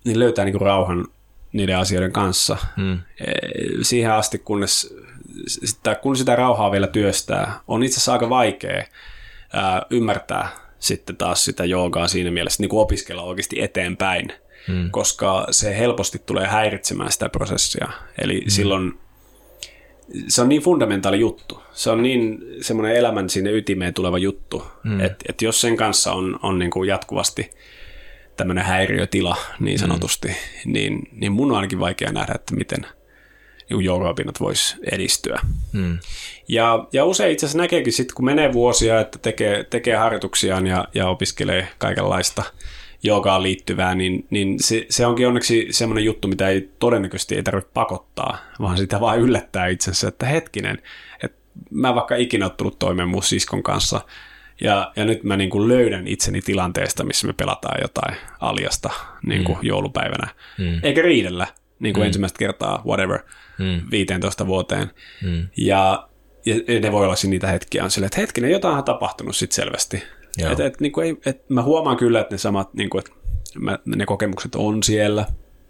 niin 0.05 0.19
löytää 0.19 0.45
niin 0.45 0.53
kuin 0.53 0.67
rauhan 0.67 1.07
niiden 1.55 1.77
asioiden 1.77 2.11
kanssa. 2.11 2.57
Mm. 2.77 2.99
Siihen 3.81 4.11
asti, 4.11 4.39
kunnes 4.39 4.95
sitä, 5.47 5.95
kun 5.95 6.15
sitä 6.15 6.35
rauhaa 6.35 6.71
vielä 6.71 6.87
työstää, 6.87 7.59
on 7.67 7.83
itse 7.83 7.95
asiassa 7.95 8.13
aika 8.13 8.29
vaikea 8.29 8.83
ää, 9.53 9.85
ymmärtää 9.89 10.49
sitten 10.79 11.17
taas 11.17 11.45
sitä 11.45 11.65
joogaa 11.65 12.07
siinä 12.07 12.31
mielessä, 12.31 12.63
niin 12.63 12.69
kuin 12.69 12.81
opiskella 12.81 13.23
oikeasti 13.23 13.61
eteenpäin, 13.61 14.33
hmm. 14.67 14.91
koska 14.91 15.47
se 15.51 15.77
helposti 15.77 16.21
tulee 16.25 16.47
häiritsemään 16.47 17.11
sitä 17.11 17.29
prosessia. 17.29 17.89
Eli 18.21 18.39
hmm. 18.39 18.49
silloin 18.49 18.93
se 20.27 20.41
on 20.41 20.49
niin 20.49 20.61
fundamentaali 20.61 21.19
juttu. 21.19 21.63
Se 21.73 21.89
on 21.89 22.03
niin 22.03 22.39
semmoinen 22.61 22.95
elämän 22.95 23.29
sinne 23.29 23.51
ytimeen 23.51 23.93
tuleva 23.93 24.17
juttu, 24.17 24.63
hmm. 24.83 24.99
että 24.99 25.25
et 25.29 25.41
jos 25.41 25.61
sen 25.61 25.77
kanssa 25.77 26.13
on, 26.13 26.39
on 26.43 26.59
niin 26.59 26.71
kuin 26.71 26.89
jatkuvasti 26.89 27.49
tämmöinen 28.37 28.65
häiriötila 28.65 29.37
niin 29.59 29.79
sanotusti, 29.79 30.27
hmm. 30.27 30.73
niin, 30.73 31.09
niin 31.11 31.31
mun 31.31 31.51
on 31.51 31.55
ainakin 31.55 31.79
vaikea 31.79 32.11
nähdä, 32.11 32.33
että 32.35 32.55
miten– 32.55 32.85
niin 33.69 33.85
jouluopinnot 33.85 34.39
voisi 34.39 34.75
edistyä. 34.91 35.39
Hmm. 35.73 35.97
Ja, 36.47 36.87
ja 36.93 37.05
usein 37.05 37.31
itse 37.31 37.45
asiassa 37.45 37.57
näkeekin 37.57 37.93
sitten, 37.93 38.15
kun 38.15 38.25
menee 38.25 38.53
vuosia, 38.53 38.99
että 38.99 39.19
tekee, 39.19 39.63
tekee 39.63 39.95
harjoituksiaan 39.95 40.67
ja, 40.67 40.87
ja 40.93 41.07
opiskelee 41.07 41.67
kaikenlaista 41.77 42.43
joogaan 43.03 43.43
liittyvää, 43.43 43.95
niin, 43.95 44.27
niin 44.29 44.63
se, 44.63 44.85
se 44.89 45.05
onkin 45.05 45.27
onneksi 45.27 45.67
semmoinen 45.71 46.05
juttu, 46.05 46.27
mitä 46.27 46.49
ei 46.49 46.69
todennäköisesti 46.79 47.35
ei 47.35 47.43
tarvitse 47.43 47.71
pakottaa, 47.73 48.37
vaan 48.59 48.77
sitä 48.77 48.99
vaan 48.99 49.19
yllättää 49.19 49.67
itsensä, 49.67 50.07
että 50.07 50.25
hetkinen, 50.25 50.81
että 51.23 51.37
mä 51.71 51.95
vaikka 51.95 52.15
ikinä 52.15 52.45
ottanut 52.45 52.79
toimeen 52.79 53.09
mun 53.09 53.23
siskon 53.23 53.63
kanssa, 53.63 54.01
ja, 54.61 54.91
ja 54.95 55.05
nyt 55.05 55.23
mä 55.23 55.37
niin 55.37 55.49
kuin 55.49 55.67
löydän 55.67 56.07
itseni 56.07 56.41
tilanteesta, 56.41 57.03
missä 57.03 57.27
me 57.27 57.33
pelataan 57.33 57.81
jotain 57.81 58.15
aljasta 58.39 58.89
niin 59.25 59.43
kuin 59.43 59.57
mm. 59.57 59.65
joulupäivänä. 59.67 60.27
Mm. 60.57 60.79
Eikä 60.83 61.01
riidellä, 61.01 61.47
niin 61.79 61.93
kuin 61.93 62.03
mm. 62.03 62.07
ensimmäistä 62.07 62.39
kertaa, 62.39 62.81
whatever 62.85 63.19
mm. 63.59 63.81
15 63.91 64.47
vuoteen. 64.47 64.91
Mm. 65.23 65.47
Ja, 65.57 66.09
ja 66.45 66.79
ne 66.79 66.91
voi 66.91 67.05
olla 67.05 67.15
niitä 67.27 67.47
hetkiä 67.47 67.83
on 67.83 67.91
silleen, 67.91 68.07
että 68.07 68.21
hetkinen, 68.21 68.51
jotain 68.51 68.77
on 68.77 68.83
tapahtunut 68.83 69.35
sitten 69.35 69.55
selvästi. 69.55 70.03
Et, 70.51 70.59
et, 70.59 70.79
niin 70.79 70.91
kuin 70.91 71.07
ei, 71.07 71.17
et, 71.25 71.49
mä 71.49 71.63
huomaan 71.63 71.97
kyllä, 71.97 72.21
että 72.21 72.33
ne 72.33 72.37
samat, 72.37 72.73
niin 72.73 72.89
kuin, 72.89 72.99
että 72.99 73.11
mä, 73.59 73.79
ne 73.85 74.05
kokemukset 74.05 74.55
on 74.55 74.83
siellä. 74.83 75.25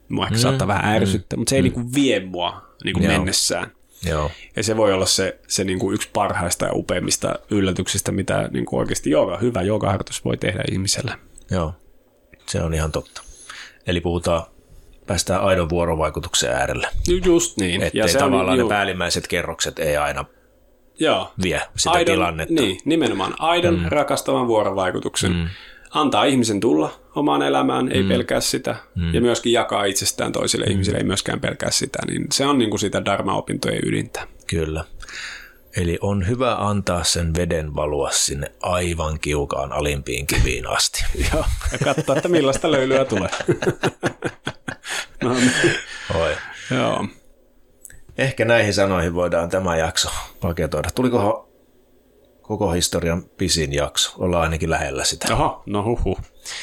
Mua 0.09 0.25
ehkä 0.25 0.35
mm. 0.35 0.41
saattaa 0.41 0.67
vähän 0.67 0.95
ärsyttää, 0.95 1.37
mm. 1.37 1.39
mutta 1.39 1.49
se 1.49 1.55
ei 1.55 1.61
mm. 1.61 1.63
niin 1.63 1.73
kuin 1.73 1.93
vie 1.95 2.19
mua 2.19 2.61
niin 2.83 2.93
kuin 2.93 3.07
mennessään. 3.07 3.71
Joo. 4.09 4.31
Ja 4.55 4.63
se 4.63 4.77
voi 4.77 4.93
olla 4.93 5.05
se, 5.05 5.39
se 5.47 5.63
niin 5.63 5.79
kuin 5.79 5.95
yksi 5.95 6.09
parhaista 6.13 6.65
ja 6.65 6.71
upeimmista 6.73 7.39
yllätyksistä, 7.49 8.11
mitä 8.11 8.49
niin 8.51 8.65
kuin 8.65 8.79
oikeasti 8.79 9.09
jooga, 9.09 9.37
hyvä 9.37 9.61
joogaharjoitus 9.61 10.25
voi 10.25 10.37
tehdä 10.37 10.63
ihmiselle. 10.71 11.13
Joo, 11.51 11.73
se 12.45 12.61
on 12.61 12.73
ihan 12.73 12.91
totta. 12.91 13.21
Eli 13.87 14.01
puhutaan 14.01 14.43
päästään 15.07 15.41
aidon 15.41 15.69
vuorovaikutuksen 15.69 16.51
äärelle. 16.51 16.87
Just 17.25 17.57
niin. 17.57 17.83
Että 17.83 17.97
ja 17.97 18.07
se 18.07 18.17
tavallaan 18.17 18.59
on, 18.59 18.65
ne 18.65 18.69
päällimmäiset 18.69 19.27
kerrokset 19.27 19.79
ei 19.79 19.97
aina 19.97 20.25
Joo. 20.99 21.33
vie 21.43 21.61
sitä 21.75 21.91
aidon, 21.91 22.13
tilannetta. 22.13 22.53
Niin, 22.53 22.79
nimenomaan 22.85 23.35
aidon 23.39 23.79
mm. 23.79 23.85
rakastavan 23.85 24.47
vuorovaikutuksen. 24.47 25.33
Mm. 25.33 25.47
Antaa 25.95 26.23
ihmisen 26.23 26.59
tulla 26.59 26.99
omaan 27.15 27.41
elämään, 27.41 27.91
ei 27.91 28.03
mm. 28.03 28.09
pelkää 28.09 28.39
sitä, 28.39 28.75
mm. 28.95 29.13
ja 29.13 29.21
myöskin 29.21 29.53
jakaa 29.53 29.85
itsestään 29.85 30.31
toisille 30.31 30.65
mm. 30.65 30.71
ihmisille, 30.71 30.97
ei 30.97 31.03
myöskään 31.03 31.39
pelkää 31.39 31.71
sitä. 31.71 31.99
Niin 32.07 32.25
se 32.31 32.45
on 32.45 32.57
niin 32.57 32.69
kuin 32.69 32.79
sitä 32.79 33.05
dharma-opintojen 33.05 33.79
ydintä. 33.87 34.27
Kyllä. 34.47 34.83
Eli 35.77 35.97
on 36.01 36.27
hyvä 36.27 36.55
antaa 36.55 37.03
sen 37.03 37.35
veden 37.35 37.75
valua 37.75 38.11
sinne 38.11 38.51
aivan 38.61 39.19
kiukaan 39.19 39.71
alimpiin 39.71 40.27
kiviin 40.27 40.67
asti. 40.67 41.05
Joo, 41.33 41.45
ja 41.71 41.77
katsoa, 41.77 42.15
että 42.15 42.29
millaista 42.29 42.71
löylyä 42.71 43.05
tulee. 43.05 43.29
no 45.23 45.33
niin. 45.33 45.51
Oi. 46.15 46.35
Joo. 46.71 47.07
Ehkä 48.17 48.45
näihin 48.45 48.73
sanoihin 48.73 49.13
voidaan 49.13 49.49
tämä 49.49 49.77
jakso 49.77 50.09
paketoida. 50.41 50.89
Tuliko 50.95 51.49
koko 52.47 52.71
historian 52.71 53.23
pisin 53.23 53.73
jakso? 53.73 54.13
Ollaan 54.17 54.43
ainakin 54.43 54.69
lähellä 54.69 55.03
sitä. 55.03 55.33
Aha, 55.33 55.63
no 55.65 55.83
huhu. 55.83 56.17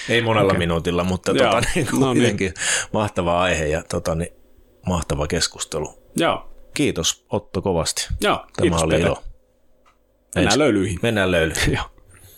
Ei 0.09 0.23
monella 0.23 0.47
okay. 0.47 0.59
minuutilla, 0.59 1.05
mutta 1.05 1.35
tota, 1.35 1.63
niin, 1.75 1.89
no 2.01 2.15
niin. 2.15 2.55
mahtava 2.93 3.43
aihe 3.43 3.67
ja 3.67 3.83
tota, 3.83 4.15
niin, 4.15 4.33
mahtava 4.87 5.27
keskustelu. 5.27 6.03
Joo. 6.17 6.49
Kiitos 6.75 7.25
Otto 7.31 7.63
kovasti. 7.63 8.09
Joo, 8.21 8.37
Tämä 8.37 8.49
kiitos 8.63 8.83
oli 8.83 9.01
ilo. 9.01 9.23
Mennään 10.35 10.59
löylyihin. 10.59 10.99
Mennään 11.03 11.31
löylyihin. 11.31 11.75
Joo. 11.77 11.85